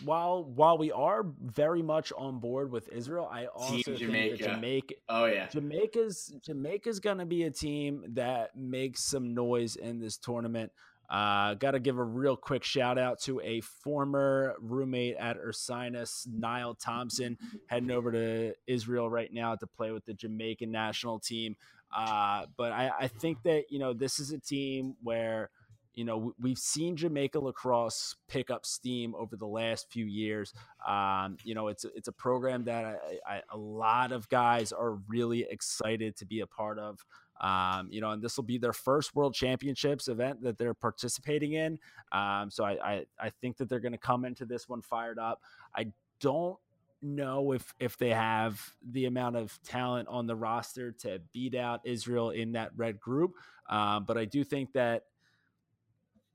while 0.05 0.45
while 0.45 0.79
we 0.79 0.91
are 0.93 1.25
very 1.43 1.83
much 1.83 2.13
on 2.17 2.39
board 2.39 2.71
with 2.71 2.89
Israel, 2.89 3.29
I 3.31 3.47
also 3.47 3.75
team 3.75 3.83
think 3.83 3.99
Jamaica. 3.99 4.45
that 4.45 4.55
Jamaica. 4.55 4.95
Oh 5.09 5.25
yeah, 5.27 5.49
Jamaica's 5.49 6.33
Jamaica's 6.45 7.01
going 7.01 7.19
to 7.19 7.27
be 7.27 7.45
a 7.45 7.51
team 7.51 8.05
that 8.15 8.57
makes 8.57 9.05
some 9.05 9.35
noise 9.35 9.77
in 9.77 9.99
this 9.99 10.17
tournament. 10.17 10.73
Uh, 11.11 11.55
Got 11.55 11.73
to 11.73 11.81
give 11.81 11.99
a 11.99 12.05
real 12.05 12.37
quick 12.37 12.63
shout 12.63 12.97
out 12.97 13.21
to 13.23 13.41
a 13.41 13.61
former 13.61 14.55
roommate 14.61 15.17
at 15.17 15.37
Ursinus, 15.43 16.27
Niall 16.29 16.75
Thompson, 16.75 17.37
heading 17.67 17.91
over 17.91 18.13
to 18.13 18.55
Israel 18.67 19.11
right 19.11 19.33
now 19.33 19.57
to 19.57 19.67
play 19.67 19.91
with 19.91 20.05
the 20.05 20.15
Jamaican 20.15 20.71
national 20.71 21.19
team. 21.19 21.57
Uh, 21.95 22.47
but 22.57 22.71
I, 22.71 22.93
I 23.01 23.09
think 23.09 23.43
that, 23.43 23.65
you 23.71 23.81
know, 23.81 23.93
this 23.93 24.21
is 24.21 24.31
a 24.31 24.39
team 24.39 24.95
where, 25.03 25.51
you 25.95 26.05
know, 26.05 26.33
we've 26.41 26.57
seen 26.57 26.97
Jamaica 26.97 27.41
lacrosse 27.41 28.15
pick 28.29 28.49
up 28.49 28.65
steam 28.65 29.13
over 29.17 29.35
the 29.35 29.47
last 29.47 29.91
few 29.91 30.05
years. 30.05 30.55
Um, 30.87 31.37
you 31.43 31.57
know, 31.57 31.67
it's 31.67 31.85
it's 31.97 32.07
a 32.07 32.13
program 32.13 32.65
that 32.65 32.85
I, 32.85 33.35
I, 33.35 33.43
a 33.51 33.57
lot 33.57 34.13
of 34.13 34.29
guys 34.29 34.71
are 34.73 34.93
really 35.09 35.45
excited 35.51 36.17
to 36.19 36.25
be 36.25 36.41
a 36.41 36.47
part 36.47 36.79
of. 36.79 37.05
Um, 37.41 37.89
you 37.91 38.01
know, 38.01 38.11
and 38.11 38.23
this 38.23 38.37
will 38.37 38.45
be 38.45 38.59
their 38.59 38.73
first 38.73 39.15
World 39.15 39.35
Championships 39.35 40.09
event 40.09 40.43
that 40.43 40.59
they're 40.59 40.75
participating 40.75 41.55
in. 41.55 41.79
Um, 42.13 42.51
so 42.51 42.65
I, 42.65 42.73
I, 42.85 43.07
I 43.19 43.31
think 43.31 43.57
that 43.57 43.69
they're 43.69 43.81
going 43.81 43.93
to 43.93 43.99
come 43.99 44.25
into 44.25 44.45
this 44.45 44.69
one 44.69 44.83
fired 44.83 45.19
up. 45.19 45.41
I 45.75 45.87
don't 46.21 46.59
know 47.03 47.53
if 47.53 47.73
if 47.81 47.97
they 47.97 48.11
have 48.11 48.75
the 48.91 49.07
amount 49.07 49.37
of 49.37 49.59
talent 49.63 50.07
on 50.09 50.27
the 50.27 50.37
roster 50.37 50.93
to 50.93 51.19
beat 51.33 51.55
out 51.55 51.81
Israel 51.85 52.29
in 52.29 52.53
that 52.53 52.73
red 52.77 53.01
group, 53.01 53.33
um, 53.71 54.05
but 54.05 54.19
I 54.19 54.27
do 54.27 54.45
think 54.45 54.73
that. 54.75 55.05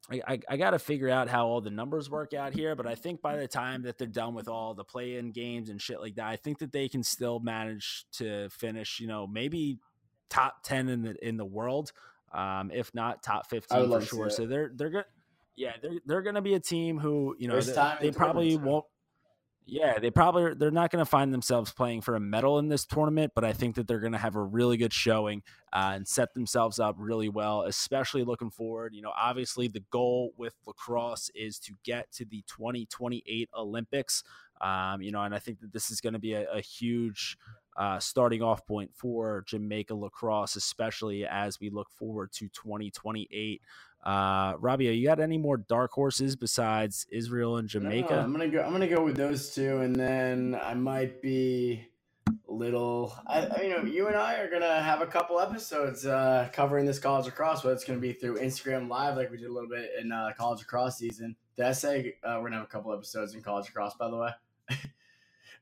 I, 0.08 0.22
I, 0.28 0.40
I 0.50 0.58
got 0.58 0.70
to 0.70 0.78
figure 0.78 1.10
out 1.10 1.30
how 1.30 1.48
all 1.48 1.62
the 1.62 1.72
numbers 1.72 2.12
work 2.12 2.36
out 2.36 2.54
here, 2.54 2.76
but 2.76 2.86
I 2.86 2.94
think 2.94 3.24
by 3.24 3.38
the 3.38 3.48
time 3.48 3.82
that 3.84 3.98
they're 3.98 4.06
done 4.06 4.36
with 4.36 4.48
all 4.48 4.76
the 4.76 4.84
play-in 4.84 5.32
games 5.32 5.70
and 5.70 5.82
shit 5.82 6.00
like 6.00 6.14
that, 6.18 6.28
I 6.28 6.36
think 6.36 6.60
that 6.60 6.72
they 6.72 6.88
can 6.88 7.02
still 7.02 7.40
manage 7.40 8.06
to 8.18 8.48
finish, 8.50 9.00
you 9.00 9.08
know, 9.08 9.26
maybe 9.26 9.80
top 10.30 10.64
10 10.64 10.90
in 10.90 11.02
the 11.04 11.28
in 11.28 11.38
the 11.38 11.46
world 11.46 11.92
um, 12.34 12.72
if 12.74 12.94
not 12.94 13.24
top 13.24 13.50
15 13.50 13.90
for 13.90 14.02
sure. 14.02 14.30
so 14.30 14.46
they're 14.46 14.72
they're 14.76 14.90
good 14.90 15.06
yeah 15.56 15.74
they're, 15.82 16.00
they're 16.06 16.22
gonna 16.22 16.42
be 16.42 16.54
a 16.54 16.60
team 16.60 16.98
who 17.00 17.36
you 17.40 17.48
know 17.48 17.60
they, 17.60 17.96
they 18.02 18.12
probably 18.12 18.58
won't 18.58 18.86
yeah 19.66 19.98
they 19.98 20.12
probably 20.12 20.54
they're 20.54 20.72
not 20.72 20.92
going 20.92 21.04
to 21.04 21.10
find 21.10 21.34
themselves 21.34 21.72
playing 21.72 22.02
for 22.02 22.16
a 22.16 22.20
medal 22.20 22.60
in 22.60 22.70
this 22.70 22.86
tournament 22.86 23.32
but 23.34 23.44
i 23.44 23.52
think 23.52 23.76
that 23.76 23.88
they're 23.88 24.00
going 24.00 24.12
to 24.12 24.18
have 24.18 24.36
a 24.36 24.42
really 24.42 24.78
good 24.78 24.94
showing 24.94 25.42
uh, 25.74 25.92
and 25.96 26.08
set 26.08 26.34
themselves 26.34 26.80
up 26.80 26.96
really 27.00 27.30
well 27.30 27.64
especially 27.64 28.24
looking 28.24 28.52
forward 28.52 28.94
you 28.94 29.02
know 29.02 29.12
obviously 29.18 29.68
the 29.68 29.84
goal 29.90 30.32
with 30.38 30.54
lacrosse 30.68 31.30
is 31.34 31.58
to 31.58 31.74
get 31.84 32.12
to 32.12 32.26
the 32.26 32.44
2028 32.48 33.50
olympics 33.58 34.24
um, 34.62 35.02
you 35.02 35.12
know 35.12 35.24
and 35.24 35.34
i 35.34 35.40
think 35.40 35.60
that 35.60 35.74
this 35.74 35.90
is 35.90 36.00
going 36.00 36.14
to 36.14 36.20
be 36.20 36.34
a, 36.34 36.48
a 36.52 36.62
huge 36.62 37.38
uh, 37.76 38.00
starting 38.00 38.42
off 38.42 38.66
point 38.66 38.92
for 38.94 39.44
Jamaica 39.48 39.94
lacrosse, 39.94 40.56
especially 40.56 41.26
as 41.26 41.60
we 41.60 41.70
look 41.70 41.90
forward 41.92 42.32
to 42.34 42.48
2028. 42.50 43.62
Uh, 44.04 44.54
Robbie, 44.60 44.86
you 44.86 45.08
got 45.08 45.20
any 45.20 45.38
more 45.38 45.58
dark 45.58 45.92
horses 45.92 46.36
besides 46.36 47.08
Israel 47.12 47.58
and 47.58 47.68
Jamaica? 47.68 48.14
No, 48.16 48.20
I'm 48.20 48.32
gonna 48.32 48.48
go. 48.48 48.62
I'm 48.62 48.72
gonna 48.72 48.88
go 48.88 49.04
with 49.04 49.18
those 49.18 49.54
two, 49.54 49.80
and 49.80 49.96
then 49.96 50.60
I 50.62 50.76
might 50.76 51.22
be 51.24 51.88
little. 52.48 53.16
I, 53.26 53.48
I, 53.48 53.62
you 53.64 53.70
know, 53.70 53.84
you 53.84 54.08
and 54.08 54.16
I 54.16 54.36
are 54.36 54.50
gonna 54.50 54.82
have 54.82 55.02
a 55.02 55.08
couple 55.08 55.40
episodes 55.40 56.06
uh, 56.06 56.50
covering 56.54 56.86
this 56.86 57.00
college 57.00 57.26
lacrosse. 57.26 57.64
But 57.64 57.70
it's 57.70 57.84
gonna 57.84 58.00
be 58.00 58.14
through 58.14 58.38
Instagram 58.38 58.88
Live, 58.88 59.18
like 59.18 59.32
we 59.32 59.38
did 59.38 59.48
a 59.48 59.54
little 59.54 59.70
bit 59.70 59.92
in 60.00 60.12
uh, 60.12 60.32
college 60.38 60.60
lacrosse 60.60 60.98
season. 60.98 61.36
Did 61.58 61.66
I 61.66 61.72
say 61.72 62.18
uh, 62.24 62.38
we're 62.38 62.50
gonna 62.50 62.58
have 62.58 62.66
a 62.66 62.70
couple 62.70 62.94
episodes 62.94 63.34
in 63.34 63.42
college 63.42 63.66
lacrosse? 63.66 63.96
By 63.96 64.10
the 64.10 64.18
way. 64.18 64.30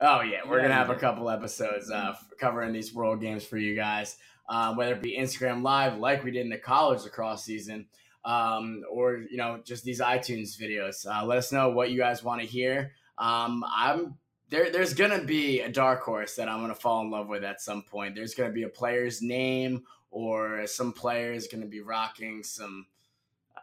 Oh 0.01 0.21
yeah, 0.21 0.39
we're 0.47 0.57
yeah, 0.57 0.63
gonna 0.63 0.73
have 0.75 0.89
a 0.89 0.95
couple 0.95 1.29
episodes 1.29 1.89
uh, 1.91 2.15
covering 2.39 2.73
these 2.73 2.93
world 2.93 3.21
games 3.21 3.45
for 3.45 3.57
you 3.57 3.75
guys, 3.75 4.17
uh, 4.49 4.73
whether 4.73 4.93
it 4.93 5.01
be 5.01 5.17
Instagram 5.17 5.63
Live 5.63 5.97
like 5.97 6.23
we 6.23 6.31
did 6.31 6.41
in 6.41 6.49
the 6.49 6.57
college 6.57 7.03
lacrosse 7.03 7.43
season, 7.43 7.87
um, 8.25 8.83
or 8.91 9.17
you 9.29 9.37
know 9.37 9.61
just 9.63 9.83
these 9.83 10.01
iTunes 10.01 10.57
videos. 10.59 11.05
Uh, 11.05 11.25
let 11.25 11.37
us 11.37 11.51
know 11.51 11.69
what 11.69 11.91
you 11.91 11.97
guys 11.97 12.23
want 12.23 12.41
to 12.41 12.47
hear. 12.47 12.93
Um, 13.17 13.63
I'm 13.67 14.15
there. 14.49 14.71
There's 14.71 14.93
gonna 14.93 15.23
be 15.23 15.61
a 15.61 15.69
dark 15.69 16.01
horse 16.01 16.35
that 16.35 16.49
I'm 16.49 16.61
gonna 16.61 16.75
fall 16.75 17.01
in 17.01 17.11
love 17.11 17.27
with 17.27 17.43
at 17.43 17.61
some 17.61 17.83
point. 17.83 18.15
There's 18.15 18.35
gonna 18.35 18.51
be 18.51 18.63
a 18.63 18.69
player's 18.69 19.21
name 19.21 19.83
or 20.11 20.67
some 20.67 20.93
player 20.93 21.33
is 21.33 21.47
gonna 21.47 21.65
be 21.65 21.81
rocking 21.81 22.43
some. 22.43 22.85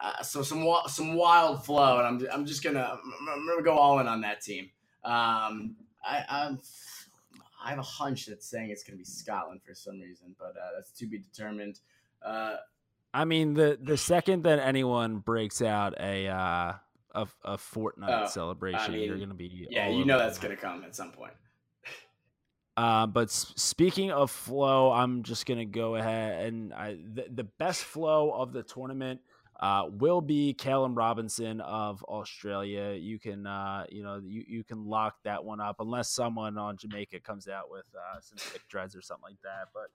Uh, 0.01 0.23
so 0.23 0.43
some 0.43 0.67
some 0.89 1.15
wild 1.15 1.65
flow, 1.65 1.99
and 1.99 2.07
I'm 2.07 2.29
I'm 2.33 2.47
just 2.47 2.63
gonna 2.65 2.99
I'm 3.33 3.47
gonna 3.47 3.63
go 3.63 3.77
all 3.77 3.99
in 4.01 4.07
on 4.09 4.23
that 4.23 4.41
team. 4.41 4.71
Um, 5.05 5.77
I, 6.05 6.25
I'm, 6.29 6.61
I 7.63 7.71
have 7.71 7.79
a 7.79 7.83
hunch 7.83 8.27
that's 8.27 8.47
saying 8.47 8.71
it's 8.71 8.83
going 8.83 8.95
to 8.95 8.99
be 8.99 9.05
Scotland 9.05 9.61
for 9.67 9.75
some 9.75 10.01
reason, 10.01 10.35
but 10.39 10.55
uh, 10.57 10.71
that's 10.77 10.93
to 10.93 11.07
be 11.07 11.19
determined. 11.19 11.81
Uh, 12.25 12.57
I 13.13 13.25
mean, 13.25 13.55
the 13.55 13.79
the 13.81 13.97
second 13.97 14.45
that 14.45 14.61
anyone 14.61 15.19
breaks 15.19 15.63
out 15.63 15.95
a 15.99 16.29
uh, 16.29 16.73
a, 17.15 17.29
a 17.45 17.57
Fortnite 17.57 18.25
oh, 18.25 18.27
celebration, 18.29 18.81
I 18.81 18.89
mean, 18.89 19.03
you're 19.03 19.17
going 19.17 19.31
to 19.31 19.35
be 19.35 19.67
yeah, 19.69 19.89
you 19.89 20.05
know 20.05 20.19
that's 20.19 20.39
going 20.39 20.55
to 20.55 20.61
come 20.61 20.85
at 20.85 20.95
some 20.95 21.11
point. 21.11 21.33
Uh, 22.77 23.07
but 23.07 23.31
speaking 23.31 24.11
of 24.11 24.31
flow, 24.31 24.91
I'm 24.91 25.23
just 25.23 25.45
gonna 25.45 25.67
go 25.67 25.97
ahead 25.97 26.47
and 26.47 26.73
I, 26.73 26.97
the, 27.13 27.27
the 27.29 27.45
best 27.45 27.83
flow 27.83 28.31
of 28.31 28.55
the 28.55 28.63
tournament 28.63 29.21
uh, 29.61 29.85
will 29.91 30.23
be 30.23 30.55
Callum 30.55 30.95
Robinson 30.95 31.61
of 31.61 32.03
Australia. 32.05 32.93
You 32.93 33.19
can, 33.19 33.47
uh, 33.47 33.85
you 33.91 34.03
know, 34.03 34.21
you, 34.25 34.43
you 34.49 34.65
can 34.65 34.87
lock 34.87 35.17
that 35.25 35.45
one 35.45 35.61
up 35.61 35.77
unless 35.81 36.11
someone 36.11 36.57
on 36.57 36.79
Jamaica 36.79 37.21
comes 37.21 37.47
out 37.47 37.71
with 37.71 37.85
uh, 37.95 38.21
some 38.21 38.39
thick 38.39 38.63
dreads 38.69 38.97
or 38.97 39.03
something 39.03 39.25
like 39.25 39.43
that. 39.43 39.69
But 39.75 39.89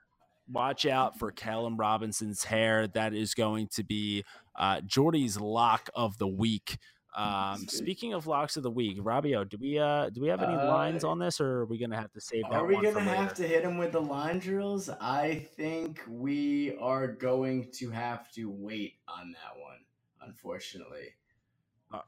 watch 0.48 0.86
out 0.86 1.18
for 1.18 1.32
Callum 1.32 1.78
Robinson's 1.78 2.44
hair. 2.44 2.88
That 2.88 3.16
is 3.16 3.34
going 3.34 3.68
to 3.74 3.84
be 3.84 4.24
uh, 4.56 4.82
Jordy's 4.82 5.40
lock 5.40 5.90
of 5.96 6.20
the 6.20 6.28
week. 6.28 6.78
Um, 7.16 7.66
speaking 7.70 8.14
of 8.14 8.28
locks 8.28 8.58
of 8.58 8.64
the 8.64 8.72
week, 8.72 9.00
Robbio, 9.00 9.48
do 9.48 9.58
we 9.60 9.80
uh 9.80 10.10
do 10.10 10.20
we 10.20 10.28
have 10.28 10.44
any 10.44 10.54
uh, 10.54 10.68
lines 10.68 11.06
on 11.06 11.18
this, 11.18 11.40
or 11.40 11.60
are 11.60 11.66
we 11.66 11.78
gonna 11.78 11.96
have 11.96 12.12
to 12.12 12.20
save 12.20 12.44
that? 12.44 12.54
Are 12.54 12.66
we 12.66 12.76
gonna 12.82 13.00
have 13.00 13.34
to 13.36 13.48
hit 13.48 13.64
him 13.64 13.78
with 13.78 13.94
the 13.94 14.02
line 14.02 14.40
drills? 14.40 14.90
I 14.90 15.48
think 15.56 16.02
we 16.10 16.76
are 16.82 17.08
going 17.08 17.70
to 17.76 17.90
have 17.90 18.30
to 18.34 18.50
wait 18.50 18.96
on 19.08 19.32
that 19.32 19.62
one, 19.62 19.80
unfortunately. 20.28 21.16
Uh, 21.94 22.00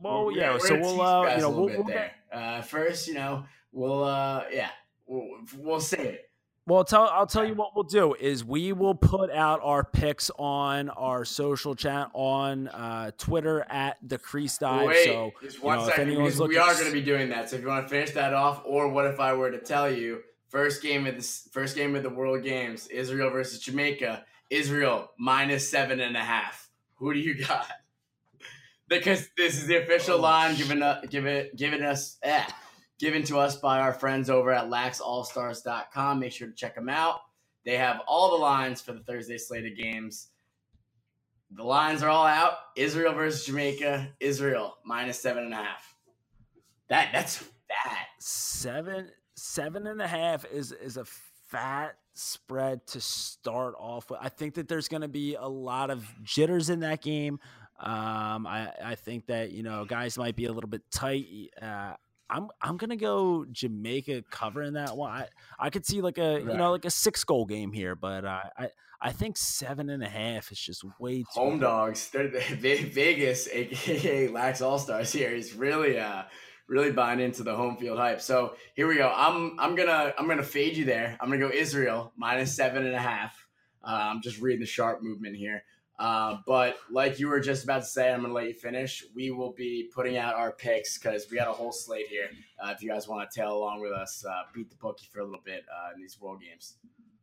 well, 0.00 0.26
we're, 0.26 0.32
yeah. 0.32 0.52
We're 0.52 0.60
so 0.60 0.78
we'll 0.78 1.00
uh, 1.00 1.34
you 1.34 1.40
know 1.40 1.50
we'll, 1.50 1.66
we'll 1.66 1.84
there. 1.84 2.12
Uh, 2.32 2.62
first, 2.62 3.08
you 3.08 3.14
know, 3.14 3.44
we'll 3.72 4.04
uh, 4.04 4.44
yeah, 4.52 4.70
we'll, 5.06 5.28
we'll 5.58 5.80
save 5.80 6.06
it. 6.06 6.29
Well, 6.70 6.84
tell, 6.84 7.08
I'll 7.08 7.26
tell 7.26 7.44
you 7.44 7.54
what 7.54 7.74
we'll 7.74 7.82
do 7.82 8.14
is 8.14 8.44
we 8.44 8.72
will 8.72 8.94
put 8.94 9.28
out 9.32 9.58
our 9.60 9.82
picks 9.82 10.30
on 10.38 10.88
our 10.90 11.24
social 11.24 11.74
chat 11.74 12.12
on 12.14 12.68
uh, 12.68 13.10
Twitter 13.18 13.66
at 13.68 13.96
the 14.06 14.18
Crease 14.18 14.56
Dive. 14.56 14.86
Wait, 14.86 15.04
so, 15.04 15.32
just 15.42 15.60
one 15.60 15.80
you 15.80 15.84
know, 15.84 15.90
second, 15.90 16.08
because 16.10 16.38
we 16.38 16.58
are 16.58 16.72
going 16.74 16.86
to 16.86 16.92
be 16.92 17.02
doing 17.02 17.28
that. 17.30 17.50
So 17.50 17.56
if 17.56 17.62
you 17.62 17.68
want 17.68 17.86
to 17.86 17.90
finish 17.90 18.12
that 18.12 18.34
off, 18.34 18.62
or 18.64 18.86
what 18.86 19.04
if 19.06 19.18
I 19.18 19.32
were 19.32 19.50
to 19.50 19.58
tell 19.58 19.90
you 19.90 20.20
first 20.46 20.80
game 20.80 21.08
of 21.08 21.16
the 21.16 21.22
first 21.50 21.74
game 21.74 21.96
of 21.96 22.04
the 22.04 22.08
World 22.08 22.44
Games, 22.44 22.86
Israel 22.86 23.30
versus 23.30 23.58
Jamaica, 23.58 24.24
Israel 24.48 25.10
minus 25.18 25.68
seven 25.68 25.98
and 25.98 26.16
a 26.16 26.20
half. 26.20 26.70
Who 26.98 27.12
do 27.12 27.18
you 27.18 27.44
got? 27.44 27.66
because 28.88 29.28
this 29.36 29.56
is 29.60 29.66
the 29.66 29.82
official 29.82 30.18
oh, 30.18 30.22
line 30.22 30.54
given 30.54 30.84
uh, 30.84 31.00
given 31.10 31.50
given 31.56 31.82
us. 31.82 32.16
Eh 32.22 32.46
given 33.00 33.22
to 33.24 33.38
us 33.38 33.56
by 33.56 33.80
our 33.80 33.94
friends 33.94 34.28
over 34.28 34.52
at 34.52 34.68
laxallstars.com. 34.68 36.20
Make 36.20 36.32
sure 36.32 36.48
to 36.48 36.54
check 36.54 36.74
them 36.74 36.90
out. 36.90 37.20
They 37.64 37.76
have 37.76 38.02
all 38.06 38.30
the 38.30 38.36
lines 38.36 38.80
for 38.82 38.92
the 38.92 39.00
Thursday 39.00 39.38
slate 39.38 39.64
of 39.64 39.76
games. 39.76 40.28
The 41.52 41.64
lines 41.64 42.02
are 42.02 42.10
all 42.10 42.26
out. 42.26 42.52
Israel 42.76 43.14
versus 43.14 43.44
Jamaica. 43.46 44.08
Israel 44.20 44.76
minus 44.84 45.18
seven 45.18 45.44
and 45.44 45.54
a 45.54 45.56
half. 45.56 45.94
That 46.88 47.08
that's 47.12 47.38
fat. 47.38 48.06
Seven 48.18 49.10
seven 49.34 49.86
and 49.86 50.00
a 50.00 50.06
half 50.06 50.44
is 50.44 50.72
is 50.72 50.96
a 50.96 51.04
fat 51.48 51.96
spread 52.14 52.86
to 52.88 53.00
start 53.00 53.74
off 53.78 54.10
with. 54.10 54.20
I 54.22 54.28
think 54.28 54.54
that 54.54 54.68
there's 54.68 54.88
going 54.88 55.02
to 55.02 55.08
be 55.08 55.34
a 55.34 55.46
lot 55.46 55.90
of 55.90 56.06
jitters 56.22 56.70
in 56.70 56.80
that 56.80 57.02
game. 57.02 57.40
Um, 57.80 58.46
I 58.46 58.72
I 58.84 58.94
think 58.94 59.26
that 59.26 59.52
you 59.52 59.62
know 59.62 59.84
guys 59.84 60.18
might 60.18 60.36
be 60.36 60.44
a 60.44 60.52
little 60.52 60.70
bit 60.70 60.82
tight. 60.90 61.26
Uh, 61.60 61.94
I'm 62.30 62.48
I'm 62.62 62.76
gonna 62.76 62.96
go 62.96 63.44
Jamaica 63.50 64.24
covering 64.30 64.74
that 64.74 64.96
one. 64.96 65.10
I, 65.10 65.28
I 65.58 65.70
could 65.70 65.84
see 65.84 66.00
like 66.00 66.18
a 66.18 66.34
right. 66.34 66.44
you 66.44 66.56
know 66.56 66.70
like 66.70 66.84
a 66.84 66.90
six 66.90 67.24
goal 67.24 67.44
game 67.44 67.72
here, 67.72 67.96
but 67.96 68.24
uh, 68.24 68.40
I 68.56 68.68
I 69.00 69.12
think 69.12 69.36
seven 69.36 69.90
and 69.90 70.02
a 70.02 70.08
half 70.08 70.52
is 70.52 70.58
just 70.58 70.84
way 71.00 71.18
too 71.18 71.26
home 71.30 71.58
dogs. 71.58 72.08
They're, 72.10 72.28
Vegas, 72.56 73.48
aka 73.48 74.28
Lax 74.28 74.60
All 74.60 74.78
Stars 74.78 75.12
here, 75.12 75.30
is 75.30 75.54
really 75.54 75.98
uh 75.98 76.22
really 76.68 76.92
buying 76.92 77.18
into 77.18 77.42
the 77.42 77.54
home 77.54 77.76
field 77.76 77.98
hype. 77.98 78.20
So 78.20 78.54
here 78.74 78.86
we 78.86 78.96
go. 78.96 79.12
I'm 79.14 79.58
I'm 79.58 79.74
gonna 79.74 80.14
I'm 80.16 80.28
gonna 80.28 80.42
fade 80.42 80.76
you 80.76 80.84
there. 80.84 81.18
I'm 81.20 81.28
gonna 81.28 81.40
go 81.40 81.50
Israel 81.52 82.12
minus 82.16 82.54
seven 82.54 82.86
and 82.86 82.94
a 82.94 83.00
half. 83.00 83.34
Uh, 83.82 84.10
I'm 84.12 84.22
just 84.22 84.40
reading 84.40 84.60
the 84.60 84.66
sharp 84.66 85.02
movement 85.02 85.36
here. 85.36 85.64
Uh, 86.00 86.38
but 86.46 86.76
like 86.90 87.20
you 87.20 87.28
were 87.28 87.40
just 87.40 87.62
about 87.62 87.80
to 87.80 87.86
say, 87.86 88.10
I'm 88.10 88.20
going 88.20 88.30
to 88.30 88.34
let 88.34 88.46
you 88.46 88.54
finish. 88.54 89.04
We 89.14 89.30
will 89.30 89.52
be 89.52 89.90
putting 89.94 90.16
out 90.16 90.34
our 90.34 90.50
picks 90.50 90.96
because 90.96 91.26
we 91.30 91.36
got 91.36 91.46
a 91.46 91.52
whole 91.52 91.72
slate 91.72 92.08
here. 92.08 92.30
Uh, 92.58 92.70
if 92.70 92.82
you 92.82 92.88
guys 92.88 93.06
want 93.06 93.30
to 93.30 93.38
tail 93.38 93.54
along 93.54 93.82
with 93.82 93.92
us, 93.92 94.24
uh, 94.26 94.44
beat 94.54 94.70
the 94.70 94.76
bookie 94.76 95.08
for 95.12 95.20
a 95.20 95.24
little 95.24 95.42
bit 95.44 95.62
uh, 95.70 95.94
in 95.94 96.00
these 96.00 96.18
world 96.18 96.40
games. 96.40 96.76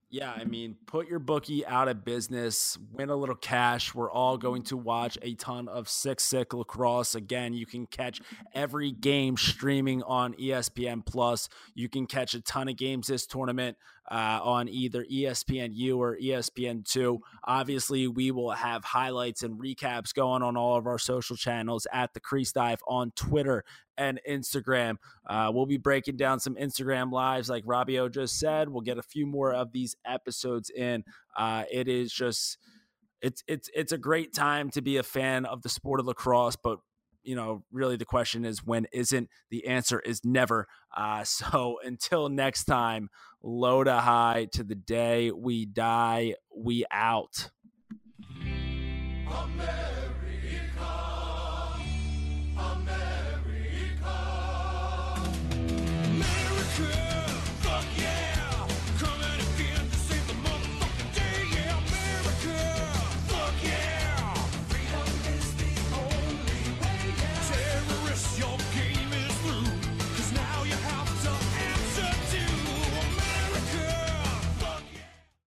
Yeah, 0.10 0.32
I 0.32 0.46
mean, 0.46 0.78
put 0.86 1.10
your 1.10 1.20
bookie 1.20 1.66
out 1.66 1.90
of 1.90 2.06
business, 2.06 2.78
win 2.94 3.10
a 3.10 3.16
little 3.16 3.36
cash. 3.36 3.94
We're 3.94 4.12
all 4.12 4.38
going 4.38 4.62
to 4.64 4.78
watch 4.78 5.18
a 5.22 5.34
ton 5.34 5.68
of 5.68 5.90
Sick 5.90 6.22
Sick 6.22 6.54
lacrosse. 6.54 7.14
Again, 7.14 7.54
you 7.54 7.66
can 7.66 7.88
catch 7.88 8.22
every 8.54 8.92
game 8.92 9.36
streaming 9.36 10.04
on 10.04 10.34
ESPN 10.36 11.06
Plus. 11.06 11.50
You 11.76 11.90
can 11.90 12.06
catch 12.06 12.36
a 12.36 12.42
ton 12.42 12.70
of 12.70 12.78
games 12.78 13.08
this 13.08 13.28
tournament 13.28 13.76
uh, 14.10 14.40
on 14.42 14.70
either 14.70 15.06
ESPNU 15.06 15.98
or 15.98 16.18
ESPN2. 16.18 17.20
Obviously, 17.44 18.08
we 18.08 18.32
will 18.32 18.52
have 18.52 18.84
highlights 18.84 19.44
and 19.44 19.60
recaps 19.60 20.14
going 20.14 20.42
on 20.42 20.56
all 20.56 20.78
of 20.78 20.88
our 20.88 21.00
social 21.00 21.36
channels 21.36 21.88
at 21.92 22.14
the 22.14 22.20
Crease 22.20 22.52
Dive 22.52 22.80
on 22.88 23.12
Twitter 23.16 23.64
and 23.98 24.20
Instagram. 24.30 24.96
Uh, 25.26 25.52
we'll 25.54 25.66
be 25.66 25.78
breaking 25.78 26.18
down 26.18 26.40
some 26.40 26.56
Instagram 26.56 27.12
lives, 27.12 27.50
like 27.50 27.66
Robbio 27.66 28.12
just 28.12 28.40
said. 28.40 28.70
We'll 28.70 28.82
get 28.82 28.98
a 28.98 29.04
few 29.04 29.26
more 29.26 29.54
of 29.54 29.72
these 29.72 29.96
episodes 30.06 30.70
in. 30.70 31.04
Uh, 31.36 31.64
it 31.72 31.88
is 31.88 32.12
just 32.14 32.58
it's 33.22 33.44
it's 33.48 33.70
it's 33.74 33.92
a 33.92 33.98
great 33.98 34.34
time 34.34 34.70
to 34.70 34.82
be 34.82 34.98
a 34.98 35.04
fan 35.04 35.46
of 35.46 35.64
the 35.64 35.70
sport 35.70 36.00
of 36.00 36.06
lacrosse, 36.06 36.56
but 36.56 36.80
you 37.24 37.36
know, 37.36 37.64
really 37.72 37.98
the 37.98 38.06
question 38.06 38.46
is 38.46 38.64
when 38.64 38.88
isn't 38.94 39.30
the 39.50 39.68
answer 39.68 40.00
is 40.00 40.24
never. 40.24 40.68
Uh, 40.96 41.24
so 41.26 41.78
until 41.84 42.30
next 42.30 42.64
time, 42.64 43.10
low 43.42 43.84
to 43.84 43.94
high 43.94 44.48
to 44.54 44.64
the 44.64 44.76
day 44.76 45.32
we 45.32 45.66
die, 45.66 46.36
we 46.56 46.86
out. 46.92 47.50